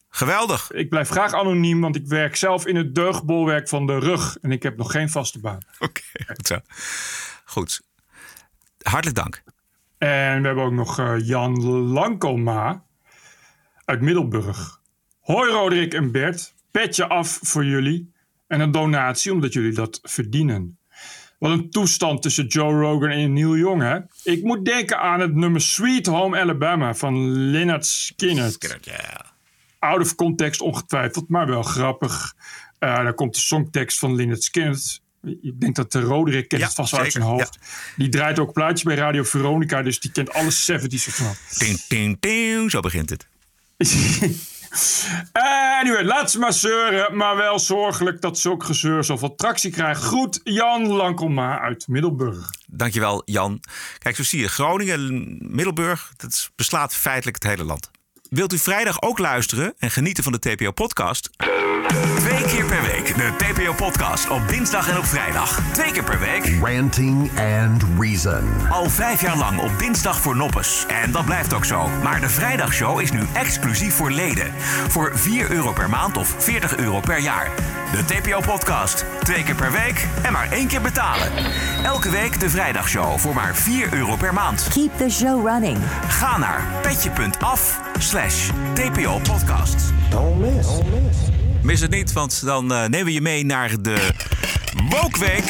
Geweldig. 0.09 0.71
Ik 0.71 0.89
blijf 0.89 1.09
graag 1.09 1.33
anoniem, 1.33 1.81
want 1.81 1.95
ik 1.95 2.07
werk 2.07 2.35
zelf 2.35 2.65
in 2.65 2.75
het 2.75 2.95
deugdbolwerk 2.95 3.69
van 3.69 3.87
de 3.87 3.99
rug. 3.99 4.37
En 4.41 4.51
ik 4.51 4.63
heb 4.63 4.77
nog 4.77 4.91
geen 4.91 5.09
vaste 5.09 5.39
baan. 5.39 5.59
Oké, 5.79 6.01
okay, 6.15 6.35
goed. 6.35 6.61
Goed. 7.45 7.81
Hartelijk 8.81 9.17
dank. 9.17 9.43
En 10.01 10.41
we 10.41 10.47
hebben 10.47 10.63
ook 10.63 10.71
nog 10.71 10.99
uh, 10.99 11.13
Jan 11.27 11.63
Lankelma 11.67 12.83
uit 13.85 14.01
Middelburg. 14.01 14.81
Hoi 15.19 15.51
Roderick 15.51 15.93
en 15.93 16.11
Bert, 16.11 16.53
petje 16.71 17.07
af 17.07 17.39
voor 17.41 17.65
jullie 17.65 18.11
en 18.47 18.59
een 18.59 18.71
donatie 18.71 19.33
omdat 19.33 19.53
jullie 19.53 19.73
dat 19.73 19.99
verdienen. 20.03 20.77
Wat 21.39 21.51
een 21.51 21.69
toestand 21.69 22.21
tussen 22.21 22.45
Joe 22.45 22.81
Rogan 22.81 23.09
en 23.09 23.33
Neil 23.33 23.57
Young, 23.57 23.81
hè? 23.81 23.99
Ik 24.31 24.43
moet 24.43 24.65
denken 24.65 24.99
aan 24.99 25.19
het 25.19 25.35
nummer 25.35 25.61
Sweet 25.61 26.05
Home 26.05 26.39
Alabama 26.39 26.93
van 26.93 27.31
Lynyrd 27.31 27.85
Skynyrd. 27.85 28.79
Ja. 28.81 29.25
Out 29.79 30.01
of 30.01 30.15
context 30.15 30.61
ongetwijfeld, 30.61 31.29
maar 31.29 31.47
wel 31.47 31.63
grappig. 31.63 32.33
Uh, 32.79 32.95
daar 32.95 33.13
komt 33.13 33.33
de 33.33 33.39
songtekst 33.39 33.99
van 33.99 34.15
Lynyrd 34.15 34.43
Skynyrd 34.43 35.00
ik 35.21 35.59
denk 35.59 35.75
dat 35.75 35.91
de 35.91 36.01
Roderick 36.01 36.47
kent 36.47 36.61
Ja, 36.61 36.67
het 36.67 36.75
vast 36.75 36.93
uit 36.93 37.11
zijn 37.11 37.23
hoofd. 37.23 37.57
Die 37.95 38.09
draait 38.09 38.39
ook 38.39 38.53
plaatjes 38.53 38.83
bij 38.83 38.95
Radio 38.95 39.23
Veronica, 39.23 39.81
dus 39.81 39.99
die 39.99 40.11
kent 40.11 40.33
alle 40.33 40.51
70's 40.51 41.05
ervan. 41.05 41.33
Ting, 41.57 41.79
ting, 41.87 42.17
ting, 42.19 42.71
zo 42.71 42.79
begint 42.79 43.09
het. 43.09 43.27
anyway, 45.79 46.03
laat 46.03 46.31
ze 46.31 46.39
maar 46.39 46.53
zeuren, 46.53 47.17
maar 47.17 47.35
wel 47.35 47.59
zorgelijk 47.59 48.21
dat 48.21 48.39
zulk 48.39 48.63
gezeur 48.63 49.03
zoveel 49.03 49.35
tractie 49.35 49.71
krijgt. 49.71 50.01
Groet 50.01 50.39
Jan 50.43 50.87
Lankelma 50.87 51.59
uit 51.59 51.87
Middelburg. 51.87 52.49
Dankjewel, 52.67 53.21
Jan. 53.25 53.59
Kijk, 53.97 54.15
zo 54.15 54.23
zie 54.23 54.39
je, 54.39 54.47
Groningen, 54.47 55.37
Middelburg, 55.39 56.13
dat 56.17 56.51
beslaat 56.55 56.95
feitelijk 56.95 57.43
het 57.43 57.51
hele 57.51 57.63
land. 57.63 57.91
Wilt 58.35 58.53
u 58.53 58.57
vrijdag 58.57 59.01
ook 59.01 59.19
luisteren 59.19 59.73
en 59.77 59.91
genieten 59.91 60.23
van 60.23 60.31
de 60.31 60.39
TPO-podcast? 60.39 61.29
Twee 62.15 62.43
keer 62.43 62.65
per 62.65 62.81
week 62.81 63.15
de 63.15 63.31
TPO-podcast 63.37 64.29
op 64.29 64.47
dinsdag 64.47 64.89
en 64.89 64.97
op 64.97 65.05
vrijdag. 65.05 65.59
Twee 65.73 65.91
keer 65.91 66.03
per 66.03 66.19
week. 66.19 66.53
Ranting 66.61 67.29
and 67.39 67.83
Reason. 67.99 68.69
Al 68.69 68.89
vijf 68.89 69.21
jaar 69.21 69.37
lang 69.37 69.59
op 69.59 69.79
dinsdag 69.79 70.19
voor 70.19 70.35
noppes. 70.35 70.85
En 70.87 71.11
dat 71.11 71.25
blijft 71.25 71.53
ook 71.53 71.65
zo. 71.65 71.87
Maar 72.03 72.19
de 72.19 72.29
vrijdagshow 72.29 72.99
is 73.01 73.11
nu 73.11 73.21
exclusief 73.33 73.93
voor 73.93 74.11
leden. 74.11 74.53
Voor 74.87 75.11
4 75.13 75.51
euro 75.51 75.73
per 75.73 75.89
maand 75.89 76.17
of 76.17 76.35
40 76.37 76.77
euro 76.77 76.99
per 76.99 77.19
jaar. 77.19 77.51
De 77.91 78.05
TPO-podcast. 78.05 79.05
Twee 79.23 79.43
keer 79.43 79.55
per 79.55 79.71
week 79.71 80.07
en 80.23 80.31
maar 80.31 80.51
één 80.51 80.67
keer 80.67 80.81
betalen. 80.81 81.31
Elke 81.83 82.09
week 82.09 82.39
de 82.39 82.49
vrijdagshow 82.49 83.17
voor 83.17 83.33
maar 83.33 83.55
4 83.55 83.93
euro 83.93 84.15
per 84.15 84.33
maand. 84.33 84.67
Keep 84.73 84.97
the 84.97 85.09
show 85.09 85.47
running. 85.47 85.77
Ga 86.07 86.37
naar 86.37 86.67
petje.af 86.81 87.79
slash 88.21 88.49
TPO-podcast. 88.73 89.93
Don't 90.09 90.39
miss. 90.39 90.67
Don't 90.67 91.03
miss. 91.03 91.17
Mis 91.61 91.81
het 91.81 91.91
niet, 91.91 92.13
want 92.13 92.45
dan 92.45 92.71
uh, 92.71 92.79
nemen 92.79 93.05
we 93.05 93.13
je 93.13 93.21
mee 93.21 93.45
naar 93.45 93.81
de 93.81 94.11
Woke-week. 94.89 95.43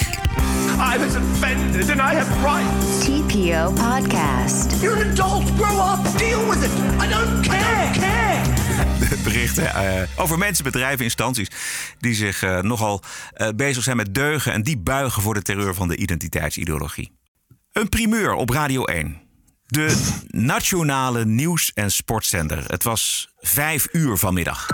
I 0.95 0.97
was 0.97 1.15
offended 1.15 1.89
and 1.89 1.99
I 1.99 2.15
have 2.15 2.31
rights. 2.41 3.05
TPO 3.05 3.71
Podcast. 3.71 4.81
You're 4.81 5.03
an 5.03 5.09
adult. 5.09 5.43
Grow 5.57 5.93
up. 5.93 6.17
Deal 6.17 6.49
with 6.49 6.63
it. 6.63 6.71
I 7.03 7.09
don't 7.09 7.47
care. 7.47 7.59
I 7.59 7.91
don't 7.91 7.99
care. 7.99 9.23
Berichten 9.23 9.63
uh, 9.63 10.01
over 10.15 10.37
mensen, 10.37 10.63
bedrijven, 10.63 11.03
instanties 11.03 11.47
die 11.99 12.13
zich 12.13 12.43
uh, 12.43 12.61
nogal 12.61 13.03
bezig 13.55 13.83
zijn 13.83 13.97
met 13.97 14.13
deugen 14.13 14.53
en 14.53 14.61
die 14.61 14.77
buigen 14.77 15.21
voor 15.21 15.33
de 15.33 15.41
terreur 15.41 15.75
van 15.75 15.87
de 15.87 15.95
identiteitsideologie. 15.95 17.11
Een 17.71 17.89
primeur 17.89 18.33
op 18.33 18.49
Radio 18.49 18.83
1. 18.83 19.30
De 19.71 20.11
nationale 20.27 21.25
nieuws- 21.25 21.71
en 21.73 21.91
sportzender. 21.91 22.63
Het 22.67 22.83
was 22.83 23.33
vijf 23.39 23.87
uur 23.91 24.17
vanmiddag. 24.17 24.67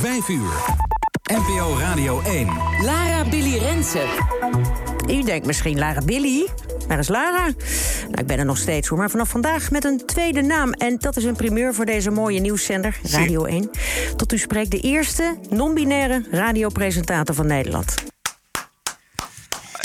5 0.00 0.28
uur. 0.28 0.52
NPO 1.32 1.76
Radio 1.78 2.20
1. 2.20 2.46
Lara 2.82 3.28
Billy 3.28 3.58
Rensen. 3.58 4.08
U 5.08 5.24
denkt 5.24 5.46
misschien 5.46 5.78
Lara 5.78 6.00
Billy? 6.04 6.48
waar 6.88 6.98
is 6.98 7.08
Lara? 7.08 7.42
Nou, 7.42 8.20
ik 8.20 8.26
ben 8.26 8.38
er 8.38 8.44
nog 8.44 8.58
steeds 8.58 8.88
hoor, 8.88 8.98
maar 8.98 9.10
vanaf 9.10 9.28
vandaag 9.28 9.70
met 9.70 9.84
een 9.84 10.06
tweede 10.06 10.42
naam. 10.42 10.72
En 10.72 10.96
dat 10.98 11.16
is 11.16 11.24
een 11.24 11.36
primeur 11.36 11.74
voor 11.74 11.84
deze 11.84 12.10
mooie 12.10 12.40
nieuwszender, 12.40 12.98
Radio 13.02 13.44
1. 13.44 13.70
Tot 14.16 14.32
u 14.32 14.38
spreekt 14.38 14.70
de 14.70 14.80
eerste 14.80 15.38
non-binaire 15.50 16.26
radiopresentator 16.30 17.34
van 17.34 17.46
Nederland. 17.46 17.94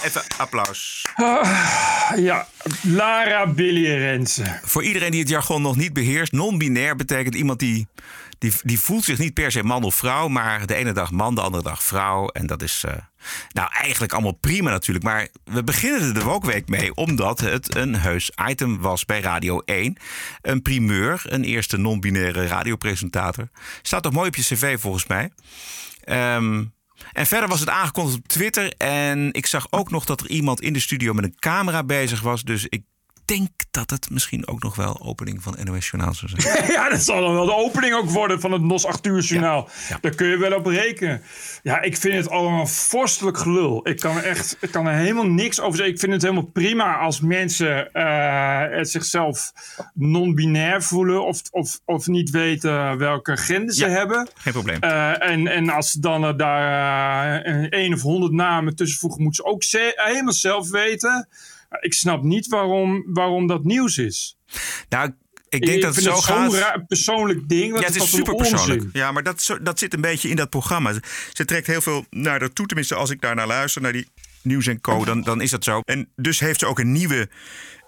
Even 0.03 0.21
applaus. 0.37 1.05
Ah, 1.15 2.11
ja, 2.15 2.47
Lara 2.81 3.47
Billy 3.47 3.97
Rensen. 3.97 4.59
Voor 4.63 4.83
iedereen 4.83 5.11
die 5.11 5.19
het 5.19 5.29
jargon 5.29 5.61
nog 5.61 5.75
niet 5.75 5.93
beheerst, 5.93 6.31
non-binair 6.31 6.95
betekent 6.95 7.35
iemand 7.35 7.59
die, 7.59 7.87
die, 8.37 8.53
die 8.63 8.79
voelt 8.79 9.03
zich 9.03 9.17
niet 9.17 9.33
per 9.33 9.51
se 9.51 9.63
man 9.63 9.83
of 9.83 9.95
vrouw, 9.95 10.27
maar 10.27 10.65
de 10.65 10.75
ene 10.75 10.91
dag 10.91 11.11
man, 11.11 11.35
de 11.35 11.41
andere 11.41 11.63
dag 11.63 11.83
vrouw. 11.83 12.27
En 12.27 12.47
dat 12.47 12.61
is 12.61 12.83
eh, 12.83 12.93
nou 13.49 13.69
eigenlijk 13.71 14.13
allemaal 14.13 14.31
prima 14.31 14.69
natuurlijk. 14.69 15.05
Maar 15.05 15.27
we 15.43 15.63
beginnen 15.63 16.15
er 16.15 16.29
ook 16.29 16.45
week 16.45 16.69
mee, 16.69 16.95
omdat 16.95 17.39
het 17.39 17.75
een 17.75 17.95
heus 17.95 18.31
item 18.49 18.79
was 18.79 19.05
bij 19.05 19.21
Radio 19.21 19.59
1. 19.59 19.97
Een 20.41 20.61
primeur, 20.61 21.21
een 21.25 21.43
eerste 21.43 21.77
non-binaire 21.77 22.47
radiopresentator. 22.47 23.49
Staat 23.81 24.03
toch 24.03 24.13
mooi 24.13 24.27
op 24.27 24.35
je 24.35 24.41
cv 24.41 24.79
volgens 24.79 25.07
mij. 25.07 25.31
Ehm, 26.03 26.63
en 27.11 27.25
verder 27.25 27.49
was 27.49 27.59
het 27.59 27.69
aangekondigd 27.69 28.17
op 28.17 28.27
Twitter. 28.27 28.73
En 28.77 29.33
ik 29.33 29.45
zag 29.45 29.67
ook 29.69 29.91
nog 29.91 30.05
dat 30.05 30.21
er 30.21 30.29
iemand 30.29 30.61
in 30.61 30.73
de 30.73 30.79
studio 30.79 31.13
met 31.13 31.23
een 31.23 31.35
camera 31.39 31.83
bezig 31.83 32.21
was. 32.21 32.43
Dus 32.43 32.65
ik 32.69 32.83
denk 33.37 33.49
dat 33.71 33.89
het 33.89 34.09
misschien 34.09 34.47
ook 34.47 34.63
nog 34.63 34.75
wel 34.75 35.01
opening 35.01 35.43
van 35.43 35.57
NOS 35.63 35.89
Journaal 35.89 36.13
zou 36.13 36.31
zijn. 36.35 36.71
ja, 36.71 36.89
dat 36.89 37.01
zal 37.01 37.21
dan 37.21 37.33
wel 37.33 37.45
de 37.45 37.55
opening 37.55 37.93
ook 37.93 38.09
worden 38.09 38.41
van 38.41 38.51
het 38.51 38.61
NOS 38.61 38.85
8 38.85 39.05
uur 39.05 39.21
journaal. 39.21 39.69
Daar 40.01 40.15
kun 40.15 40.27
je 40.27 40.37
wel 40.37 40.53
op 40.53 40.65
rekenen. 40.65 41.21
Ja, 41.63 41.81
ik 41.81 41.97
vind 41.97 42.15
het 42.15 42.29
allemaal 42.29 42.67
vorstelijk 42.67 43.37
gelul. 43.37 43.87
Ik 43.87 43.99
kan 43.99 44.17
er 44.17 44.23
echt 44.23 44.57
ik 44.59 44.71
kan 44.71 44.87
er 44.87 44.93
helemaal 44.93 45.25
niks 45.25 45.59
over 45.59 45.75
zeggen. 45.75 45.93
Ik 45.93 45.99
vind 45.99 46.11
het 46.11 46.21
helemaal 46.21 46.43
prima 46.45 46.97
als 46.97 47.19
mensen 47.19 47.93
eh, 47.93 48.77
het 48.77 48.89
zichzelf 48.89 49.51
non-binair 49.93 50.83
voelen 50.83 51.25
of, 51.25 51.41
of, 51.51 51.79
of 51.85 52.07
niet 52.07 52.29
weten 52.29 52.97
welke 52.97 53.37
gender 53.37 53.75
ze 53.75 53.85
Ja, 53.85 53.91
hebben. 53.91 54.29
Geen 54.33 54.53
probleem. 54.53 54.79
Eh, 54.79 55.29
en, 55.29 55.47
en 55.47 55.69
als 55.69 55.91
ze 55.91 55.99
dan 55.99 56.25
eh, 56.25 56.37
daar 56.37 57.41
eh, 57.41 57.67
één 57.69 57.93
of 57.93 58.01
honderd 58.01 58.33
namen 58.33 58.75
tussen 58.75 58.99
voegen, 58.99 59.23
moeten 59.23 59.43
ze 59.43 59.51
ook 59.51 59.63
helemaal 59.95 60.33
zelf 60.33 60.69
weten. 60.69 61.27
Ik 61.79 61.93
snap 61.93 62.23
niet 62.23 62.47
waarom, 62.47 63.03
waarom 63.13 63.47
dat 63.47 63.63
nieuws 63.63 63.97
is. 63.97 64.37
Nou, 64.89 65.11
ik 65.49 65.65
denk 65.65 65.81
dat 65.81 65.95
het 65.95 66.03
zo 66.03 66.15
gaat. 66.15 66.53
raar 66.53 66.85
persoonlijk 66.85 67.49
ding. 67.49 67.79
Ja, 67.79 67.85
het 67.85 67.95
is 67.95 68.09
super 68.09 68.35
persoonlijk. 68.35 68.83
Ja, 68.93 69.11
maar 69.11 69.23
dat, 69.23 69.57
dat 69.61 69.79
zit 69.79 69.93
een 69.93 70.01
beetje 70.01 70.29
in 70.29 70.35
dat 70.35 70.49
programma. 70.49 70.93
Ze- 71.33 71.45
trekt 71.45 71.67
heel 71.67 71.81
veel 71.81 72.05
naar 72.09 72.39
haar 72.39 72.53
toe. 72.53 72.65
Tenminste, 72.65 72.95
als 72.95 73.09
ik 73.09 73.21
daar 73.21 73.35
naar 73.35 73.47
luister, 73.47 73.81
naar 73.81 73.91
die 73.93 74.07
Nieuws 74.43 74.67
en 74.67 74.81
Co, 74.81 75.05
dan, 75.05 75.21
dan 75.21 75.41
is 75.41 75.49
dat 75.49 75.63
zo. 75.63 75.79
En 75.85 76.09
dus 76.15 76.39
heeft 76.39 76.59
ze 76.59 76.65
ook 76.65 76.79
een 76.79 76.91
nieuwe 76.91 77.29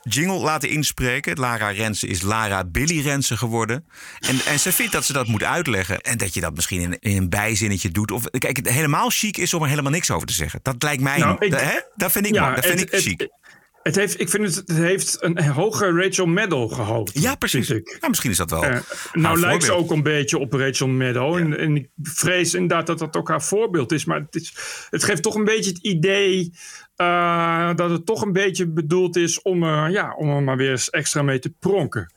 jingle 0.03 0.38
laten 0.39 0.69
inspreken. 0.69 1.39
Lara 1.39 1.69
Rensen 1.69 2.07
is 2.09 2.21
Lara 2.21 2.63
Billy 2.63 3.01
Rensen 3.01 3.38
geworden. 3.38 3.86
En, 4.19 4.39
en 4.45 4.59
ze 4.59 4.71
vindt 4.71 4.91
dat 4.91 5.05
ze 5.05 5.13
dat 5.13 5.27
moet 5.27 5.43
uitleggen. 5.43 5.99
En 6.01 6.17
dat 6.17 6.34
je 6.34 6.41
dat 6.41 6.55
misschien 6.55 6.79
in, 6.81 6.99
in 6.99 7.17
een 7.17 7.29
bijzinnetje 7.29 7.89
doet. 7.89 8.11
Of, 8.11 8.23
kijk, 8.29 8.57
het 8.57 8.69
helemaal 8.69 9.09
chic 9.09 9.38
is 9.38 9.53
om 9.53 9.61
er 9.63 9.69
helemaal 9.69 9.91
niks 9.91 10.11
over 10.11 10.27
te 10.27 10.34
zeggen. 10.34 10.59
Dat 10.63 10.84
lijkt 10.84 11.01
mij... 11.01 11.17
Nou, 11.19 11.36
ik- 11.39 11.51
dat, 11.51 11.61
hè? 11.61 11.79
dat 11.95 12.11
vind 12.11 12.25
ik, 12.25 12.34
Ja, 12.34 12.55
dat 12.55 12.65
vind 12.65 12.79
het- 12.79 12.93
ik 12.93 12.99
chic. 12.99 13.27
Het 13.84 13.95
heeft, 13.95 14.19
ik 14.19 14.29
vind 14.29 14.43
het, 14.43 14.55
het 14.55 14.77
heeft 14.77 15.17
een 15.19 15.43
hoge 15.43 15.91
Rachel 15.91 16.25
Maddow 16.25 16.73
gehouden. 16.73 17.21
ja, 17.21 17.36
precies. 17.36 17.67
Nou, 17.67 17.84
misschien 18.07 18.31
is 18.31 18.38
dat 18.38 18.49
wel 18.49 18.63
Eh, 18.63 18.79
nou 19.13 19.39
lijkt 19.39 19.63
ze 19.63 19.71
ook 19.71 19.91
een 19.91 20.03
beetje 20.03 20.38
op 20.38 20.53
Rachel 20.53 20.88
Maddow. 20.88 21.38
En, 21.38 21.59
en 21.59 21.75
ik 21.75 21.89
vrees 22.01 22.53
inderdaad 22.53 22.88
dat 22.88 22.99
dat 22.99 23.15
ook 23.15 23.29
haar 23.29 23.43
voorbeeld 23.43 23.91
is. 23.91 24.05
Maar 24.05 24.19
het, 24.19 24.36
is, 24.36 24.53
het 24.89 25.03
geeft 25.03 25.23
toch 25.23 25.36
een 25.36 25.43
beetje 25.43 25.71
het 25.71 25.84
idee 25.84 26.53
eh, 26.95 27.75
dat 27.75 27.89
het 27.89 28.05
toch 28.05 28.21
een 28.21 28.31
beetje 28.31 28.67
bedoeld 28.67 29.15
is 29.15 29.41
om, 29.41 29.63
eh, 29.63 29.86
ja, 29.89 30.13
om 30.15 30.29
er 30.29 30.43
maar 30.43 30.57
weer 30.57 30.71
eens 30.71 30.89
extra 30.89 31.21
mee 31.21 31.39
te 31.39 31.53
pronken. 31.59 32.13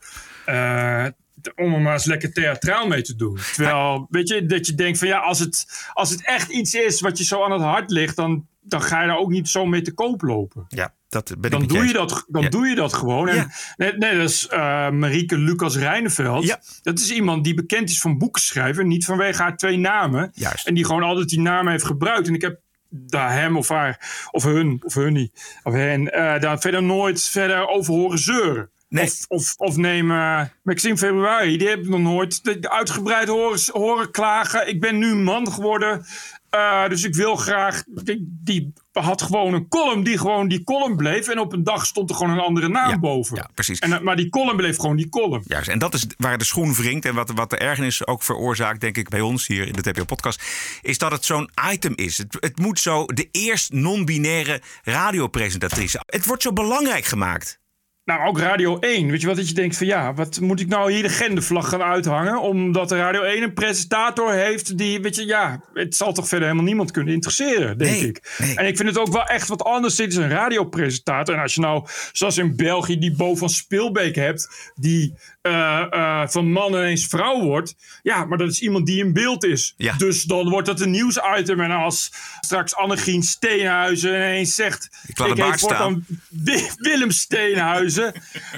Om 1.55 1.73
er 1.73 1.81
maar 1.81 1.93
eens 1.93 2.05
lekker 2.05 2.33
theatraal 2.33 2.87
mee 2.87 3.01
te 3.01 3.15
doen. 3.15 3.37
Terwijl, 3.53 4.07
weet 4.09 4.27
je, 4.27 4.45
dat 4.45 4.67
je 4.67 4.75
denkt 4.75 4.99
van 4.99 5.07
ja, 5.07 5.19
als 5.19 5.39
het, 5.39 5.85
als 5.93 6.09
het 6.09 6.25
echt 6.25 6.49
iets 6.49 6.73
is 6.73 7.01
wat 7.01 7.17
je 7.17 7.23
zo 7.23 7.43
aan 7.43 7.51
het 7.51 7.61
hart 7.61 7.91
ligt, 7.91 8.15
dan, 8.15 8.47
dan 8.61 8.81
ga 8.81 9.01
je 9.01 9.07
daar 9.07 9.17
ook 9.17 9.29
niet 9.29 9.47
zo 9.47 9.65
mee 9.65 9.81
te 9.81 9.93
koop 9.93 10.21
lopen. 10.21 10.65
Ja, 10.67 10.95
dat 11.09 11.35
ben 11.39 11.51
Dan, 11.51 11.63
doe 11.67 11.85
je, 11.87 11.93
dat, 11.93 12.25
dan 12.27 12.41
Ja. 12.41 12.49
doe 12.49 12.67
je 12.67 12.75
dat 12.75 12.93
gewoon. 12.93 13.27
En 13.29 13.35
Ja. 13.35 13.49
net, 13.77 13.97
net 13.97 14.19
als 14.21 14.47
eh, 14.47 14.89
Marieke 14.89 15.37
Lucas 15.37 15.75
Rijneveld. 15.77 16.43
Ja. 16.45 16.59
Dat 16.81 16.99
is 16.99 17.11
iemand 17.11 17.43
die 17.43 17.53
bekend 17.53 17.89
is 17.89 17.99
van 17.99 18.17
boeken 18.17 18.41
schrijven. 18.41 18.87
Niet 18.87 19.05
vanwege 19.05 19.41
haar 19.41 19.57
twee 19.57 19.77
namen. 19.77 20.31
Juist. 20.33 20.67
En 20.67 20.73
die 20.73 20.85
gewoon 20.85 21.03
altijd 21.03 21.29
die 21.29 21.41
namen 21.41 21.71
heeft 21.71 21.85
gebruikt. 21.85 22.27
En 22.27 22.33
ik 22.33 22.41
heb 22.41 22.59
daar 22.89 23.33
hem 23.33 23.57
of 23.57 23.67
haar, 23.67 24.27
of 24.31 24.43
hun, 24.43 24.79
of 24.83 24.93
hun 24.93 25.13
niet, 25.13 25.59
of 25.63 25.73
hen, 25.73 26.13
eh, 26.13 26.39
daar 26.39 26.59
verder 26.59 26.83
nooit 26.83 27.23
verder 27.23 27.67
over 27.67 27.93
horen 27.93 28.19
zeuren. 28.19 28.69
Nee. 28.89 29.03
Of, 29.05 29.25
of, 29.27 29.53
of 29.57 29.77
neem 29.77 30.11
eh, 30.11 30.41
Maxime 30.63 30.97
Februari, 30.97 31.57
die 31.57 31.67
heb 31.67 31.79
ik 31.79 31.87
nog 31.87 31.99
nooit 31.99 32.43
de- 32.43 32.69
uitgebreid 32.69 33.27
horen, 33.27 33.59
horen 33.71 34.11
klagen. 34.11 34.67
Ik 34.67 34.79
ben 34.81 34.97
nu 34.97 35.15
man 35.15 35.51
geworden, 35.51 36.05
eh, 36.49 36.87
dus 36.89 37.03
ik 37.03 37.15
wil 37.15 37.35
graag. 37.35 37.83
Die, 37.87 38.37
die 38.43 38.73
had 39.01 39.21
gewoon 39.21 39.53
een 39.53 39.67
column 39.67 40.03
die 40.03 40.17
gewoon 40.17 40.47
die 40.47 40.63
column 40.63 40.95
bleef. 40.95 41.27
En 41.27 41.39
op 41.39 41.53
een 41.53 41.63
dag 41.63 41.85
stond 41.85 42.09
er 42.09 42.15
gewoon 42.15 42.33
een 42.33 42.39
andere 42.39 42.67
naam 42.67 42.89
Ja, 42.89 42.99
boven. 42.99 43.35
ja, 43.35 43.49
precies. 43.53 43.79
En, 43.79 44.03
maar 44.03 44.15
die 44.15 44.29
column 44.29 44.57
bleef 44.57 44.77
gewoon 44.77 44.95
die 44.95 45.09
column. 45.09 45.43
Juist, 45.45 45.67
en 45.67 45.79
dat 45.79 45.93
is 45.93 46.05
waar 46.17 46.37
de 46.37 46.43
schoen 46.43 46.73
wringt. 46.73 47.05
En 47.05 47.15
wat, 47.15 47.31
wat 47.31 47.49
de 47.49 47.57
ergernis 47.57 48.07
ook 48.07 48.23
veroorzaakt, 48.23 48.81
denk 48.81 48.97
ik, 48.97 49.09
bij 49.09 49.21
ons 49.21 49.47
hier 49.47 49.67
in 49.67 49.73
de 49.73 49.81
TPO-podcast... 49.81 50.41
is 50.81 50.97
dat 50.97 51.11
het 51.11 51.25
zo'n 51.25 51.49
item 51.71 51.93
is. 51.95 52.17
Het, 52.17 52.37
het 52.39 52.59
moet 52.59 52.79
zo 52.79 53.05
de 53.05 53.27
eerst 53.31 53.71
non-binaire 53.73 54.61
radiopresentatrice. 54.83 56.01
Het 56.05 56.25
wordt 56.25 56.41
zo 56.43 56.53
belangrijk 56.53 57.05
gemaakt. 57.05 57.59
Nou, 58.07 58.27
ook 58.27 58.39
Radio 58.39 58.79
1. 58.79 59.07
Weet 59.11 59.21
je 59.21 59.27
wat? 59.27 59.35
Dat 59.35 59.47
je 59.47 59.53
denkt 59.53 59.77
van 59.77 59.87
ja, 59.87 60.13
wat 60.13 60.39
moet 60.39 60.59
ik 60.59 60.67
nou 60.67 60.91
hier 60.91 61.01
de 61.01 61.09
gendervlag 61.09 61.69
gaan 61.69 61.81
uithangen? 61.81 62.41
Omdat 62.41 62.89
de 62.89 62.97
Radio 62.97 63.21
1 63.21 63.43
een 63.43 63.53
presentator 63.53 64.33
heeft 64.33 64.77
die, 64.77 65.01
weet 65.01 65.15
je, 65.15 65.25
ja, 65.25 65.61
het 65.73 65.95
zal 65.95 66.13
toch 66.13 66.27
verder 66.27 66.45
helemaal 66.47 66.67
niemand 66.67 66.91
kunnen 66.91 67.13
interesseren, 67.13 67.77
denk 67.77 67.91
Nee, 67.91 68.07
ik. 68.07 68.35
nee. 68.37 68.55
En 68.55 68.67
ik 68.67 68.75
vind 68.77 68.89
het 68.89 68.97
ook 68.99 69.11
wel 69.13 69.25
echt 69.25 69.47
wat 69.47 69.63
anders. 69.63 69.95
Dit 69.95 70.11
is 70.11 70.15
een 70.17 70.29
radiopresentator. 70.29 71.35
En 71.35 71.41
als 71.41 71.55
je 71.55 71.61
nou, 71.61 71.85
zoals 72.11 72.37
in 72.37 72.55
België, 72.55 72.97
die 72.99 73.15
Bo 73.15 73.35
van 73.35 73.49
Spilbeek 73.49 74.15
hebt, 74.15 74.71
die 74.75 75.13
eh, 75.41 75.85
eh, 75.89 76.27
van 76.27 76.51
man 76.51 76.73
ineens 76.73 77.05
vrouw 77.07 77.41
wordt. 77.41 77.75
Ja, 78.03 78.25
maar 78.25 78.37
dat 78.37 78.49
is 78.49 78.61
iemand 78.61 78.85
die 78.85 79.03
in 79.03 79.13
beeld 79.13 79.43
is. 79.43 79.73
Ja. 79.77 79.93
Dus 79.97 80.23
dan 80.23 80.49
wordt 80.49 80.67
dat 80.67 80.81
een 80.81 80.91
nieuwsitem. 80.91 81.59
En 81.61 81.71
als 81.71 82.11
straks 82.41 82.75
Annegien 82.75 83.23
Steenhuizen 83.23 84.09
ineens 84.15 84.55
zegt... 84.55 84.89
Ik 85.07 85.15
baard 85.15 85.37
heet 85.41 85.59
voortaan 85.59 86.05
Wi- 86.29 86.69
Willem 86.77 87.11
Steenhuizen. 87.11 87.95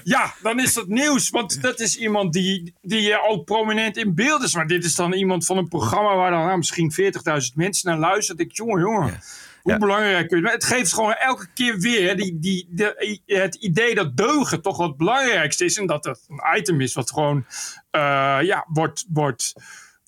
Ja, 0.03 0.33
dan 0.41 0.59
is 0.59 0.73
dat 0.73 0.87
nieuws. 0.87 1.29
Want 1.29 1.61
dat 1.61 1.79
is 1.79 1.97
iemand 1.97 2.33
die, 2.33 2.73
die 2.81 3.13
eh, 3.13 3.29
ook 3.29 3.45
prominent 3.45 3.97
in 3.97 4.15
beeld 4.15 4.43
is. 4.43 4.55
Maar 4.55 4.67
dit 4.67 4.83
is 4.83 4.95
dan 4.95 5.13
iemand 5.13 5.45
van 5.45 5.57
een 5.57 5.67
programma 5.67 6.15
waar 6.15 6.31
dan 6.31 6.45
nou, 6.45 6.57
misschien 6.57 6.93
40.000 7.01 7.55
mensen 7.55 7.89
naar 7.89 7.99
luisteren. 7.99 8.45
Ik, 8.45 8.55
jongen, 8.55 8.79
jongen. 8.79 9.21
Hoe 9.61 9.71
Ja. 9.71 9.77
belangrijk 9.77 10.27
kun 10.27 10.37
je... 10.37 10.43
Maar 10.43 10.53
het 10.53 10.63
geeft 10.63 10.93
gewoon 10.93 11.13
elke 11.13 11.47
keer 11.53 11.79
weer 11.79 12.15
die, 12.17 12.39
die, 12.39 12.67
de, 12.69 13.19
het 13.25 13.55
idee 13.55 13.95
dat 13.95 14.17
deugen 14.17 14.61
toch 14.61 14.77
wat 14.77 14.87
het 14.87 14.97
belangrijkste 14.97 15.65
is. 15.65 15.77
En 15.77 15.87
dat 15.87 16.05
het 16.05 16.25
een 16.27 16.57
item 16.57 16.81
is 16.81 16.93
wat 16.93 17.11
gewoon 17.11 17.45
eh, 17.91 18.37
ja, 18.41 18.65
wordt, 18.67 19.05
wordt, 19.09 19.53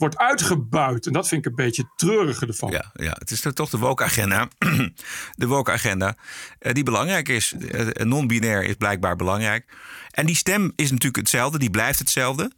wordt 0.01 0.17
uitgebuit. 0.17 1.05
En 1.05 1.13
dat 1.13 1.27
vind 1.27 1.45
ik 1.45 1.49
een 1.49 1.65
beetje 1.65 1.81
het 1.81 1.91
treurige 1.95 2.45
ervan. 2.45 2.71
Ja, 2.71 2.91
ja, 2.93 3.15
het 3.19 3.31
is 3.31 3.41
toch 3.53 3.69
de 3.69 3.77
woke-agenda. 3.77 4.47
de 5.41 5.47
woke-agenda, 5.47 6.15
eh, 6.59 6.73
die 6.73 6.83
belangrijk 6.83 7.29
is. 7.29 7.53
Eh, 7.53 7.87
non-binair 8.05 8.63
is 8.63 8.75
blijkbaar 8.75 9.15
belangrijk. 9.15 9.73
En 10.11 10.25
die 10.25 10.35
stem 10.35 10.73
is 10.75 10.89
natuurlijk 10.89 11.15
hetzelfde, 11.15 11.59
die 11.59 11.69
blijft 11.69 11.99
hetzelfde. 11.99 12.51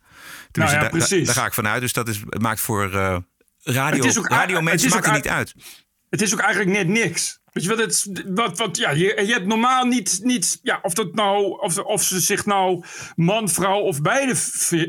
Nou 0.51 0.71
ja, 0.71 0.79
daar- 0.79 0.89
precies. 0.89 1.25
Daar 1.25 1.35
ga 1.35 1.45
ik 1.45 1.53
vanuit. 1.53 1.81
Dus 1.81 1.93
dat 1.93 2.07
is, 2.07 2.21
maakt 2.39 2.59
voor 2.59 2.93
eh 2.93 3.17
radio, 3.63 4.11
radio 4.21 4.61
mensen 4.61 4.89
maakt 4.89 5.05
het 5.05 5.13
niet 5.15 5.27
uit. 5.27 5.53
Het 6.09 6.21
is 6.21 6.33
ook 6.33 6.39
eigenlijk 6.39 6.77
net 6.77 6.87
niks. 6.87 7.39
Weet 7.53 7.63
je 7.63 7.69
wat? 7.69 7.79
Het, 7.79 8.11
wat, 8.27 8.57
wat 8.57 8.77
ja, 8.77 8.89
je, 8.89 9.23
je 9.25 9.33
hebt 9.33 9.45
normaal 9.45 9.85
niet, 9.85 10.19
niet 10.23 10.59
ja, 10.63 10.79
of, 10.81 10.93
dat 10.93 11.13
nou, 11.15 11.59
of, 11.61 11.77
of 11.77 12.03
ze 12.03 12.19
zich 12.19 12.45
nou 12.45 12.83
man, 13.15 13.49
vrouw 13.49 13.79
of 13.79 14.01
beide 14.01 14.35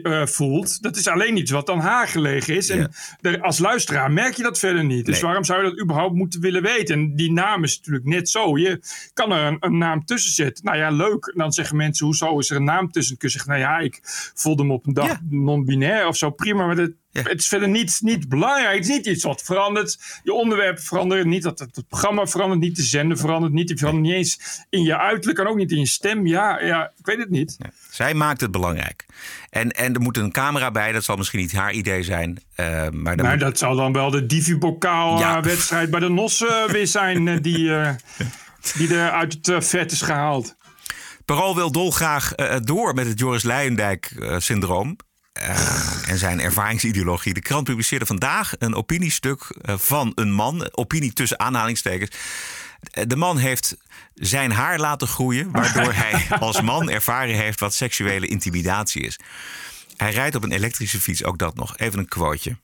eh, 0.02 0.26
voelt. 0.26 0.82
Dat 0.82 0.96
is 0.96 1.08
alleen 1.08 1.36
iets 1.36 1.50
wat 1.50 1.70
aan 1.70 1.78
haar 1.78 2.08
gelegen 2.08 2.56
is. 2.56 2.68
En 2.68 2.92
er- 3.20 3.40
als 3.40 3.58
luisteraar 3.58 4.12
merk 4.12 4.34
je 4.34 4.42
dat 4.42 4.58
verder 4.58 4.84
niet. 4.84 5.04
Dus 5.06 5.14
Nee. 5.14 5.24
waarom 5.24 5.44
zou 5.44 5.64
je 5.64 5.70
dat 5.70 5.80
überhaupt 5.80 6.14
moeten 6.14 6.40
willen 6.40 6.62
weten? 6.62 6.94
En 6.94 7.16
die 7.16 7.32
naam 7.32 7.64
is 7.64 7.76
natuurlijk 7.76 8.04
net 8.06 8.28
zo. 8.28 8.58
Je 8.58 8.80
kan 9.12 9.32
er 9.32 9.46
een, 9.46 9.56
een 9.60 9.78
naam 9.78 10.04
tussen 10.04 10.32
zetten. 10.32 10.64
Nou 10.64 10.76
ja, 10.76 10.90
leuk. 10.90 11.26
En 11.26 11.38
dan 11.38 11.52
zeggen 11.52 11.76
mensen, 11.76 12.06
hoezo 12.06 12.38
is 12.38 12.50
er 12.50 12.56
een 12.56 12.64
naam 12.64 12.90
tussen? 12.90 13.16
Kun 13.16 13.28
je 13.28 13.34
zeggen, 13.34 13.50
nou 13.52 13.62
ja, 13.62 13.78
ik 13.78 14.00
voelde 14.34 14.62
hem 14.62 14.70
op 14.72 14.86
een 14.86 14.92
dag 14.94 15.06
Ja. 15.06 15.20
non-binair 15.28 16.06
of 16.06 16.16
zo. 16.16 16.30
Prima, 16.30 16.66
maar 16.66 16.76
dat, 16.76 16.90
Ja. 17.14 17.22
het 17.22 17.38
is 17.40 17.48
verder 17.48 17.68
niet, 17.68 17.98
niet 18.02 18.28
belangrijk. 18.28 18.74
Het 18.78 18.88
is 18.88 18.96
niet 18.96 19.06
iets 19.06 19.24
wat 19.24 19.42
verandert. 19.42 20.20
Je 20.22 20.32
onderwerp 20.32 20.78
verandert 20.80 21.24
niet. 21.26 21.42
Dat 21.42 21.58
het, 21.58 21.76
het 21.76 21.88
programma 21.88 22.26
verandert 22.26 22.60
niet. 22.60 22.76
De 22.76 22.82
zender 22.82 23.18
verandert 23.18 23.52
niet. 23.52 23.68
Die 23.68 23.76
verandert 23.78 24.04
niet 24.06 24.14
eens 24.14 24.38
in 24.70 24.82
je 24.82 24.98
uiterlijk 24.98 25.38
en 25.38 25.46
ook 25.46 25.56
niet 25.56 25.70
in 25.70 25.78
je 25.78 25.86
stem. 25.86 26.26
Ja, 26.26 26.60
ja 26.62 26.92
ik 26.98 27.06
weet 27.06 27.18
het 27.18 27.30
niet. 27.30 27.56
Zij 27.90 28.14
maakt 28.14 28.40
het 28.40 28.50
belangrijk. 28.50 29.06
En, 29.50 29.70
en 29.70 29.94
er 29.94 30.00
moet 30.00 30.16
een 30.16 30.32
camera 30.32 30.70
bij. 30.70 30.92
Dat 30.92 31.04
zal 31.04 31.16
misschien 31.16 31.40
niet 31.40 31.52
haar 31.52 31.72
idee 31.72 32.02
zijn. 32.02 32.42
eh, 32.54 32.66
maar 32.90 33.16
dan 33.16 33.26
Maar 33.26 33.34
moet- 33.36 33.44
dat 33.44 33.58
zal 33.58 33.76
dan 33.76 33.92
wel 33.92 34.10
de 34.10 34.26
Divi-bokaal 34.26 35.18
Ja. 35.18 35.36
eh, 35.36 35.42
wedstrijd 35.42 35.90
bij 35.90 36.00
de 36.00 36.08
NOS 36.08 36.44
weer 36.72 36.86
zijn. 36.86 37.28
eh, 37.28 37.36
die, 37.40 37.74
eh, 37.76 37.94
die 38.76 38.94
er 38.96 39.10
uit 39.10 39.38
het 39.46 39.64
vet 39.66 39.92
is 39.92 40.02
gehaald. 40.02 40.56
Parool 41.24 41.54
wil 41.54 41.72
dolgraag 41.72 42.32
door 42.62 42.94
met 42.94 43.06
het 43.06 43.18
Joris 43.18 43.42
Luijendijk-syndroom. 43.42 44.96
En 46.06 46.18
zijn 46.18 46.40
ervaringsideologie. 46.40 47.34
De 47.34 47.40
krant 47.40 47.64
publiceerde 47.64 48.06
vandaag 48.06 48.52
een 48.58 48.74
opiniestuk 48.74 49.56
eh, 49.62 49.78
van 49.78 50.12
een 50.14 50.32
man. 50.32 50.68
Opinie 50.72 51.12
tussen 51.12 51.40
aanhalingstekens. 51.40 52.10
De 53.06 53.16
man 53.16 53.38
heeft 53.38 53.76
zijn 54.14 54.52
haar 54.52 54.78
laten 54.78 55.08
groeien, 55.08 55.50
waardoor 55.50 55.92
hij 56.04 56.26
als 56.38 56.60
man 56.60 56.90
ervaren 56.90 57.34
heeft 57.34 57.60
wat 57.60 57.74
seksuele 57.74 58.26
intimidatie 58.26 59.02
is. 59.02 59.18
Hij 59.96 60.12
rijdt 60.12 60.36
op 60.36 60.42
een 60.42 60.52
elektrische 60.52 61.00
fiets, 61.00 61.24
ook 61.24 61.38
dat 61.38 61.54
nog. 61.54 61.76
Even 61.78 61.98
een 61.98 62.08
quoteje. 62.08 62.56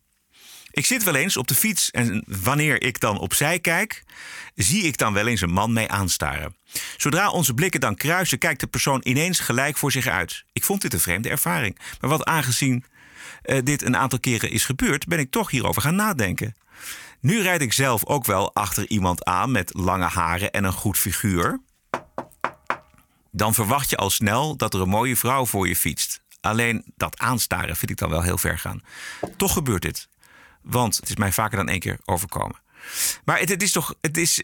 Ik 0.71 0.87
zit 0.87 1.05
wel 1.05 1.14
eens 1.14 1.37
op 1.37 1.49
de 1.49 1.55
fiets 1.55 1.91
en 1.91 2.25
wanneer 2.27 2.83
ik 2.83 3.01
dan 3.01 3.18
opzij 3.18 3.59
kijk, 3.59 4.03
zie 4.55 4.83
ik 4.83 4.99
dan 4.99 5.12
wel 5.12 5.27
eens 5.27 5.41
een 5.41 5.53
man 5.53 5.73
mee 5.73 5.89
aanstaren. 5.89 6.57
Zodra 6.97 7.31
onze 7.31 7.55
blikken 7.55 7.81
dan 7.81 7.95
kruisen, 7.95 8.39
kijkt 8.39 8.61
de 8.61 8.66
persoon 8.66 9.01
ineens 9.05 9.39
gelijk 9.39 9.77
voor 9.77 9.93
zich 9.93 10.07
uit. 10.07 10.45
Ik 10.53 10.64
vond 10.64 10.83
dit 10.83 10.93
een 10.93 11.01
vreemde 11.01 11.29
ervaring. 11.29 11.79
Maar 12.01 12.11
wat 12.11 12.25
aangezien 12.25 12.85
eh, 13.43 13.59
dit 13.64 13.83
een 13.83 13.97
aantal 13.97 14.21
keren 14.21 14.51
is 14.51 14.64
gebeurd, 14.64 15.07
ben 15.07 15.18
ik 15.18 15.31
toch 15.31 15.51
hierover 15.51 15.83
gaan 15.83 15.95
nadenken. 15.95 16.55
Nu 17.21 17.43
rijd 17.43 17.61
ik 17.61 17.73
zelf 17.73 18.07
ook 18.07 18.25
wel 18.25 18.55
achter 18.55 18.89
iemand 18.89 19.25
aan 19.25 19.51
met 19.51 19.75
lange 19.75 20.05
haren 20.05 20.51
en 20.51 20.64
een 20.64 20.73
goed 20.73 20.99
figuur. 20.99 21.61
Dan 23.33 23.55
verwacht 23.55 23.91
je 23.91 23.97
al 23.97 24.11
snel 24.11 24.57
dat 24.57 24.75
er 24.75 24.81
een 24.81 24.89
mooie 24.89 25.16
vrouw 25.16 25.47
voor 25.47 25.68
je 25.68 25.77
fietst. 25.77 26.23
Alleen 26.41 26.93
dat 26.97 27.18
aanstaren 27.18 27.77
vind 27.77 27.91
ik 27.91 27.97
dan 27.97 28.11
wel 28.11 28.23
heel 28.23 28.39
ver 28.39 28.59
gaan. 28.59 28.83
Toch 29.37 29.53
gebeurt 29.53 29.83
dit. 29.83 30.09
Want 30.63 30.97
het 30.97 31.09
is 31.09 31.17
mij 31.17 31.33
vaker 31.33 31.57
dan 31.57 31.69
één 31.69 31.81
keer 31.81 31.99
overkomen. 32.05 32.57
Maar 33.25 33.39
het, 33.39 33.49
het 33.49 33.63
is 33.63 33.73
toch. 33.73 33.95
Het 34.01 34.17
is, 34.17 34.43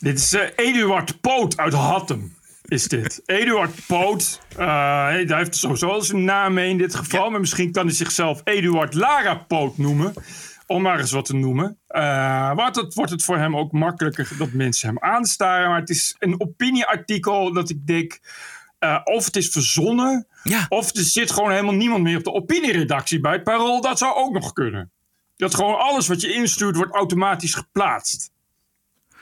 Dit 0.00 0.18
is 0.18 0.32
eh, 0.32 0.48
Eduard 0.56 1.20
Poot 1.20 1.56
uit 1.56 1.72
Hattem. 1.72 2.38
Is 2.62 2.88
dit. 2.88 3.22
Eduard 3.26 3.86
Poot. 3.86 4.40
eh, 4.56 4.66
hij 5.06 5.24
heeft 5.28 5.56
sowieso 5.56 5.88
al 5.88 6.02
zijn 6.02 6.24
naam 6.24 6.54
mee 6.54 6.70
in 6.70 6.78
dit 6.78 6.94
geval. 6.94 7.30
Maar 7.30 7.40
misschien 7.40 7.72
kan 7.72 7.86
hij 7.86 7.94
zichzelf 7.94 8.40
Eduard 8.44 8.94
Lara 8.94 9.34
Poot 9.34 9.78
noemen. 9.78 10.12
Om 10.66 10.82
maar 10.82 10.98
eens 11.00 11.10
wat 11.12 11.24
te 11.24 11.34
noemen. 11.36 11.78
Eh 11.86 12.54
want 12.54 12.76
het 12.76 12.94
wordt 12.94 13.10
het 13.10 13.24
voor 13.24 13.36
hem 13.38 13.56
ook 13.56 13.72
makkelijker 13.72 14.28
dat 14.38 14.52
mensen 14.52 14.88
hem 14.88 14.98
aanstaren. 14.98 15.68
Maar 15.68 15.80
het 15.80 15.90
is 15.90 16.14
een 16.18 16.40
opinieartikel 16.40 17.52
dat 17.52 17.70
ik 17.70 17.86
denk. 17.86 18.20
eh, 18.78 19.00
of 19.04 19.24
het 19.24 19.36
is 19.36 19.48
verzonnen. 19.48 20.26
Of 20.68 20.96
er 20.96 21.02
zit 21.02 21.30
gewoon 21.30 21.50
helemaal 21.50 21.74
niemand 21.74 22.02
meer 22.02 22.16
op 22.16 22.24
de 22.24 22.32
opinieredactie 22.32 23.20
bij 23.20 23.32
het 23.32 23.44
parool. 23.44 23.80
Dat 23.80 23.98
zou 23.98 24.14
ook 24.14 24.32
nog 24.32 24.52
kunnen. 24.52 24.90
Dat 25.36 25.54
gewoon 25.54 25.78
alles 25.78 26.08
wat 26.08 26.20
je 26.20 26.32
instuurt 26.32 26.76
wordt 26.76 26.94
automatisch 26.94 27.54
geplaatst. 27.54 28.30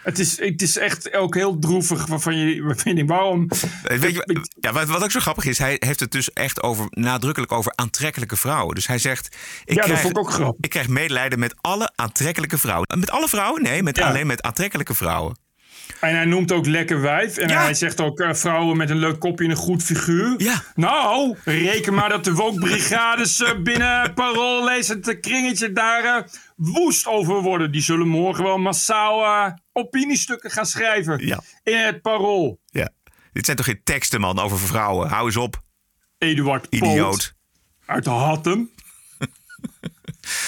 Het 0.02 0.18
is, 0.18 0.40
het 0.40 0.62
is 0.62 0.76
echt 0.76 1.12
ook 1.12 1.34
heel 1.34 1.58
droevig 1.58 2.06
waarvan 2.06 2.36
je, 2.36 2.62
waarvan 2.62 2.84
je 2.84 2.94
denkt, 2.94 3.10
waarom... 3.10 3.48
Weet 3.82 4.14
je, 4.14 4.46
ja, 4.60 4.72
wat, 4.72 4.88
wat 4.88 5.02
ook 5.02 5.10
zo 5.10 5.20
grappig 5.20 5.44
is, 5.44 5.58
hij 5.58 5.76
heeft 5.78 6.00
het 6.00 6.12
dus 6.12 6.32
echt 6.32 6.62
over, 6.62 6.86
nadrukkelijk 6.90 7.52
over 7.52 7.72
aantrekkelijke 7.74 8.36
vrouwen. 8.36 8.74
Dus 8.74 8.86
hij 8.86 8.98
zegt: 8.98 9.36
ik, 9.64 9.74
dat 9.74 9.84
krijg, 9.84 10.00
vond 10.00 10.16
ik 10.16 10.18
ook 10.18 10.30
grappig. 10.30 10.64
ik 10.64 10.70
krijg 10.70 10.88
medelijden 10.88 11.38
met 11.38 11.54
alle 11.60 11.92
aantrekkelijke 11.94 12.58
vrouwen. 12.58 12.98
Met 12.98 13.10
alle 13.10 13.28
vrouwen? 13.28 13.62
Nee, 13.62 13.82
met, 13.82 14.00
alleen 14.00 14.26
met 14.26 14.42
aantrekkelijke 14.42 14.94
vrouwen. 14.94 15.36
En 16.00 16.14
hij 16.14 16.24
noemt 16.24 16.52
ook 16.52 16.66
lekker 16.66 17.00
wijf. 17.00 17.36
En 17.36 17.50
hij 17.50 17.74
zegt 17.74 18.00
ook 18.00 18.20
eh, 18.20 18.34
vrouwen 18.34 18.76
met 18.76 18.90
een 18.90 18.98
leuk 18.98 19.18
kopje 19.18 19.44
en 19.44 19.50
een 19.50 19.56
goed 19.56 19.82
figuur. 19.82 20.34
Ja. 20.36 20.62
Nou, 20.74 21.36
reken 21.44 21.94
maar 21.94 22.08
dat 22.08 22.24
de 22.24 22.32
wokbrigades 22.32 23.40
uh, 23.40 23.50
binnen 23.62 24.14
Parool 24.14 24.64
lezen 24.64 25.00
het 25.00 25.20
kringetje 25.20 25.72
daar 25.72 26.04
uh, 26.04 26.22
woest 26.56 27.06
over 27.06 27.40
worden. 27.40 27.72
Die 27.72 27.82
zullen 27.82 28.08
morgen 28.08 28.44
wel 28.44 28.58
massaal 28.58 29.56
opiniestukken 29.72 30.50
gaan 30.50 30.66
schrijven 30.66 31.26
Ja. 31.26 31.40
in 31.62 31.76
het 31.78 32.02
Parool. 32.02 32.60
Ja. 32.70 32.88
Dit 33.32 33.44
zijn 33.44 33.56
toch 33.56 33.66
geen 33.66 33.80
teksten, 33.84 34.20
man, 34.20 34.38
over 34.38 34.58
vrouwen? 34.58 35.08
Hou 35.08 35.26
eens 35.26 35.36
op. 35.36 35.62
Eduard 36.18 36.68
Poot 36.68 36.80
Idioot. 36.82 37.34
uit 37.86 38.04
de 38.04 38.10
Hattem. 38.10 38.70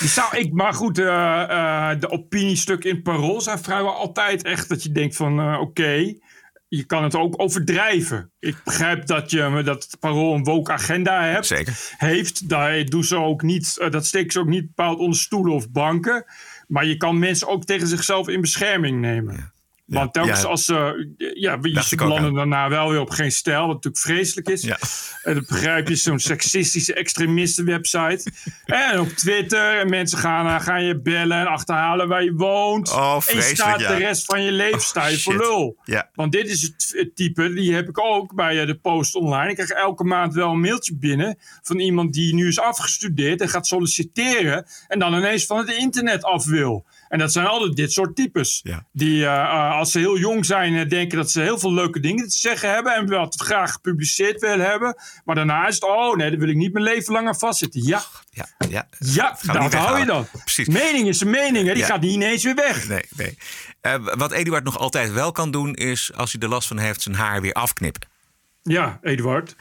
Zou 0.01 0.37
ik, 0.37 0.53
maar 0.53 0.75
goed, 0.75 0.99
uh, 0.99 1.07
uh, 1.07 1.91
de 1.99 2.11
opiniestukken 2.11 2.91
in 2.91 3.03
Parool 3.03 3.41
zijn 3.41 3.59
vrijwel 3.59 3.95
altijd 3.95 4.43
echt 4.43 4.69
dat 4.69 4.83
je 4.83 4.93
denkt 4.93 5.17
van 5.17 5.41
uh, 5.41 5.53
oké, 5.53 5.61
okay, 5.61 6.21
je 6.69 6.85
kan 6.85 7.03
het 7.03 7.15
ook 7.15 7.43
overdrijven. 7.43 8.33
Ik 8.39 8.57
begrijp 8.65 9.07
dat, 9.07 9.31
je, 9.31 9.63
dat 9.65 9.83
het 9.83 9.97
Parool 10.01 10.35
een 10.35 10.45
woke 10.45 10.73
agenda 10.73 11.23
hebt, 11.23 11.47
Zeker. 11.47 11.95
heeft. 11.97 12.49
Daar 12.49 12.85
doen 12.85 13.05
ze 13.05 13.17
ook 13.17 13.43
niet, 13.43 13.87
dat 13.91 14.07
steken 14.07 14.33
ze 14.33 14.39
ook 14.39 14.47
niet 14.47 14.67
bepaald 14.67 14.99
onder 14.99 15.19
stoelen 15.19 15.55
of 15.55 15.71
banken. 15.71 16.25
Maar 16.67 16.87
je 16.87 16.97
kan 16.97 17.19
mensen 17.19 17.49
ook 17.49 17.65
tegen 17.65 17.87
zichzelf 17.87 18.29
in 18.29 18.41
bescherming 18.41 19.01
nemen. 19.01 19.35
Ja. 19.35 19.53
Want 19.91 20.13
telkens 20.13 20.43
ja. 20.43 20.49
als 20.49 20.65
ze. 20.65 21.09
ja, 21.35 21.59
ik 21.91 22.03
ook 22.03 22.09
landen 22.09 22.29
aan. 22.29 22.35
daarna 22.35 22.69
wel 22.69 22.91
weer 22.91 23.01
op 23.01 23.11
geen 23.11 23.33
stijl, 23.33 23.67
wat 23.67 23.75
natuurlijk 23.75 24.03
vreselijk 24.03 24.49
is. 24.49 24.63
Ja. 24.63 24.79
En 25.23 25.35
dan 25.35 25.45
begrijp 25.49 25.89
je 25.89 25.97
zo'n 25.97 26.19
seksistische 26.19 26.95
extremisten-website. 26.95 28.33
en 28.65 29.01
op 29.01 29.09
Twitter, 29.09 29.79
en 29.79 29.89
mensen 29.89 30.19
gaan, 30.19 30.47
eh, 30.47 30.61
gaan 30.61 30.85
je 30.85 31.01
bellen 31.01 31.39
en 31.39 31.47
achterhalen 31.47 32.09
waar 32.09 32.25
je 32.25 32.33
woont. 32.33 32.93
Oh, 32.93 33.19
en 33.27 33.37
je 33.37 33.43
staat 33.43 33.81
ja. 33.81 33.89
de 33.89 33.97
rest 33.97 34.25
van 34.25 34.43
je 34.43 34.53
je 34.53 34.73
Oh, 34.75 34.81
voor 34.81 35.33
shit. 35.33 35.43
lul. 35.43 35.77
Ja. 35.85 36.11
Want 36.15 36.33
dit 36.33 36.49
is 36.49 36.63
het, 36.63 36.95
het 36.97 37.17
type, 37.17 37.53
die 37.53 37.75
heb 37.75 37.89
ik 37.89 37.99
ook 38.01 38.35
bij 38.35 38.61
eh, 38.61 38.67
de 38.67 38.79
post 38.79 39.15
online. 39.15 39.49
Ik 39.49 39.55
krijg 39.55 39.71
elke 39.71 40.05
maand 40.05 40.35
wel 40.35 40.51
een 40.51 40.61
mailtje 40.61 40.97
binnen 40.97 41.39
van 41.63 41.79
iemand 41.79 42.13
die 42.13 42.35
nu 42.35 42.49
is 42.49 42.61
afgestudeerd 42.61 43.41
en 43.41 43.49
gaat 43.49 43.67
solliciteren. 43.67 44.67
En 44.89 44.99
dan 44.99 45.15
ineens 45.15 45.47
van 45.47 45.59
het 45.59 45.71
internet 45.71 46.25
af 46.25 46.45
wil. 46.45 46.87
En 47.11 47.19
dat 47.19 47.33
zijn 47.33 47.47
altijd 47.47 47.77
dit 47.77 47.93
soort 47.93 48.17
types. 48.17 48.61
Ja. 48.63 48.87
Die 48.93 49.25
eh, 49.27 49.33
eh, 49.43 49.73
als 49.73 49.91
ze 49.91 49.99
heel 49.99 50.19
jong 50.19 50.47
zijn 50.47 50.75
eh, 50.77 50.89
denken 50.89 51.19
dat 51.19 51.31
ze 51.31 51.41
heel 51.41 51.59
veel 51.59 51.73
leuke 51.73 52.01
dingen 52.01 52.29
te 52.29 52.37
zeggen 52.37 52.71
hebben. 52.71 52.95
En 52.95 53.13
het 53.21 53.41
graag 53.41 53.73
gepubliceerd 53.73 54.41
willen 54.41 54.67
hebben. 54.67 54.97
Maar 55.25 55.35
daarna 55.35 55.67
is 55.67 55.75
het, 55.75 55.85
oh 55.85 56.17
nee, 56.17 56.31
daar 56.31 56.39
wil 56.39 56.49
ik 56.49 56.57
niet 56.57 56.73
mijn 56.73 56.85
leven 56.85 57.13
lang 57.13 57.27
aan 57.29 57.39
vastzitten. 57.39 57.83
Ja, 57.87 58.03
Ja, 58.31 58.47
ja. 58.69 58.89
ja 58.99 59.39
dat 59.53 59.75
hou 59.75 59.99
je 59.99 60.05
dan. 60.05 60.27
Precies. 60.33 60.69
Mening 60.69 61.09
is 61.09 61.21
een 61.21 61.31
mening, 61.31 61.67
hè? 61.67 61.73
die 61.73 61.83
Ja. 61.83 61.89
gaat 61.89 62.01
niet 62.01 62.13
ineens 62.15 62.45
weer 62.45 62.55
weg. 62.55 62.89
Nee, 62.89 63.05
nee. 63.17 63.39
Wat 64.17 64.33
Eduard 64.33 64.65
nog 64.65 64.79
altijd 64.79 65.13
wel 65.13 65.33
kan 65.33 65.51
doen, 65.51 65.75
is 65.75 66.11
als 66.15 66.33
hij 66.33 66.41
er 66.41 66.49
last 66.49 66.69
van 66.69 66.79
heeft, 66.79 67.03
zijn 67.03 67.15
haar 67.15 67.41
weer 67.41 67.53
afknippen. 67.53 68.09
Ja, 68.63 68.99
Eduard. 69.03 69.57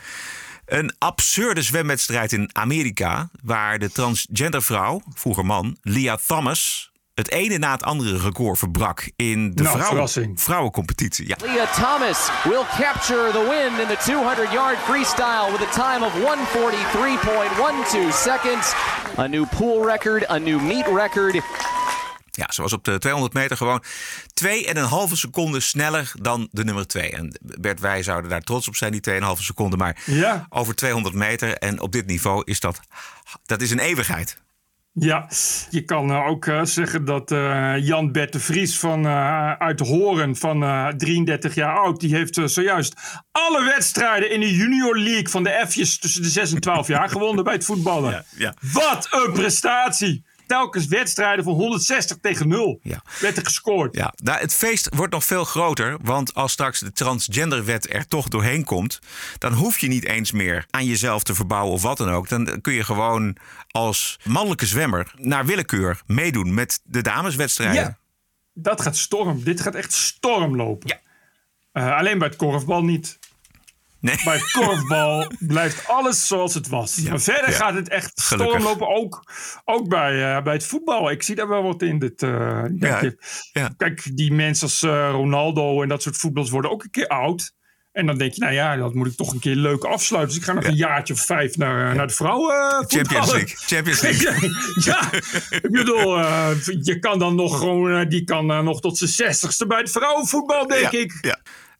Een 0.66 0.96
absurde 0.98 1.62
zwemwedstrijd 1.62 2.32
in 2.32 2.50
Amerika, 2.54 3.30
waar 3.44 3.80
de 3.80 3.92
transgender 3.92 4.64
vrouw, 4.64 5.02
vroeger 5.14 5.46
man, 5.46 5.78
Leah 5.82 6.18
Thomas, 6.28 6.92
het 7.20 7.32
ene 7.32 7.58
na 7.58 7.72
het 7.72 7.84
andere 7.84 8.18
record 8.18 8.58
verbrak 8.58 9.10
in 9.16 9.52
de 9.56 9.64
Nou, 9.64 9.78
vrouwen, 9.80 10.32
vrouwencompetitie. 10.36 11.28
Ja. 11.28 11.36
Leah 11.42 11.72
Thomas 11.74 12.30
will 12.44 12.64
capture 12.78 13.32
the 13.32 13.48
win 13.50 13.80
in 13.82 13.88
the 13.96 14.04
200 14.04 14.52
yard 14.52 14.78
freestyle 14.78 15.52
with 15.52 15.68
a 15.68 15.72
time 15.92 16.06
of 16.06 16.14
143.12 16.14 16.20
seconds. 18.14 18.74
A 19.18 19.28
new 19.28 19.46
pool 19.58 19.86
record, 19.86 20.30
a 20.30 20.38
new 20.38 20.62
meet 20.62 20.86
record. 20.86 21.34
Ja, 22.32 22.52
ze 22.52 22.62
was 22.62 22.74
op 22.74 22.84
de 22.84 22.98
200 23.00 23.34
meter 23.34 23.58
gewoon 23.58 23.84
2,5 24.44 24.50
seconden 25.12 25.62
sneller 25.62 26.12
dan 26.22 26.48
de 26.52 26.64
nummer 26.64 26.88
2. 26.88 27.12
En 27.12 27.40
Bert, 27.42 27.80
wij 27.80 28.04
zouden 28.04 28.30
daar 28.30 28.42
trots 28.42 28.68
op 28.68 28.76
zijn, 28.76 28.92
die 28.92 29.02
2,5 29.02 29.44
seconden. 29.44 29.80
Maar 29.80 30.02
Ja. 30.06 30.46
over 30.50 30.76
200 30.76 31.16
meter 31.16 31.58
en 31.58 31.80
op 31.82 31.92
dit 31.92 32.06
niveau 32.06 32.42
is 32.46 32.60
dat, 32.60 32.80
dat 33.46 33.62
is 33.62 33.72
een 33.72 33.80
eeuwigheid. 33.80 34.38
Ja, 35.00 35.30
je 35.70 35.82
kan 35.82 36.12
eh, 36.12 36.28
ook 36.28 36.46
eh, 36.46 36.64
zeggen 36.64 37.06
dat 37.06 37.32
eh, 37.32 37.74
Jan 37.78 38.12
Bert 38.12 38.34
de 38.34 38.40
Vries 38.40 38.80
van, 38.80 39.08
uit 39.58 39.80
Horen 39.80 40.36
van 40.36 40.64
eh, 40.64 40.88
33 40.88 41.56
jaar 41.56 41.78
oud... 41.78 42.00
die 42.00 42.16
heeft 42.16 42.42
zojuist 42.46 42.94
alle 43.32 43.64
wedstrijden 43.64 44.32
in 44.32 44.40
de 44.40 44.56
Junior 44.56 44.98
League 44.98 45.30
van 45.30 45.44
de 45.44 45.66
F'jes... 45.68 46.00
tussen 46.00 46.22
de 46.22 46.30
6 46.30 46.54
en 46.54 46.60
12 46.60 46.88
jaar 46.88 47.10
gewonnen 47.10 47.44
bij 47.44 47.54
het 47.54 47.66
voetballen. 47.66 48.12
Ja, 48.12 48.24
ja. 48.38 48.54
Wat 48.74 49.08
een 49.12 49.34
prestatie! 49.34 50.26
Telkens 50.50 50.88
wedstrijden 50.88 51.44
van 51.44 51.54
160 51.54 52.18
tegen 52.22 52.48
0 52.48 52.80
Ja. 52.84 53.02
werd 53.20 53.38
er 53.38 53.46
gescoord. 53.46 53.96
Ja, 53.96 54.14
nou, 54.24 54.40
het 54.40 54.54
feest 54.54 54.90
wordt 54.96 55.14
nog 55.14 55.24
veel 55.24 55.44
groter. 55.44 55.98
Want 56.02 56.34
als 56.34 56.52
straks 56.52 56.80
de 56.80 56.92
transgenderwet 56.92 57.94
er 57.94 58.08
toch 58.08 58.28
doorheen 58.28 58.64
komt. 58.64 59.00
dan 59.38 59.54
hoef 59.54 59.78
je 59.80 59.88
niet 59.88 60.06
eens 60.06 60.32
meer 60.32 60.66
aan 60.70 60.86
jezelf 60.86 61.24
te 61.24 61.36
verbouwen 61.36 61.74
of 61.74 61.82
wat 61.82 61.98
dan 61.98 62.10
ook. 62.10 62.30
Dan 62.30 62.62
kun 62.62 62.74
je 62.74 62.84
gewoon 62.84 63.36
als 63.68 64.20
mannelijke 64.24 64.66
zwemmer 64.66 65.12
naar 65.16 65.46
willekeur 65.46 66.02
meedoen 66.06 66.54
met 66.54 66.82
de 66.84 67.02
dameswedstrijden. 67.02 67.82
Ja, 67.82 67.98
dat 68.54 68.82
gaat 68.82 68.98
storm. 68.98 69.44
Dit 69.44 69.62
gaat 69.62 69.76
echt 69.76 69.94
storm 69.94 70.56
lopen. 70.56 70.88
Ja. 70.88 71.00
Eh, 71.72 71.98
alleen 71.98 72.18
bij 72.18 72.28
het 72.28 72.38
korfbal 72.38 72.84
niet. 72.84 73.19
Nee. 74.00 74.16
Bij 74.24 74.40
korfbal 74.52 75.32
blijft 75.40 75.88
alles 75.88 76.28
zoals 76.28 76.54
het 76.54 76.68
was. 76.68 76.96
Ja, 76.96 77.10
Maar 77.10 77.20
verder 77.20 77.50
ja. 77.50 77.56
gaat 77.56 77.74
het 77.74 77.90
echt 77.90 78.12
stormlopen. 78.20 78.88
Ook, 78.88 79.24
ook 79.66 79.88
bij, 79.88 80.36
eh, 80.36 80.44
bij 80.44 80.54
het 80.54 80.66
voetbal. 80.66 81.12
Ik 81.12 81.24
zie 81.24 81.36
daar 81.36 81.48
wel 81.48 81.64
wat 81.64 81.82
in. 81.82 82.00
Dit, 82.00 82.24
eh, 82.24 82.64
Ja. 83.52 83.70
Kijk, 83.78 84.18
die 84.18 84.34
mensen 84.34 84.68
als 84.68 84.82
eh, 84.82 85.10
Ronaldo 85.12 85.82
en 85.82 85.90
dat 85.90 86.02
soort 86.02 86.18
voetballers 86.18 86.52
worden 86.52 86.72
ook 86.72 86.84
een 86.84 86.92
keer 86.92 87.08
oud. 87.08 87.58
En 87.92 88.06
dan 88.06 88.18
denk 88.18 88.34
je, 88.34 88.42
nou 88.42 88.54
ja, 88.54 88.76
dat 88.76 88.94
moet 88.94 89.08
ik 89.08 89.16
toch 89.16 89.34
een 89.34 89.40
keer 89.40 89.56
leuk 89.56 89.84
afsluiten. 89.84 90.34
Dus 90.34 90.44
ik 90.44 90.50
ga 90.50 90.54
nog 90.54 90.64
een 90.64 90.76
jaartje 90.76 91.14
of 91.14 91.26
vijf 91.26 91.58
naar, 91.58 91.96
naar 91.96 92.08
de 92.08 92.14
vrouwen 92.14 92.86
Champions. 92.88 93.32
League. 93.32 93.56
Champions 93.56 94.02
League. 94.02 94.50
ja, 94.94 95.12
ik 95.50 95.72
bedoel, 95.72 96.18
je 96.82 96.98
kan 97.00 97.20
dan 97.20 97.36
nog 97.36 97.58
gewoon, 97.58 98.10
die 98.10 98.24
kan 98.24 98.46
nog 98.46 98.82
tot 98.82 98.98
zijn 98.98 99.10
zestigste 99.10 99.68
bij 99.68 99.80
het 99.80 99.92
vrouwenvoetbal, 99.92 100.68
denk 100.68 100.92
ik. 100.92 101.18
Ja. 101.22 101.40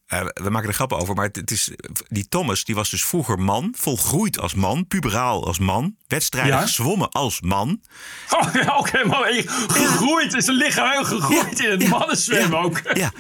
Eh, 0.10 0.26
we 0.34 0.50
maken 0.50 0.68
er 0.68 0.74
grappen 0.74 0.98
over, 0.98 1.16
maar 1.16 1.26
het, 1.26 1.36
het 1.36 1.52
is, 1.52 1.72
die 2.08 2.28
Thomas 2.30 2.64
die 2.64 2.76
was 2.76 2.90
dus 2.90 3.06
vroeger 3.06 3.40
man, 3.40 3.74
volgroeid 3.78 4.40
als 4.40 4.54
man, 4.54 4.88
puberaal 4.88 5.46
als 5.48 5.60
man, 5.60 5.96
wedstrijden 6.08 6.54
Ja? 6.54 6.66
zwommen 6.66 7.10
als 7.10 7.42
man. 7.42 7.82
Oh, 8.40 8.54
ja, 8.54 8.78
oké, 8.78 9.04
maar 9.06 9.24
hey, 9.24 9.44
gegroeid 9.48 10.34
is 10.34 10.48
een 10.48 10.56
lichaam 10.56 10.92
heel 10.92 11.04
gegroeid 11.04 11.60
in 11.60 11.70
het 11.70 11.88
mannenzwemmen 11.88 12.60
ook. 12.60 12.82
Ja, 12.94 13.12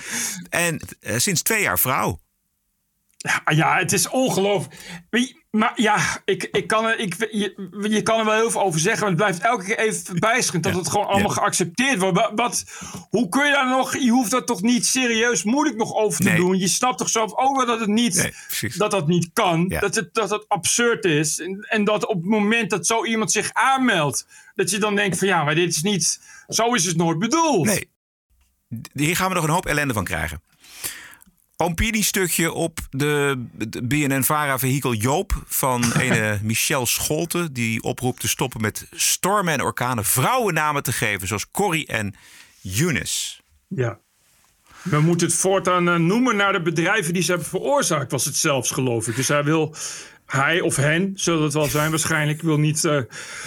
en 0.49 0.79
eh, 0.99 1.17
sinds 1.17 1.41
twee 1.41 1.61
jaar 1.61 1.79
vrouw. 1.79 2.19
Ja, 3.17 3.41
ja, 3.53 3.77
het 3.77 3.93
is 3.93 4.09
ongelooflijk. 4.09 4.75
Maar 5.51 5.71
ja, 5.75 6.21
ik, 6.25 6.43
ik 6.51 6.67
kan 6.67 6.85
er, 6.85 6.99
ik, 6.99 7.15
je, 7.31 7.69
je 7.89 8.01
kan 8.01 8.19
er 8.19 8.25
wel 8.25 8.33
heel 8.35 8.51
veel 8.51 8.61
over 8.61 8.79
zeggen, 8.79 8.99
maar 9.01 9.09
het 9.09 9.17
blijft 9.17 9.39
elke 9.41 9.63
keer 9.65 9.77
even 9.79 10.03
verbijsterend 10.05 10.63
dat 10.63 10.73
het 10.75 10.89
gewoon 10.89 11.07
allemaal 11.07 11.29
geaccepteerd 11.31 11.99
wordt. 11.99 12.17
Wat, 12.17 12.31
wat- 12.35 12.63
hoe 13.09 13.29
kun 13.29 13.45
je 13.45 13.51
daar 13.51 13.69
nog, 13.69 13.97
je 13.97 14.09
hoeft 14.11 14.31
dat 14.31 14.47
toch 14.47 14.61
niet 14.61 14.85
serieus 14.85 15.43
moeilijk 15.43 15.77
nog 15.77 15.93
over 15.93 16.19
te 16.21 16.27
Nee. 16.29 16.35
doen. 16.37 16.57
Je 16.57 16.67
snapt 16.67 16.97
toch 16.97 17.09
zelf 17.09 17.35
ook 17.35 17.55
wel 17.57 17.65
dat 17.65 17.79
het 17.79 17.89
niet, 17.89 18.15
Nee, 18.61 18.71
dat 18.77 18.91
dat 18.91 19.07
niet 19.07 19.29
kan, 19.33 19.65
Ja. 19.69 19.79
dat, 19.79 19.95
het, 19.95 20.13
dat 20.13 20.29
het 20.29 20.45
absurd 20.47 21.05
is. 21.05 21.39
En, 21.39 21.65
en 21.69 21.83
dat 21.83 22.05
op 22.05 22.15
het 22.15 22.25
moment 22.29 22.69
dat 22.69 22.87
zo 22.87 23.05
iemand 23.05 23.31
zich 23.31 23.49
aanmeldt, 23.53 24.25
dat 24.55 24.69
je 24.69 24.77
dan 24.77 24.95
denkt 24.95 25.17
van 25.17 25.27
ja, 25.27 25.43
maar 25.43 25.55
dit 25.55 25.69
is 25.69 25.81
niet, 25.81 26.19
zo 26.47 26.73
is 26.73 26.85
het 26.85 26.97
nooit 26.97 27.19
bedoeld. 27.19 27.65
Nee. 27.65 27.89
Hier 28.93 29.15
gaan 29.15 29.29
we 29.29 29.35
nog 29.35 29.43
een 29.43 29.49
hoop 29.49 29.65
ellende 29.65 29.93
van 29.93 30.03
krijgen. 30.03 30.41
Opinie-stukje 31.61 32.53
op 32.53 32.79
de, 32.89 33.45
de 33.51 33.87
BNN-Vara-vehikel 33.87 34.93
Joop 34.93 35.43
van 35.45 35.91
ene 35.99 36.39
Michel 36.43 36.85
Scholte... 36.85 37.51
die 37.51 37.83
oproept 37.83 38.19
te 38.19 38.27
stoppen 38.27 38.61
met 38.61 38.87
stormen 38.91 39.53
en 39.53 39.61
orkanen 39.61 40.05
vrouwennamen 40.05 40.83
te 40.83 40.91
geven... 40.91 41.27
zoals 41.27 41.51
Corrie 41.51 41.87
en 41.87 42.15
Eunice. 42.63 43.41
Ja. 43.67 43.99
We 44.81 44.99
moeten 44.99 45.27
het 45.27 45.35
voortaan 45.35 45.89
eh, 45.89 45.95
noemen 45.95 46.35
naar 46.35 46.53
de 46.53 46.61
bedrijven 46.61 47.13
die 47.13 47.23
ze 47.23 47.31
hebben 47.31 47.49
veroorzaakt, 47.49 48.11
was 48.11 48.25
het 48.25 48.35
zelfs, 48.35 48.71
geloof 48.71 49.07
ik. 49.07 49.15
Dus 49.15 49.27
hij 49.27 49.43
wil, 49.43 49.75
hij 50.25 50.61
of 50.61 50.75
hen, 50.75 51.11
zullen 51.15 51.43
het 51.43 51.53
wel 51.53 51.65
zijn 51.65 51.89
waarschijnlijk, 51.89 52.41
wil 52.41 52.59
niet. 52.59 52.85
eh, 52.85 52.97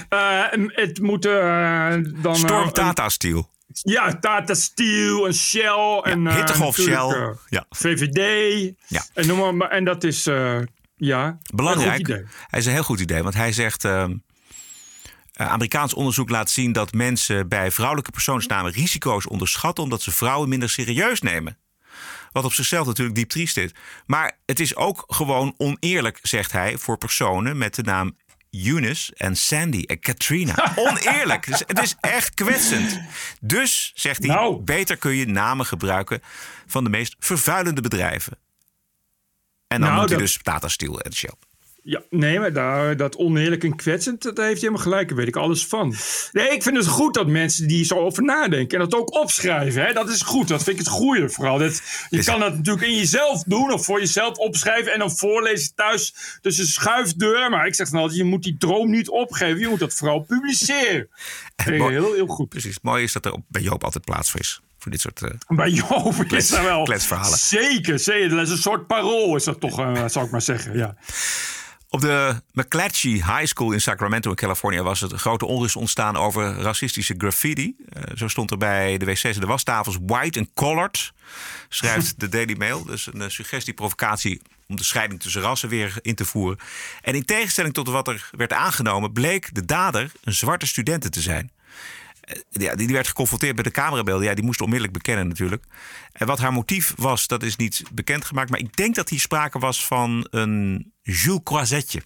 eh, 0.09 0.67
het 0.67 1.01
moet 1.01 1.23
dan. 1.23 2.37
Storm 2.37 2.73
Tata 2.73 3.09
Steel. 3.09 3.52
Ja, 3.83 4.19
Tata 4.19 4.55
Steel 4.55 5.27
en 5.27 5.35
Shell. 5.35 6.01
en, 6.03 6.27
eh, 6.27 6.35
Hittegolf 6.37 6.77
Shell. 6.77 6.95
eh, 6.95 7.29
Ja. 7.49 7.67
VVD. 7.71 8.73
Ja. 8.87 9.05
En, 9.15 9.27
noem 9.27 9.57
maar, 9.57 9.71
en 9.71 9.85
dat 9.85 10.05
is, 10.05 10.27
eh, 10.27 10.59
ja, 10.97 11.39
Belangrijk. 11.55 12.07
Hij 12.49 12.59
is 12.61 12.67
een 12.67 12.73
heel 12.73 12.83
goed 12.83 13.01
idee, 13.01 13.23
want 13.23 13.35
hij 13.35 13.53
zegt... 13.53 13.85
eh, 13.85 14.05
Amerikaans 15.37 15.95
onderzoek 15.95 16.31
laat 16.31 16.51
zien 16.51 16.73
dat 16.73 16.93
mensen 16.93 17.49
bij 17.49 17.71
vrouwelijke 17.71 18.11
persoonsnamen 18.11 18.73
risico's 18.73 19.29
onderschatten 19.29 19.85
omdat 19.85 20.03
ze 20.03 20.11
vrouwen 20.11 20.49
minder 20.49 20.71
serieus 20.71 21.21
nemen. 21.21 21.57
Wat 22.33 22.45
op 22.45 22.53
zichzelf 22.53 22.87
natuurlijk 22.87 23.17
diep 23.17 23.29
triest 23.29 23.57
is. 23.57 23.71
Maar 24.07 24.39
het 24.47 24.61
is 24.61 24.77
ook 24.77 25.05
gewoon 25.07 25.55
oneerlijk, 25.57 26.19
zegt 26.23 26.53
hij, 26.53 26.79
voor 26.79 26.99
personen 26.99 27.59
met 27.59 27.75
de 27.75 27.83
naam 27.83 28.17
Eunice 28.53 29.13
en 29.17 29.37
Sandy 29.37 29.83
en 29.87 29.99
Katrina. 30.01 30.73
Oneerlijk. 30.77 31.47
Dus 31.47 31.63
het 31.67 31.83
is 31.83 31.97
echt 32.01 32.35
kwetsend. 32.35 33.01
Dus, 33.41 33.93
zegt 33.95 34.19
hij, 34.27 34.35
Nou. 34.35 34.61
beter 34.63 34.97
kun 34.97 35.15
je 35.15 35.27
namen 35.27 35.67
gebruiken 35.67 36.21
van 36.67 36.85
de 36.85 36.91
meest 36.91 37.17
vervuilende 37.19 37.81
bedrijven. 37.81 38.39
En 39.67 39.81
dan 39.81 39.81
Nou, 39.81 39.97
noemt 39.97 40.09
hij 40.09 40.19
dus 40.19 40.39
Tata 40.43 40.69
Steel 40.69 41.01
en 41.01 41.13
Shell. 41.15 41.35
Ja, 41.85 42.03
nee, 42.11 42.39
maar 42.39 42.53
daar, 42.53 42.97
dat 42.97 43.17
oneerlijk 43.17 43.65
en 43.65 43.77
kwetsend, 43.77 44.23
dat 44.23 44.37
heeft 44.37 44.61
helemaal 44.61 44.83
gelijk. 44.83 45.09
Daar 45.09 45.17
weet 45.17 45.27
ik 45.27 45.37
alles 45.37 45.67
van. 45.67 45.95
Nee, 46.33 46.49
ik 46.49 46.63
vind 46.63 46.77
het 46.77 46.87
goed 46.87 47.15
dat 47.15 47.27
mensen 47.27 47.69
die 47.69 47.85
zo 47.85 47.95
over 47.95 48.23
nadenken 48.23 48.79
en 48.79 48.89
dat 48.89 49.01
ook 49.01 49.15
opschrijven. 49.15 49.83
Hè? 49.87 49.93
Dat 49.93 50.09
is 50.09 50.23
goed. 50.23 50.49
Dat 50.49 50.63
vind 50.63 50.79
ik 50.79 50.85
het 50.85 50.95
goede 50.95 51.29
vooral. 51.29 51.59
Dat, 51.59 51.83
je 52.11 52.25
kan 52.25 52.41
dat 52.41 52.57
natuurlijk 52.57 52.87
in 52.87 52.97
jezelf 52.97 53.43
doen 53.43 53.73
of 53.73 53.85
voor 53.85 53.99
jezelf 53.99 54.37
opschrijven 54.37 54.93
en 54.93 54.99
dan 54.99 55.17
voorlezen 55.17 55.75
thuis 55.75 56.15
tussen 56.41 56.67
schuifdeur. 56.67 57.51
Maar 57.51 57.67
ik 57.67 57.75
zeg 57.75 57.89
dan 57.91 58.01
altijd, 58.01 58.19
je 58.19 58.25
moet 58.25 58.43
die 58.43 58.57
droom 58.59 58.91
niet 58.91 59.09
opgeven. 59.09 59.59
Je 59.59 59.69
moet 59.69 59.79
dat 59.79 59.95
vooral 59.95 60.21
publiceren. 60.21 61.09
Mooi- 61.79 61.93
heel, 61.93 62.13
heel 62.15 62.27
goed. 62.27 62.49
Precies. 62.49 62.75
Het 62.75 62.83
mooie 62.83 63.03
is 63.03 63.13
dat 63.13 63.27
er 63.27 63.35
bij 63.49 63.63
Joop 63.63 63.85
altijd 63.85 64.05
plaats 64.05 64.31
voor 64.31 64.41
is. 64.41 64.61
Voor 64.79 64.91
dit 64.91 65.01
soort. 65.01 65.23
eh, 65.23 65.31
Bij 65.57 65.71
Joop 65.71 66.15
is 66.29 66.49
daar 66.49 66.65
wel... 66.65 66.83
kletsverhalen. 66.83 67.39
Zeker, 67.39 67.99
zeker. 67.99 68.29
Dat 68.29 68.47
is 68.47 68.51
een 68.51 68.59
soort 68.59 68.87
parool 68.87 69.37
is 69.37 69.45
dat 69.45 69.61
toch, 69.61 69.79
eh, 69.81 70.09
zou 70.09 70.25
ik 70.25 70.31
maar 70.31 70.43
zeggen. 70.43 70.77
Ja. 70.77 70.97
Op 71.93 72.01
de 72.01 72.43
McClatchy 72.53 73.13
High 73.13 73.45
School 73.45 73.73
in 73.73 73.81
Sacramento 73.81 74.31
in 74.31 74.37
Californië 74.37 74.81
was 74.81 75.01
het 75.01 75.13
grote 75.13 75.47
onrust 75.47 75.77
ontstaan 75.77 76.17
over 76.17 76.55
racistische 76.55 77.15
graffiti. 77.19 77.77
Eh, 77.89 78.03
zo 78.17 78.29
stond 78.29 78.51
er 78.51 78.59
bij 78.59 78.99
de 78.99 79.05
wc's 79.05 79.25
en 79.25 79.41
de 79.41 79.47
wastafels 79.47 79.99
white 80.07 80.39
and 80.39 80.49
colored, 80.55 81.13
schrijft 81.69 82.21
de 82.21 82.29
Daily 82.29 82.55
Mail. 82.59 82.85
Dus 82.85 83.07
een 83.07 83.23
eh, 83.23 83.29
suggestie, 83.29 83.75
provocatie 83.75 84.41
om 84.69 84.77
de 84.77 84.85
scheiding 84.85 85.21
tussen 85.21 85.43
rassen 85.43 85.69
weer 85.69 85.99
in 86.03 86.15
te 86.15 86.25
voeren. 86.25 86.59
En 87.03 87.15
in 87.15 87.25
tegenstelling 87.25 87.75
tot 87.75 87.89
wat 87.89 88.09
er 88.09 88.31
werd 88.37 88.53
aangenomen, 88.53 89.13
bleek 89.13 89.55
de 89.55 89.65
dader 89.65 90.11
een 90.25 90.33
zwarte 90.33 90.67
studente 90.67 91.09
te 91.09 91.21
zijn. 91.21 91.51
Ja, 92.49 92.75
die 92.75 92.89
werd 92.89 93.07
geconfronteerd 93.09 93.57
met 93.57 93.65
de 93.65 93.71
camerabeelden. 93.71 94.27
Ja, 94.27 94.35
die 94.35 94.45
moest 94.45 94.61
onmiddellijk 94.61 94.97
bekennen 94.99 95.29
natuurlijk. 95.29 95.65
En 96.13 96.27
wat 96.27 96.39
haar 96.39 96.53
motief 96.53 96.93
was, 96.97 97.27
dat 97.27 97.43
is 97.43 97.57
niet 97.57 97.83
bekendgemaakt. 97.93 98.51
Maar 98.51 98.59
ik 98.59 98.77
denk 98.77 98.95
dat 98.95 99.09
hier 99.09 99.21
sprake 99.21 99.59
was 99.59 99.87
van 99.87 100.27
een 100.31 100.93
Jules 101.03 101.41
Croisetje. 101.45 102.03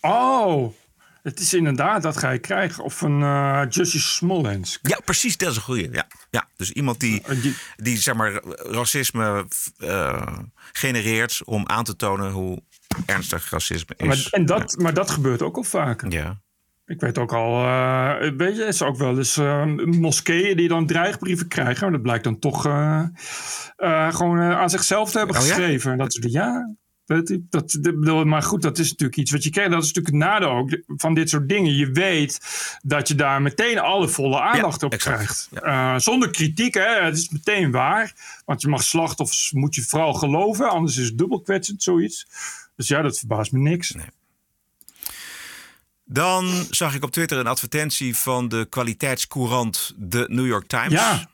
Oh, 0.00 0.74
het 1.22 1.40
is 1.40 1.54
inderdaad, 1.54 2.02
dat 2.02 2.16
ga 2.16 2.30
je 2.30 2.38
krijgen. 2.38 2.84
Of 2.84 3.00
een 3.00 3.22
eh 3.22 3.62
Justice 3.68 4.08
Smollens. 4.08 4.78
Ja, 4.82 5.00
precies, 5.04 5.36
dat 5.36 5.50
is 5.50 5.56
een 5.56 5.62
goeie. 5.62 5.90
Ja, 5.92 6.06
ja, 6.30 6.48
dus 6.56 6.70
iemand 6.70 7.00
die, 7.00 7.22
Eh, 7.22 7.42
die- 7.42 7.54
die 7.76 7.96
zeg 7.98 8.14
maar, 8.14 8.40
racisme 8.56 9.46
eh, 9.78 10.38
genereert 10.72 11.40
om 11.44 11.66
aan 11.68 11.84
te 11.84 11.96
tonen 11.96 12.30
hoe 12.30 12.62
ernstig 13.06 13.50
racisme 13.50 13.94
is. 13.96 14.06
Maar, 14.06 14.26
en 14.30 14.46
dat, 14.46 14.76
maar 14.78 14.94
dat 14.94 15.10
gebeurt 15.10 15.42
ook 15.42 15.56
al 15.56 15.62
vaker. 15.64 16.10
Ja. 16.10 16.40
Ik 16.88 17.00
weet 17.00 17.18
ook 17.18 17.32
al, 17.32 17.64
eh, 17.64 18.30
weet 18.36 18.56
je, 18.56 18.62
er 18.62 18.68
is 18.68 18.82
ook 18.82 18.96
wel 18.96 19.16
eens 19.18 19.36
eh, 19.36 19.64
moskeeën 19.84 20.56
die 20.56 20.68
dan 20.68 20.86
dreigbrieven 20.86 21.48
krijgen. 21.48 21.82
Maar 21.82 21.92
dat 21.92 22.02
blijkt 22.02 22.24
dan 22.24 22.38
toch 22.38 22.66
eh, 22.66 23.04
eh, 23.76 24.14
gewoon 24.14 24.38
eh, 24.38 24.58
aan 24.58 24.70
zichzelf 24.70 25.10
te 25.10 25.18
hebben 25.18 25.36
Oh 25.36 25.42
ja? 25.42 25.48
geschreven. 25.48 25.92
En 25.92 25.98
dat 25.98 26.16
is 26.16 26.32
ja. 26.32 26.76
Dat, 27.08 27.38
dat, 27.50 28.24
maar 28.24 28.42
goed, 28.42 28.62
dat 28.62 28.78
is 28.78 28.90
natuurlijk 28.90 29.18
iets 29.18 29.30
wat 29.30 29.42
je 29.44 29.50
krijgt. 29.50 29.70
Dat 29.70 29.82
is 29.82 29.92
natuurlijk 29.92 30.14
het 30.24 30.32
nadeel 30.32 30.56
ook 30.56 30.80
van 30.86 31.14
dit 31.14 31.28
soort 31.30 31.48
dingen. 31.48 31.76
Je 31.76 31.90
weet 31.90 32.40
dat 32.82 33.08
je 33.08 33.14
daar 33.14 33.42
meteen 33.42 33.78
alle 33.78 34.08
volle 34.08 34.40
aandacht 34.40 34.82
op 34.82 34.92
exact. 34.92 35.16
krijgt. 35.16 35.48
Eh, 35.52 35.98
zonder 35.98 36.30
kritiek, 36.30 36.74
hè. 36.74 37.04
Het 37.04 37.16
is 37.16 37.28
meteen 37.28 37.70
waar. 37.70 38.12
Want 38.44 38.62
je 38.62 38.68
mag 38.68 38.82
slachtoffers, 38.82 39.52
moet 39.52 39.74
je 39.74 39.82
vooral 39.82 40.12
geloven. 40.12 40.70
Anders 40.70 40.96
is 40.96 41.06
het 41.06 41.18
dubbel 41.18 41.40
kwetsend, 41.40 41.82
zoiets. 41.82 42.26
Dus 42.76 42.88
ja, 42.88 43.02
dat 43.02 43.18
verbaast 43.18 43.52
me 43.52 43.58
niks. 43.58 43.94
Dan 46.10 46.66
zag 46.70 46.94
ik 46.94 47.04
op 47.04 47.10
Twitter 47.10 47.38
een 47.38 47.46
advertentie 47.46 48.16
van 48.16 48.48
de 48.48 48.66
kwaliteitscourant 48.70 49.94
The 50.08 50.26
New 50.28 50.46
York 50.46 50.66
Times. 50.66 50.92
Ja. 50.92 51.28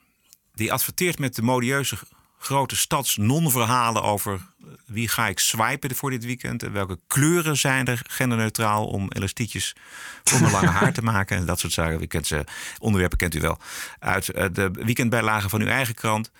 Die 0.54 0.72
adverteert 0.72 1.18
met 1.18 1.34
de 1.34 1.42
modieuze 1.42 1.96
grote 2.38 2.76
stads 2.76 3.16
non-verhalen 3.16 4.02
over 4.02 4.32
eh, 4.32 4.66
wie 4.86 5.08
ga 5.08 5.26
ik 5.26 5.38
swipen 5.38 5.94
voor 5.94 6.10
dit 6.10 6.24
weekend 6.24 6.62
en 6.62 6.72
welke 6.72 6.98
kleuren 7.06 7.56
zijn 7.56 7.86
er 7.86 8.02
genderneutraal 8.08 8.86
om 8.86 9.10
elastiekjes 9.12 9.76
voor 10.24 10.40
mijn 10.40 10.52
lange 10.52 10.66
haar 10.66 10.92
te 10.92 11.02
maken 11.12 11.36
en 11.36 11.46
dat 11.46 11.60
soort 11.60 11.72
zaken. 11.72 12.02
U 12.02 12.06
kent 12.06 12.26
ze, 12.26 12.44
onderwerpen 12.78 13.18
kent 13.18 13.34
u 13.34 13.40
wel 13.40 13.58
uit 13.98 14.28
eh, 14.28 14.46
de 14.52 14.70
weekendbijlagen 14.70 15.50
van 15.50 15.60
uw 15.60 15.66
eigen 15.66 15.94
krant. 15.94 16.30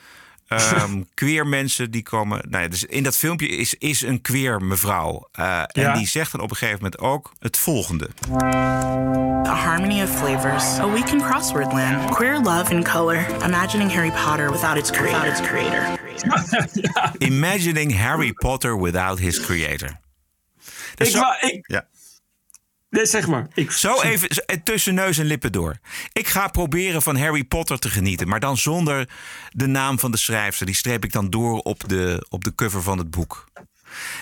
Ehm 0.49 1.03
queer 1.14 1.47
mensen 1.47 1.90
die 1.90 2.03
komen. 2.03 2.40
Nou 2.49 2.62
ja, 2.62 2.68
dus 2.68 2.84
in 2.84 3.03
dat 3.03 3.16
filmpje 3.16 3.49
is, 3.49 3.74
is 3.74 4.03
een 4.03 4.20
queer 4.20 4.62
mevrouw. 4.62 5.28
Eh, 5.32 5.62
En 5.66 5.95
die 5.99 6.09
zegt 6.09 6.32
dan 6.32 6.40
op 6.40 6.51
een 6.51 6.57
gegeven 6.57 6.82
moment 6.82 7.01
ook 7.01 7.32
het 7.38 7.57
volgende. 7.57 8.09
A 9.47 9.55
harmony 9.55 10.03
of 10.03 10.11
flavors. 10.18 10.64
A 10.64 10.90
week 10.90 11.09
in 11.09 11.20
crossword 11.22 11.72
land. 11.72 12.11
Queer 12.14 12.40
love 12.40 12.74
in 12.74 12.84
color. 12.84 13.26
Imagining 13.45 13.92
Harry 13.92 14.11
Potter 14.24 14.51
without 14.53 14.76
its 14.76 14.90
creator. 14.90 15.22
Without 15.22 15.38
its 15.40 15.49
creator. 15.49 15.99
Imagining 17.28 17.97
Harry 17.99 18.32
Potter 18.32 18.80
without 18.80 19.18
his 19.18 19.40
creator. 19.40 20.01
Dus 20.95 21.09
Ik 21.09 21.14
zo- 21.14 21.20
wa- 21.20 21.40
ik- 21.40 21.64
ja. 21.70 21.86
Nee, 22.95 23.07
zeg 23.07 23.26
maar. 23.26 23.47
Ik, 23.55 23.70
Zo 23.70 24.01
even 24.01 24.28
eh, 24.28 24.57
tussen 24.64 24.95
neus 24.95 25.18
en 25.18 25.24
lippen 25.24 25.53
door. 25.53 25.78
Ik 26.12 26.28
ga 26.28 26.49
proberen 26.49 27.03
van 27.03 27.16
Harry 27.16 27.45
Potter 27.45 27.78
te 27.78 27.88
genieten, 27.90 28.28
maar 28.28 28.40
dan 28.40 28.57
zonder 28.59 29.09
de 29.51 29.66
naam 29.66 29.99
van 29.99 30.11
de 30.11 30.16
schrijfster. 30.16 30.66
Die 30.66 30.74
streep 30.74 31.05
ik 31.05 31.12
dan 31.12 31.30
door 31.30 31.59
op 31.59 31.88
de, 31.88 32.26
op 32.28 32.45
de 32.45 32.55
cover 32.55 32.82
van 32.82 32.99
het 32.99 33.11
boek. 33.11 33.45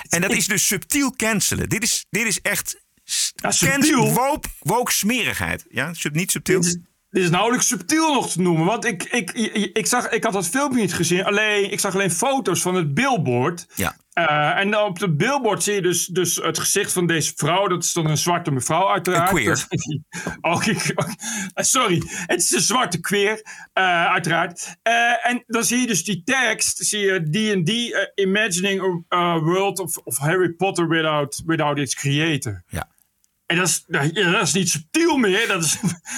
En 0.08 0.20
dat 0.20 0.30
is 0.30 0.46
dus 0.46 0.66
subtiel 0.66 1.10
cancelen. 1.16 1.68
Dit 1.68 1.82
is, 1.82 2.06
dit 2.10 2.26
is 2.26 2.40
echt 2.40 2.80
s- 3.04 3.32
subtiel? 3.36 3.70
cancel, 3.70 4.12
woke, 4.14 4.48
woke 4.58 4.92
smerigheid. 4.92 5.64
Ja, 5.70 5.94
sub, 5.94 6.14
niet 6.14 6.30
subtiel. 6.30 6.60
Dit 6.60 6.68
is, 6.68 6.76
dit 7.12 7.22
is 7.22 7.30
nauwelijks 7.30 7.66
subtiel 7.66 8.14
nog 8.14 8.30
te 8.30 8.40
noemen. 8.40 8.66
Want 8.66 8.84
ik, 8.84 9.02
ik, 9.02 9.30
ik, 9.30 9.76
ik, 9.76 9.86
zag, 9.86 10.08
ik 10.08 10.24
had 10.24 10.32
dat 10.32 10.48
filmpje 10.48 10.80
niet 10.80 10.94
gezien. 10.94 11.24
Alleen, 11.24 11.72
ik 11.72 11.80
zag 11.80 11.94
alleen 11.94 12.10
foto's 12.10 12.62
van 12.62 12.74
het 12.74 12.94
billboard. 12.94 13.66
Ja. 13.74 13.96
Uh, 14.14 14.58
en 14.58 14.78
op 14.78 15.00
het 15.00 15.16
billboard 15.16 15.62
zie 15.62 15.74
je 15.74 15.82
dus, 15.82 16.06
dus 16.06 16.36
het 16.36 16.58
gezicht 16.58 16.92
van 16.92 17.06
deze 17.06 17.32
vrouw. 17.36 17.66
Dat 17.66 17.84
is 17.84 17.92
dan 17.92 18.06
een 18.06 18.18
zwarte 18.18 18.50
mevrouw 18.50 18.88
uiteraard. 18.88 19.30
Een 19.30 19.36
queer. 19.36 19.66
oh, 20.40 20.66
ik, 20.66 20.92
oh, 20.94 21.08
sorry, 21.54 22.02
het 22.06 22.42
is 22.42 22.50
een 22.50 22.60
zwarte 22.60 23.00
queer, 23.00 23.32
uh, 23.74 24.06
uiteraard. 24.06 24.76
Uh, 24.88 25.26
en 25.26 25.44
dan 25.46 25.64
zie 25.64 25.80
je 25.80 25.86
dus 25.86 26.04
die 26.04 26.22
tekst, 26.24 26.78
zie 26.78 27.00
je 27.00 27.20
D&D, 27.20 27.70
Imagining 28.20 29.04
a 29.14 29.38
World 29.38 29.78
of, 29.78 29.96
of 29.96 30.18
Harry 30.18 30.52
Potter 30.52 30.88
without, 30.88 31.42
without 31.46 31.78
its 31.78 31.94
creator. 31.94 32.62
Ja. 32.68 32.88
En 33.52 33.58
dat 33.58 33.68
is, 33.68 33.84
ja, 34.12 34.30
dat 34.30 34.42
is 34.42 34.52
niet 34.52 34.70
subtiel 34.70 35.16
meer. 35.16 35.48
Dat 35.48 35.64
is, 35.64 35.76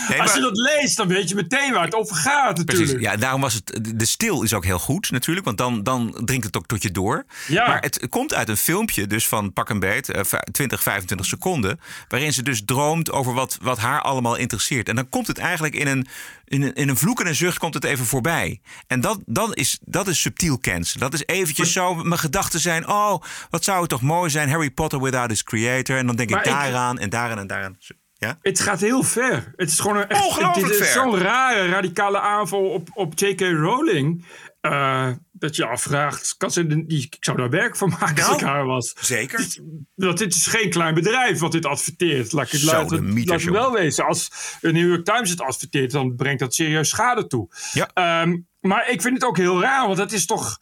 nee, 0.09 0.21
als 0.21 0.35
je 0.35 0.41
dat 0.41 0.57
leest, 0.57 0.97
dan 0.97 1.09
weet 1.09 1.29
je 1.29 1.35
meteen 1.35 1.73
waar 1.73 1.85
het 1.85 1.95
over 1.95 2.17
gaat 2.17 2.57
natuurlijk. 2.57 2.91
Precies, 2.91 3.11
ja, 3.11 3.17
daarom 3.17 3.41
was 3.41 3.55
het... 3.55 3.81
De 3.99 4.07
stil 4.07 4.43
is 4.43 4.55
ook 4.55 4.65
heel 4.65 4.79
goed 4.79 5.11
natuurlijk, 5.11 5.47
want 5.47 5.59
dan, 5.59 5.83
dan 5.83 6.21
dringt 6.25 6.45
het 6.47 6.57
ook 6.57 6.67
tot 6.67 6.83
je 6.83 6.91
door. 6.91 7.25
Ja. 7.49 7.67
Maar 7.67 7.81
het 7.81 8.07
komt 8.09 8.35
uit 8.35 8.49
een 8.49 8.57
filmpje, 8.57 9.07
dus 9.07 9.29
van 9.29 9.53
pak 9.53 9.69
een 9.69 9.79
beet, 9.79 10.27
20, 10.53 10.83
25 10.83 11.27
seconden... 11.27 11.81
waarin 12.09 12.33
ze 12.33 12.43
dus 12.43 12.63
droomt 12.65 13.11
over 13.11 13.35
wat, 13.35 13.59
wat 13.63 13.79
haar 13.79 14.03
allemaal 14.03 14.37
interesseert. 14.37 14.89
En 14.89 14.97
dan 14.97 15.09
komt 15.09 15.27
het 15.27 15.39
eigenlijk 15.39 15.75
in 15.75 15.87
een, 15.87 16.07
in 16.45 16.63
een, 16.63 16.75
in 16.75 16.89
een 16.89 16.97
vloek 16.97 17.21
en 17.21 17.27
een 17.27 17.35
zucht 17.35 17.59
komt 17.59 17.75
het 17.75 17.85
even 17.85 18.05
voorbij. 18.07 18.61
En 18.87 19.01
dat, 19.01 19.19
dat, 19.27 19.57
is, 19.57 19.79
dat 19.85 20.09
is 20.09 20.21
subtiel 20.21 20.59
cancel. 20.59 21.01
Dat 21.01 21.13
is 21.15 21.23
eventjes 21.27 21.73
zo, 21.73 21.95
mijn 21.95 22.19
gedachten 22.21 22.61
zijn... 22.61 22.89
oh, 22.89 23.23
wat 23.51 23.65
zou 23.65 23.81
het 23.81 23.89
toch 23.89 24.01
mooi 24.03 24.31
zijn, 24.31 24.51
Harry 24.51 24.71
Potter 24.71 25.01
without 25.01 25.31
his 25.31 25.43
creator. 25.43 25.97
En 25.97 26.07
dan 26.07 26.17
denk 26.17 26.31
ik 26.31 26.37
ik- 26.37 26.45
daaraan 26.45 26.99
en 26.99 27.11
daaraan 27.11 27.39
en 27.39 27.47
daaraan. 27.47 27.77
Ja? 28.15 28.39
Het 28.43 28.61
gaat 28.61 28.81
heel 28.81 29.03
ver. 29.03 29.53
Het 29.57 29.69
is 29.71 29.81
gewoon 29.81 29.97
een 29.97 30.09
echt, 30.09 30.25
Ongelooflijk 30.25 30.67
het 30.73 30.81
is 30.81 30.91
ver. 30.91 31.03
zo'n 31.03 31.19
rare, 31.19 31.69
radicale 31.69 32.21
aanval 32.21 32.61
op, 32.71 32.89
op 32.95 33.13
J.K. 33.19 33.41
Rowling. 33.41 34.25
eh, 34.61 35.09
dat 35.39 35.57
je 35.57 35.67
afvraagt, 35.67 36.35
kan 36.37 36.51
ze 36.51 36.85
ik 36.87 37.17
zou 37.21 37.37
daar 37.37 37.51
werk 37.51 37.77
van 37.77 37.89
maken 37.89 38.09
als 38.17 38.27
Nou, 38.27 38.35
ik 38.35 38.41
haar 38.45 38.65
was. 38.65 38.95
Zeker. 39.01 39.39
Dit, 39.39 39.61
dat 39.95 40.19
dit 40.19 40.35
is 40.35 40.47
geen 40.47 40.71
klein 40.71 40.95
bedrijf 40.95 41.39
wat 41.39 41.53
dit 41.53 41.67
adverteert. 41.67 42.33
Laat 42.33 42.53
ik 42.53 42.63
laat 42.63 42.91
het- 42.91 43.01
mythes, 43.01 43.45
laat 43.45 43.53
wel 43.55 43.73
wezen. 43.73 44.05
Als 44.07 44.31
de 44.61 44.73
New 44.73 44.89
York 44.89 45.05
Times 45.05 45.31
het 45.31 45.41
adverteert, 45.41 45.91
dan 45.91 46.17
brengt 46.17 46.41
dat 46.41 46.55
serieus 46.55 46.89
schade 46.89 47.27
toe. 47.27 47.49
Ja. 47.73 47.91
Ehm, 47.95 48.37
maar 48.61 48.91
ik 48.91 49.03
vind 49.03 49.15
het 49.15 49.25
ook 49.25 49.37
heel 49.37 49.61
raar, 49.61 49.87
want 49.87 49.99
het 49.99 50.13
is 50.13 50.27
toch... 50.27 50.59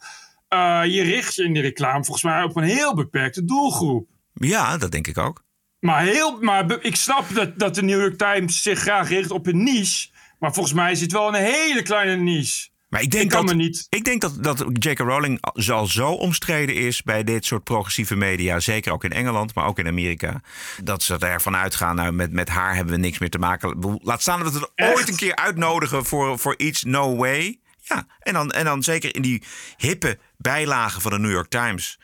eh, 0.47 0.81
je 0.85 1.01
richt 1.01 1.35
je 1.35 1.43
in 1.43 1.53
de 1.53 1.61
reclame 1.61 2.03
volgens 2.03 2.23
mij 2.23 2.43
op 2.43 2.55
een 2.55 2.63
heel 2.63 2.95
beperkte 2.95 3.45
doelgroep. 3.45 4.07
Ja, 4.33 4.77
dat 4.77 4.91
denk 4.91 5.07
ik 5.07 5.17
ook. 5.17 5.43
Maar, 5.79 6.01
heel, 6.01 6.37
maar 6.41 6.77
ik 6.81 6.95
snap 6.95 7.25
dat, 7.33 7.59
dat 7.59 7.75
de 7.75 7.83
New 7.83 7.99
York 7.99 8.17
Times 8.17 8.61
zich 8.61 8.79
graag 8.79 9.09
richt 9.09 9.31
op 9.31 9.47
een 9.47 9.63
niche. 9.63 10.09
Maar 10.39 10.53
volgens 10.53 10.75
mij 10.75 10.91
is 10.91 11.01
het 11.01 11.11
wel 11.11 11.27
een 11.27 11.33
hele 11.43 11.81
kleine 11.81 12.15
niche. 12.15 12.69
Maar 12.93 13.01
ik 13.01 13.11
denk, 13.11 13.23
Ik 13.23 13.29
dat, 13.31 13.45
me 13.45 13.53
niet- 13.53 13.85
ik 13.89 14.03
denk 14.03 14.21
dat, 14.21 14.43
dat 14.43 14.65
J.K. 14.73 14.99
Rowling 14.99 15.37
al 15.41 15.87
zo 15.87 16.11
omstreden 16.11 16.75
is 16.75 17.01
bij 17.03 17.23
dit 17.23 17.45
soort 17.45 17.63
progressieve 17.63 18.15
media. 18.15 18.59
Zeker 18.59 18.91
ook 18.91 19.03
in 19.03 19.11
Engeland, 19.11 19.55
maar 19.55 19.65
ook 19.65 19.79
in 19.79 19.87
Amerika. 19.87 20.41
Dat 20.83 21.03
ze 21.03 21.17
ervan 21.17 21.55
uitgaan, 21.55 21.95
nou, 21.95 22.11
met, 22.11 22.31
met 22.31 22.49
haar 22.49 22.75
hebben 22.75 22.93
we 22.93 22.99
niks 22.99 23.17
meer 23.19 23.29
te 23.29 23.37
maken. 23.39 23.99
Laat 24.01 24.21
staan 24.21 24.43
dat 24.43 24.53
we 24.53 24.59
het 24.59 24.71
Echt? 24.75 24.95
ooit 24.95 25.09
een 25.09 25.15
keer 25.15 25.35
uitnodigen 25.35 26.05
voor, 26.05 26.39
voor 26.39 26.57
iets 26.57 26.83
No 26.83 27.15
Way. 27.15 27.59
Ja, 27.81 28.07
en 28.19 28.33
dan, 28.33 28.51
en 28.51 28.65
dan 28.65 28.83
zeker 28.83 29.15
in 29.15 29.21
die 29.21 29.43
hippe 29.77 30.19
bijlagen 30.37 31.01
van 31.01 31.11
de 31.11 31.19
New 31.19 31.31
York 31.31 31.49
Times. 31.49 31.99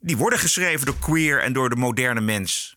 Die 0.00 0.16
worden 0.16 0.38
geschreven 0.38 0.86
door 0.86 0.98
queer 0.98 1.42
en 1.42 1.52
door 1.52 1.70
de 1.70 1.76
moderne 1.76 2.20
mens. 2.20 2.76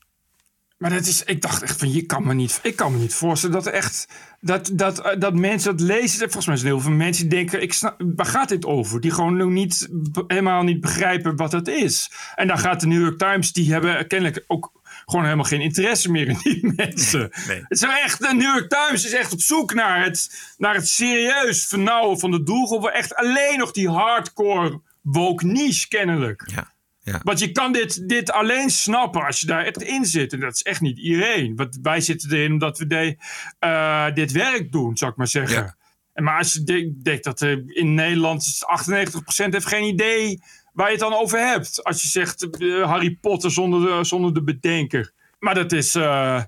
Maar 0.83 0.91
dat 0.91 1.05
is, 1.05 1.23
ik 1.23 1.41
dacht 1.41 1.61
echt 1.63 1.79
van, 1.79 1.91
je 1.91 2.01
kan 2.01 2.27
me 2.27 2.33
niet, 2.33 2.59
ik 2.63 2.75
kan 2.75 2.91
me 2.91 2.97
niet 2.97 3.13
voorstellen 3.13 3.55
dat 3.55 3.65
er 3.65 3.73
echt, 3.73 4.07
dat, 4.39 4.69
dat, 4.73 4.99
eh, 4.99 5.19
dat 5.19 5.33
mensen 5.33 5.77
dat 5.77 5.87
lezen. 5.87 6.19
Volgens 6.19 6.45
mij 6.45 6.55
zijn 6.55 6.67
heel 6.67 6.81
veel 6.81 6.91
mensen 6.91 7.29
die 7.29 7.37
denken, 7.37 7.61
ik 7.61 7.73
snap, 7.73 8.01
waar 8.15 8.25
gaat 8.25 8.49
dit 8.49 8.65
over? 8.65 9.01
Die 9.01 9.11
gewoon 9.11 9.37
nog 9.37 9.49
niet, 9.49 9.89
helemaal 10.27 10.63
niet 10.63 10.81
begrijpen 10.81 11.35
wat 11.35 11.51
dat 11.51 11.67
is. 11.67 12.11
En 12.35 12.47
dan 12.47 12.57
gaat 12.57 12.79
de 12.79 12.87
New 12.87 13.01
York 13.01 13.17
Times, 13.17 13.51
die 13.51 13.71
hebben 13.71 14.07
kennelijk 14.07 14.43
ook 14.47 14.71
gewoon 15.05 15.23
helemaal 15.23 15.45
geen 15.45 15.61
interesse 15.61 16.11
meer 16.11 16.27
in 16.27 16.37
die 16.43 16.73
mensen. 16.75 17.31
Nee. 17.47 17.57
Het 17.67 17.81
is 17.81 17.83
echt, 17.83 18.19
de 18.19 18.33
New 18.33 18.55
York 18.55 18.69
Times 18.69 19.05
is 19.05 19.13
echt 19.13 19.33
op 19.33 19.41
zoek 19.41 19.73
naar 19.73 20.03
het, 20.03 20.53
naar 20.57 20.75
het 20.75 20.87
serieus 20.87 21.65
vernauwen 21.65 22.19
van 22.19 22.31
de 22.31 22.43
doelgroep. 22.43 22.85
Echt 22.85 23.15
alleen 23.15 23.57
nog 23.57 23.71
die 23.71 23.89
hardcore 23.89 24.81
woke 25.01 25.45
niche 25.45 25.87
kennelijk. 25.87 26.51
Ja. 26.55 26.72
Ja. 27.03 27.19
Want 27.23 27.39
je 27.39 27.51
kan 27.51 27.71
dit, 27.71 28.09
dit 28.09 28.31
alleen 28.31 28.69
snappen 28.69 29.25
als 29.25 29.39
je 29.39 29.45
daar 29.45 29.65
echt 29.65 29.81
in 29.83 30.05
zit. 30.05 30.33
En 30.33 30.39
dat 30.39 30.55
is 30.55 30.61
echt 30.61 30.81
niet 30.81 30.97
iedereen. 30.97 31.55
Want 31.55 31.77
wij 31.81 32.01
zitten 32.01 32.31
erin 32.31 32.51
omdat 32.51 32.77
we 32.77 32.87
de, 32.87 33.17
eh, 33.59 34.13
dit 34.13 34.31
werk 34.31 34.71
doen, 34.71 34.97
zou 34.97 35.11
ik 35.11 35.17
maar 35.17 35.27
zeggen. 35.27 35.63
Ja. 35.63 35.75
En 36.13 36.23
maar 36.23 36.37
als 36.37 36.53
je 36.53 36.63
de- 36.63 36.99
denkt 37.03 37.23
dat 37.23 37.41
er 37.41 37.63
in 37.67 37.93
Nederland 37.93 38.41
is 38.41 38.63
98% 38.65 39.53
heeft 39.53 39.65
geen 39.65 39.83
idee 39.83 40.41
waar 40.73 40.85
je 40.85 40.91
het 40.91 41.01
dan 41.01 41.13
over 41.13 41.39
hebt. 41.39 41.83
Als 41.83 42.01
je 42.01 42.07
zegt 42.07 42.57
eh, 42.59 42.83
Harry 42.89 43.17
Potter 43.21 43.51
zonder 43.51 43.81
de, 43.81 44.03
zonder 44.03 44.33
de 44.33 44.43
bedenker. 44.43 45.11
Maar 45.39 45.55
dat 45.55 45.71
is 45.71 45.95
eh, 45.95 46.41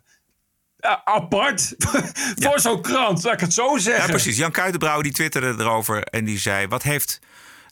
apart 1.03 1.75
voor 2.43 2.59
zo'n 2.59 2.81
krant, 2.81 3.23
laat 3.23 3.33
ik 3.33 3.39
het 3.39 3.53
zo 3.53 3.77
zeggen. 3.77 4.03
Ja, 4.05 4.09
precies. 4.09 4.37
Jan 4.37 4.51
Kuitenbrouwer 4.51 5.03
die 5.03 5.13
twitterde 5.13 5.63
erover 5.63 6.03
en 6.03 6.25
die 6.25 6.39
zei... 6.39 6.67
wat 6.67 6.83
heeft 6.83 7.19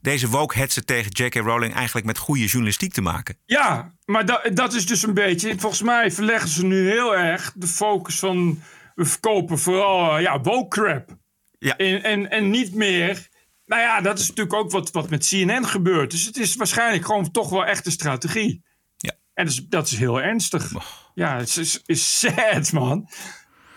deze 0.03 0.29
woke-hetsen 0.29 0.85
tegen 0.85 1.11
J.K. 1.11 1.35
Rowling 1.35 1.73
eigenlijk 1.73 2.05
met 2.05 2.17
goede 2.17 2.45
journalistiek 2.45 2.93
te 2.93 3.01
maken? 3.01 3.37
Ja, 3.45 3.93
maar 4.05 4.25
dat, 4.25 4.49
dat 4.53 4.73
is 4.73 4.85
dus 4.85 5.03
een 5.03 5.13
beetje. 5.13 5.59
Volgens 5.59 5.81
mij 5.81 6.11
verleggen 6.11 6.49
ze 6.49 6.65
nu 6.65 6.89
heel 6.89 7.17
erg 7.17 7.53
de 7.55 7.67
focus 7.67 8.19
van. 8.19 8.61
We 8.95 9.05
verkopen 9.05 9.59
vooral 9.59 10.15
eh, 10.15 10.21
ja, 10.21 10.41
woke 10.41 10.67
crap. 10.81 11.17
Ja. 11.59 11.77
En, 11.77 12.03
en, 12.03 12.29
en 12.29 12.49
niet 12.49 12.75
meer. 12.75 13.27
Nou 13.65 13.81
ja, 13.81 14.01
dat 14.01 14.19
is 14.19 14.27
natuurlijk 14.27 14.55
ook 14.55 14.71
wat, 14.71 14.91
wat 14.91 15.09
met 15.09 15.27
CNN 15.27 15.67
gebeurt. 15.67 16.11
Dus 16.11 16.25
het 16.25 16.37
is 16.37 16.55
waarschijnlijk 16.55 17.05
gewoon 17.05 17.31
toch 17.31 17.49
wel 17.49 17.65
echt 17.65 17.85
een 17.85 17.91
strategie. 17.91 18.63
Ja. 18.97 19.13
En 19.33 19.45
dat 19.45 19.53
is, 19.53 19.65
dat 19.67 19.87
is 19.87 19.97
heel 19.97 20.21
ernstig. 20.21 20.71
Ja, 21.13 21.37
het 21.37 21.57
is, 21.57 21.81
is 21.85 22.19
sad, 22.19 22.71
man. 22.71 23.09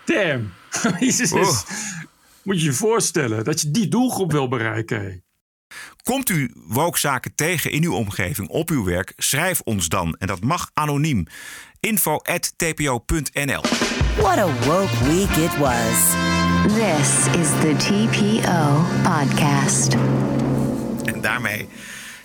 Damn. 0.05 0.53
Jezus, 0.99 1.31
Oh. 1.31 1.61
Moet 2.43 2.59
je 2.59 2.65
je 2.65 2.73
voorstellen 2.73 3.43
dat 3.43 3.61
je 3.61 3.71
die 3.71 3.87
doelgroep 3.87 4.31
wil 4.31 4.47
bereiken. 4.47 5.25
Komt 6.03 6.29
u 6.29 6.51
woke-zaken 6.67 7.35
tegen 7.35 7.71
in 7.71 7.83
uw 7.83 7.93
omgeving, 7.93 8.47
op 8.49 8.69
uw 8.69 8.83
werk? 8.83 9.13
Schrijf 9.17 9.61
ons 9.61 9.87
dan. 9.89 10.15
En 10.19 10.27
dat 10.27 10.43
mag 10.43 10.69
anoniem. 10.73 11.25
info.tpo.nl 11.79 13.61
What 14.17 14.37
a 14.37 14.45
woke 14.65 15.03
week 15.05 15.29
it 15.29 15.57
was. 15.57 16.15
This 16.67 17.35
is 17.41 17.49
the 17.49 17.73
TPO 17.77 18.83
Podcast. 19.03 19.93
En 21.05 21.21
daarmee 21.21 21.69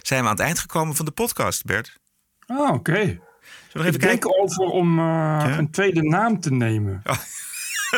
zijn 0.02 0.20
we 0.22 0.26
aan 0.28 0.34
het 0.34 0.44
eind 0.44 0.58
gekomen 0.58 0.96
van 0.96 1.04
de 1.04 1.10
podcast, 1.10 1.64
Bert. 1.64 1.98
Ah, 2.46 2.72
oké. 2.74 2.92
Zullen 2.94 3.18
we 3.72 3.78
nog 3.78 3.82
Ik 3.86 3.88
even 3.88 4.00
denk 4.00 4.20
kijken? 4.20 4.40
over 4.42 4.64
om 4.64 4.98
eh, 4.98 5.54
een 5.58 5.70
tweede 5.70 6.02
naam 6.02 6.40
te 6.40 6.52
nemen. 6.52 7.00
Oh. 7.04 7.16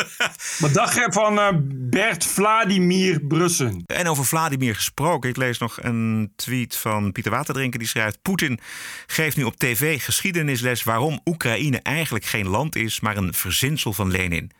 Wat 0.59 0.73
dacht 0.73 0.95
je 0.95 1.07
van 1.09 1.39
eh, 1.39 1.47
Bert 1.69 2.25
Vladimir 2.25 3.19
Brussen? 3.19 3.83
En 3.85 4.07
over 4.07 4.25
Vladimir 4.25 4.75
gesproken. 4.75 5.29
Ik 5.29 5.37
lees 5.37 5.57
nog 5.57 5.77
een 5.81 6.31
tweet 6.35 6.77
van 6.77 7.11
Pieter 7.11 7.31
Waterdrinker 7.31 7.79
die 7.79 7.87
schrijft... 7.87 8.21
Poetin 8.21 8.59
geeft 9.07 9.37
nu 9.37 9.43
op 9.43 9.55
tv 9.57 10.03
geschiedenisles... 10.03 10.83
waarom 10.83 11.19
Oekraïne 11.25 11.79
eigenlijk 11.81 12.25
geen 12.25 12.47
land 12.47 12.75
is... 12.75 12.99
maar 12.99 13.17
een 13.17 13.33
verzinsel 13.33 13.93
van 13.93 14.11
Lenin. 14.11 14.51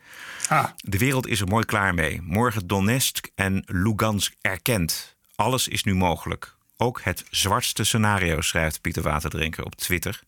Ah, 0.47 0.65
De 0.77 0.97
wereld 0.97 1.27
is 1.27 1.41
er 1.41 1.47
mooi 1.47 1.65
klaar 1.65 1.93
mee. 1.93 2.21
Morgen 2.23 2.67
Donetsk 2.67 3.27
en 3.35 3.63
Lugansk 3.65 4.33
erkend. 4.41 5.15
Alles 5.35 5.67
is 5.67 5.83
nu 5.83 5.95
mogelijk. 5.95 6.55
Ook 6.77 7.01
het 7.03 7.23
zwartste 7.29 7.83
scenario, 7.83 8.41
schrijft 8.41 8.81
Pieter 8.81 9.03
Waterdrinker 9.03 9.65
op 9.65 9.75
Twitter. 9.75 10.21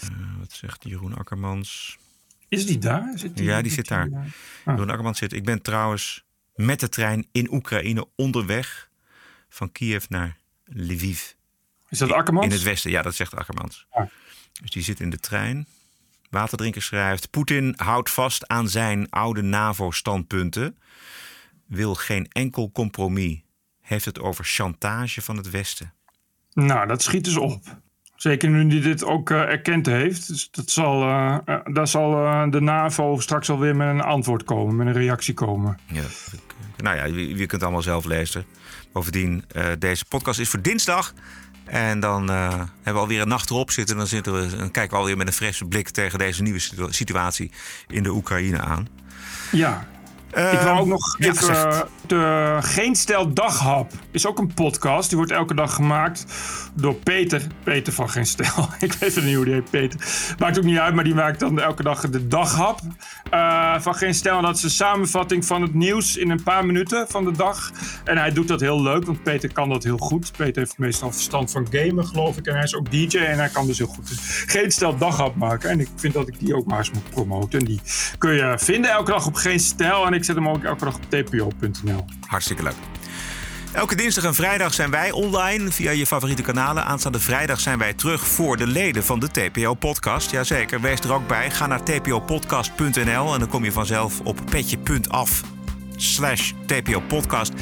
Eh, 0.00 0.08
wat 0.38 0.52
zegt 0.52 0.84
Jeroen 0.84 1.14
Akkermans? 1.14 1.98
Is 2.50 2.66
die 2.66 2.78
daar? 2.78 3.12
Zit 3.14 3.38
Ja, 3.38 3.62
die 3.62 3.72
zit 3.72 3.88
daar. 3.88 4.08
Ah. 4.12 4.24
Jeroen 4.64 4.90
Akkermans 4.90 5.18
zit. 5.18 5.32
Ik 5.32 5.44
ben 5.44 5.62
trouwens 5.62 6.24
met 6.54 6.80
de 6.80 6.88
trein 6.88 7.26
in 7.32 7.52
Oekraïne 7.52 8.08
onderweg 8.16 8.90
van 9.48 9.72
Kiev 9.72 10.04
naar 10.08 10.36
Lviv. 10.64 11.32
Is 11.88 11.98
dat 11.98 12.12
Akkermans? 12.12 12.46
In 12.46 12.52
het 12.52 12.62
westen, 12.62 12.90
ja, 12.90 13.02
dat 13.02 13.14
zegt 13.14 13.34
Akkermans. 13.34 13.86
Ja. 13.94 14.08
Dus 14.60 14.70
die 14.70 14.82
zit 14.82 15.00
in 15.00 15.10
de 15.10 15.18
trein. 15.18 15.66
Waterdrinker 16.30 16.82
schrijft: 16.82 17.30
Poetin 17.30 17.74
houdt 17.76 18.10
vast 18.10 18.48
aan 18.48 18.68
zijn 18.68 19.10
oude 19.10 19.42
NAVO-standpunten. 19.42 20.78
Wil 21.66 21.94
geen 21.94 22.28
enkel 22.32 22.70
compromis. 22.72 23.40
Heeft 23.80 24.04
het 24.04 24.20
over 24.20 24.44
chantage 24.44 25.22
van 25.22 25.36
het 25.36 25.50
Westen. 25.50 25.92
Nou, 26.52 26.86
dat 26.86 27.02
schiet 27.02 27.24
dus 27.24 27.36
op. 27.36 27.80
Zeker 28.20 28.48
nu 28.50 28.66
die 28.66 28.80
dit 28.80 29.04
ook 29.04 29.30
eh, 29.30 29.40
erkend 29.40 29.86
heeft. 29.86 30.28
Dus 30.28 30.48
dat 30.50 30.70
zal, 30.70 31.02
eh, 31.02 31.38
eh, 31.44 31.60
daar 31.72 31.88
zal 31.88 32.10
de 32.50 32.60
NAVO 32.60 33.20
straks 33.20 33.50
alweer 33.50 33.76
met 33.76 33.88
een 33.88 34.00
antwoord 34.00 34.44
komen, 34.44 34.76
met 34.76 34.86
een 34.86 34.92
reactie 34.92 35.34
komen. 35.34 35.78
Ja, 35.86 36.02
nou 36.76 36.96
ja, 36.96 37.04
je, 37.04 37.28
je 37.28 37.34
kunt 37.34 37.50
het 37.50 37.62
allemaal 37.62 37.82
zelf 37.82 38.04
lezen. 38.04 38.44
Bovendien, 38.92 39.44
deze 39.78 40.04
podcast 40.04 40.40
is 40.40 40.48
voor 40.48 40.62
dinsdag. 40.62 41.14
En 41.64 42.00
dan 42.00 42.28
hebben 42.28 42.68
we 42.84 42.92
alweer 42.92 43.20
een 43.20 43.28
nacht 43.28 43.50
erop 43.50 43.70
zitten. 43.70 43.96
Dan, 43.96 44.06
zitten 44.06 44.34
we, 44.34 44.56
dan 44.56 44.70
kijken 44.70 44.92
we 44.92 44.96
alweer 44.96 45.16
met 45.16 45.26
een 45.26 45.32
frisse 45.32 45.64
blik 45.64 45.88
tegen 45.88 46.18
deze 46.18 46.42
nieuwe 46.42 46.58
situ- 46.58 46.92
situatie 46.92 47.50
in 47.88 48.02
de 48.02 48.10
Oekraïne 48.10 48.58
aan. 48.58 48.88
Ja, 49.52 49.88
ik 50.34 50.60
wil 50.60 50.76
ook 50.78 50.86
nog 50.86 51.16
ja, 51.18 51.28
even, 51.28 51.44
zeg 51.44 51.64
het. 51.64 51.74
eh, 51.74 51.80
de 52.06 52.56
Geen 52.60 52.94
Stel 52.96 53.32
Daghap 53.32 53.92
is 54.10 54.26
ook 54.26 54.38
een 54.38 54.54
podcast. 54.54 55.08
Die 55.08 55.18
wordt 55.18 55.32
elke 55.32 55.54
dag 55.54 55.74
gemaakt 55.74 56.24
door 56.74 56.94
Peter. 56.94 57.46
Peter 57.62 57.92
van 57.92 58.10
Geen 58.10 58.26
Stel. 58.26 58.68
ik 58.78 58.92
weet 58.92 59.02
even 59.02 59.24
niet 59.24 59.34
hoe 59.36 59.44
die 59.44 59.54
heet, 59.54 59.70
Peter. 59.70 60.00
Maakt 60.38 60.58
ook 60.58 60.64
niet 60.64 60.78
uit, 60.78 60.94
maar 60.94 61.04
die 61.04 61.14
maakt 61.14 61.40
dan 61.40 61.60
elke 61.60 61.82
dag 61.82 62.10
de 62.10 62.26
daghap 62.26 62.80
eh, 63.30 63.80
van 63.80 63.94
Geen 63.94 64.14
Stel. 64.14 64.36
En 64.36 64.42
dat 64.42 64.56
is 64.56 64.62
een 64.62 64.70
samenvatting 64.70 65.44
van 65.44 65.62
het 65.62 65.74
nieuws 65.74 66.16
in 66.16 66.30
een 66.30 66.42
paar 66.42 66.66
minuten 66.66 67.06
van 67.08 67.24
de 67.24 67.32
dag. 67.32 67.70
En 68.04 68.18
hij 68.18 68.32
doet 68.32 68.48
dat 68.48 68.60
heel 68.60 68.82
leuk, 68.82 69.04
want 69.06 69.22
Peter 69.22 69.52
kan 69.52 69.68
dat 69.68 69.84
heel 69.84 69.98
goed. 69.98 70.32
Peter 70.36 70.62
heeft 70.62 70.78
meestal 70.78 71.12
verstand 71.12 71.50
van 71.50 71.66
gamen, 71.70 72.06
geloof 72.06 72.36
ik. 72.36 72.46
En 72.46 72.54
hij 72.54 72.62
is 72.62 72.74
ook 72.74 72.90
DJ 72.90 73.16
en 73.18 73.38
hij 73.38 73.48
kan 73.48 73.66
dus 73.66 73.78
heel 73.78 73.86
goed 73.86 74.08
dus 74.08 74.44
Geen 74.46 74.70
Stel 74.70 74.96
Daghap 74.96 75.36
maken. 75.36 75.70
En 75.70 75.80
ik 75.80 75.88
vind 75.96 76.14
dat 76.14 76.28
ik 76.28 76.38
die 76.38 76.56
ook 76.56 76.66
maar 76.66 76.78
eens 76.78 76.90
moet 76.90 77.10
promoten. 77.10 77.58
En 77.58 77.64
die 77.64 77.80
kun 78.18 78.32
je 78.32 78.54
vinden 78.58 78.90
elke 78.90 79.10
dag 79.10 79.26
op 79.26 79.34
Geen 79.34 79.60
Stel. 79.60 80.06
En 80.06 80.12
ik 80.12 80.19
zet 80.24 80.36
hem 80.36 80.48
ook 80.48 80.64
elke 80.64 80.84
dag 80.84 80.94
op 80.94 81.10
tpo.nl. 81.10 82.04
Hartstikke 82.26 82.62
leuk. 82.62 82.74
Elke 83.72 83.94
dinsdag 83.94 84.24
en 84.24 84.34
vrijdag 84.34 84.74
zijn 84.74 84.90
wij 84.90 85.10
online 85.10 85.70
via 85.70 85.90
je 85.90 86.06
favoriete 86.06 86.42
kanalen. 86.42 86.84
Aanstaande 86.84 87.20
vrijdag 87.20 87.60
zijn 87.60 87.78
wij 87.78 87.94
terug 87.94 88.26
voor 88.26 88.56
de 88.56 88.66
leden 88.66 89.04
van 89.04 89.20
de 89.20 89.28
TPO-podcast. 89.28 90.30
Jazeker, 90.30 90.80
wees 90.80 91.00
er 91.00 91.12
ook 91.12 91.26
bij. 91.26 91.50
Ga 91.50 91.66
naar 91.66 91.84
tpopodcast.nl 91.84 93.32
en 93.32 93.38
dan 93.38 93.48
kom 93.48 93.64
je 93.64 93.72
vanzelf 93.72 94.20
op 94.20 94.40
petje.af 94.50 95.42
slash 95.96 96.52
tpo-podcast. 96.66 97.52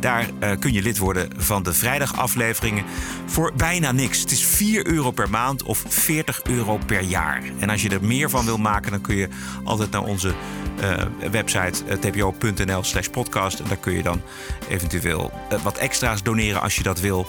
Daar 0.00 0.30
eh, 0.38 0.50
kun 0.58 0.72
je 0.72 0.82
lid 0.82 0.98
worden 0.98 1.28
van 1.36 1.62
de 1.62 1.72
vrijdagafleveringen 1.72 2.84
voor 3.26 3.52
bijna 3.56 3.92
niks. 3.92 4.20
Het 4.20 4.30
is 4.30 4.44
4 4.44 4.86
euro 4.86 5.10
per 5.10 5.30
maand 5.30 5.62
of 5.62 5.84
40 5.88 6.42
euro 6.42 6.78
per 6.86 7.00
jaar. 7.00 7.42
En 7.58 7.70
als 7.70 7.82
je 7.82 7.88
er 7.88 8.04
meer 8.04 8.30
van 8.30 8.44
wil 8.44 8.58
maken, 8.58 8.90
dan 8.90 9.00
kun 9.00 9.16
je 9.16 9.28
altijd 9.64 9.90
naar 9.90 10.02
onze 10.02 10.34
eh, 10.80 11.02
website 11.30 11.84
eh, 11.86 11.96
tpo.nl 11.96 12.84
slash 12.84 13.06
podcast. 13.06 13.58
En 13.58 13.64
daar 13.68 13.76
kun 13.76 13.92
je 13.92 14.02
dan 14.02 14.22
eventueel 14.68 15.32
wat 15.62 15.78
extra's 15.78 16.22
doneren 16.22 16.60
als 16.60 16.76
je 16.76 16.82
dat 16.82 17.00
wil. 17.00 17.26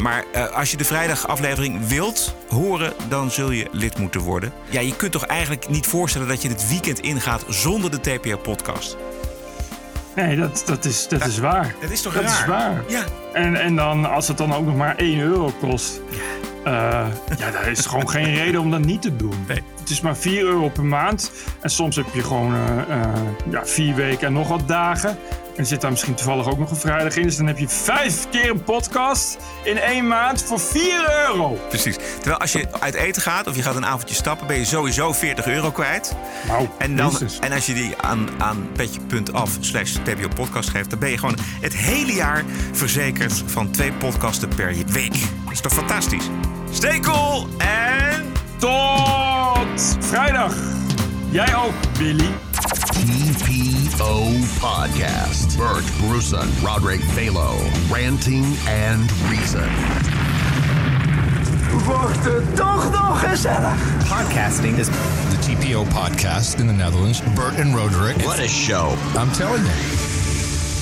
Maar 0.00 0.24
als 0.54 0.70
je 0.70 0.76
de 0.76 0.84
vrijdagaflevering 0.84 1.86
wilt 1.86 2.34
horen, 2.48 2.92
dan 3.08 3.30
zul 3.30 3.50
je 3.50 3.68
lid 3.72 3.98
moeten 3.98 4.20
worden. 4.20 4.52
Ja, 4.70 4.80
je 4.80 4.96
kunt 4.96 5.12
toch 5.12 5.26
eigenlijk 5.26 5.68
niet 5.68 5.86
voorstellen 5.86 6.28
dat 6.28 6.42
je 6.42 6.48
het 6.48 6.68
weekend 6.68 7.00
ingaat 7.00 7.44
zonder 7.48 7.90
de 7.90 8.00
TPO-podcast? 8.00 8.96
Nee, 10.16 10.36
dat, 10.36 10.62
dat, 10.66 10.84
is, 10.84 11.08
dat 11.08 11.26
is 11.26 11.38
waar. 11.38 11.74
Dat 11.80 11.90
is 11.90 12.02
toch 12.02 12.14
dat 12.14 12.22
raar? 12.22 12.32
is 12.32 12.46
waar. 12.46 12.84
Ja. 12.88 13.04
En, 13.32 13.56
en 13.56 13.76
dan, 13.76 14.10
als 14.10 14.28
het 14.28 14.38
dan 14.38 14.54
ook 14.54 14.64
nog 14.64 14.76
maar 14.76 14.96
1 14.96 15.20
euro 15.20 15.52
kost. 15.60 16.00
Ja, 16.64 17.08
ja 17.36 17.50
daar 17.50 17.68
is 17.68 17.86
gewoon 17.86 18.08
geen 18.08 18.34
reden 18.34 18.60
om 18.60 18.70
dat 18.70 18.84
niet 18.84 19.02
te 19.02 19.16
doen. 19.16 19.46
Het 19.80 19.90
is 19.90 20.00
maar 20.00 20.16
4 20.16 20.42
euro 20.42 20.68
per 20.68 20.84
maand. 20.84 21.30
En 21.60 21.70
soms 21.70 21.96
heb 21.96 22.06
je 22.12 22.22
gewoon 22.22 22.54
eh, 22.54 23.00
eh, 23.00 23.10
ja, 23.50 23.66
vier 23.66 23.94
weken 23.94 24.26
en 24.26 24.32
nog 24.32 24.48
wat 24.48 24.68
dagen. 24.68 25.18
En 25.56 25.66
zit 25.66 25.80
daar 25.80 25.90
misschien 25.90 26.14
toevallig 26.14 26.46
ook 26.46 26.58
nog 26.58 26.70
een 26.70 26.76
vrijdag 26.76 27.16
in. 27.16 27.22
Dus 27.22 27.36
dan 27.36 27.46
heb 27.46 27.58
je 27.58 27.68
vijf 27.68 28.28
keer 28.30 28.50
een 28.50 28.62
podcast 28.62 29.36
in 29.62 29.78
één 29.78 30.06
maand 30.06 30.42
voor 30.42 30.60
4 30.60 31.26
euro. 31.28 31.58
Precies. 31.68 31.96
Terwijl 32.16 32.38
als 32.38 32.52
je 32.52 32.66
uit 32.80 32.94
eten 32.94 33.22
gaat 33.22 33.46
of 33.46 33.56
je 33.56 33.62
gaat 33.62 33.76
een 33.76 33.86
avondje 33.86 34.14
stappen, 34.14 34.46
ben 34.46 34.56
je 34.56 34.64
sowieso 34.64 35.12
40 35.12 35.46
euro 35.46 35.70
kwijt. 35.70 36.16
Nou, 36.46 36.68
en, 36.78 36.96
dan, 36.96 37.06
minstens. 37.06 37.38
en 37.38 37.52
als 37.52 37.66
je 37.66 37.74
die 37.74 37.94
aan, 37.96 38.28
aan 38.38 38.68
petje.af 38.72 39.56
slash 39.60 39.92
TPO 39.92 40.28
podcast 40.34 40.70
geeft, 40.70 40.90
dan 40.90 40.98
ben 40.98 41.10
je 41.10 41.18
gewoon 41.18 41.38
het 41.60 41.76
hele 41.76 42.12
jaar 42.12 42.44
verzekerd 42.72 43.42
van 43.46 43.70
twee 43.70 43.92
podcasten 43.92 44.48
per 44.48 44.74
week. 44.86 45.12
Dat 45.44 45.52
is 45.52 45.60
toch 45.60 45.72
fantastisch? 45.72 46.28
Cool 47.00 47.46
en 47.58 48.32
tot 48.58 49.96
vrijdag. 50.00 50.54
Jij 51.30 51.56
ook, 51.56 51.74
Billy. 51.98 52.30
TPO 53.04 54.42
Podcast. 54.58 55.56
Bert 55.58 55.84
Bruson, 55.98 56.48
Roderick 56.64 57.00
Balo, 57.14 57.58
Ranting 57.90 58.44
and 58.66 59.10
Reason. 59.28 59.68
Wordt 61.84 62.24
het 62.24 62.56
toch 62.56 62.90
nog 62.90 63.30
gezellig? 63.30 64.08
Podcasting 64.08 64.78
is 64.78 64.86
the 64.86 65.38
TPO 65.40 65.84
podcast 65.84 66.58
in 66.58 66.66
the 66.66 66.72
Netherlands. 66.72 67.20
Bert 67.34 67.60
and 67.60 67.74
Roderick. 67.74 68.16
What 68.24 68.38
a 68.38 68.48
show. 68.48 68.96
I'm 69.14 69.30
telling 69.32 69.62
you. 69.62 69.74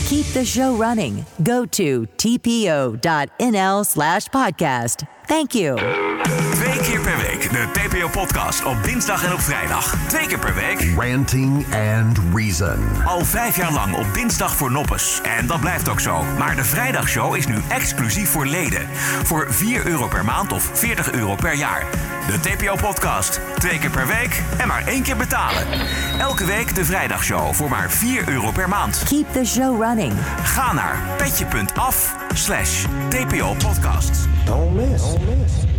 Keep 0.08 0.26
the 0.32 0.44
show 0.44 0.76
running. 0.76 1.24
Go 1.42 1.66
to 1.66 2.06
tpo.nl 2.16 3.84
slash 3.84 4.28
podcast. 4.28 5.06
Thank 5.26 5.54
you. 5.54 5.76
De 7.54 7.66
TPO-podcast 7.72 8.64
op 8.64 8.84
dinsdag 8.84 9.24
en 9.24 9.32
op 9.32 9.40
vrijdag. 9.40 9.96
Twee 10.08 10.26
keer 10.26 10.38
per 10.38 10.54
week. 10.54 10.92
Ranting 10.96 11.66
and 11.74 12.18
Reason. 12.34 12.78
Al 13.04 13.24
vijf 13.24 13.56
jaar 13.56 13.72
lang 13.72 13.94
op 13.94 14.06
dinsdag 14.14 14.56
voor 14.56 14.70
noppes. 14.70 15.20
En 15.38 15.46
dat 15.46 15.60
blijft 15.60 15.88
ook 15.88 16.00
zo. 16.00 16.24
Maar 16.38 16.56
de 16.56 16.64
vrijdagshow 16.64 17.36
is 17.36 17.46
nu 17.46 17.54
exclusief 17.68 18.30
voor 18.30 18.46
leden. 18.46 18.86
Voor 19.24 19.46
4 19.50 19.86
euro 19.86 20.08
per 20.08 20.24
maand 20.24 20.52
of 20.52 20.70
40 20.72 21.12
euro 21.12 21.34
per 21.34 21.54
jaar. 21.54 21.86
De 22.26 22.40
TPO-podcast. 22.40 23.40
Twee 23.58 23.78
keer 23.78 23.90
per 23.90 24.06
week 24.06 24.42
en 24.58 24.68
maar 24.68 24.86
één 24.86 25.02
keer 25.02 25.16
betalen. 25.16 25.66
Elke 26.18 26.44
week 26.44 26.74
de 26.74 26.84
vrijdagshow 26.84 27.52
voor 27.52 27.68
maar 27.68 27.90
4 27.90 28.28
euro 28.28 28.50
per 28.50 28.68
maand. 28.68 29.02
Keep 29.08 29.32
the 29.32 29.44
show 29.44 29.82
running. 29.82 30.12
Ga 30.42 30.72
naar 30.72 30.98
petje.af 31.16 32.14
slash 32.34 32.84
TPO-podcast. 33.08 34.28
Don't 34.44 34.74
miss. 34.74 35.02
Don't 35.02 35.38
miss. 35.38 35.73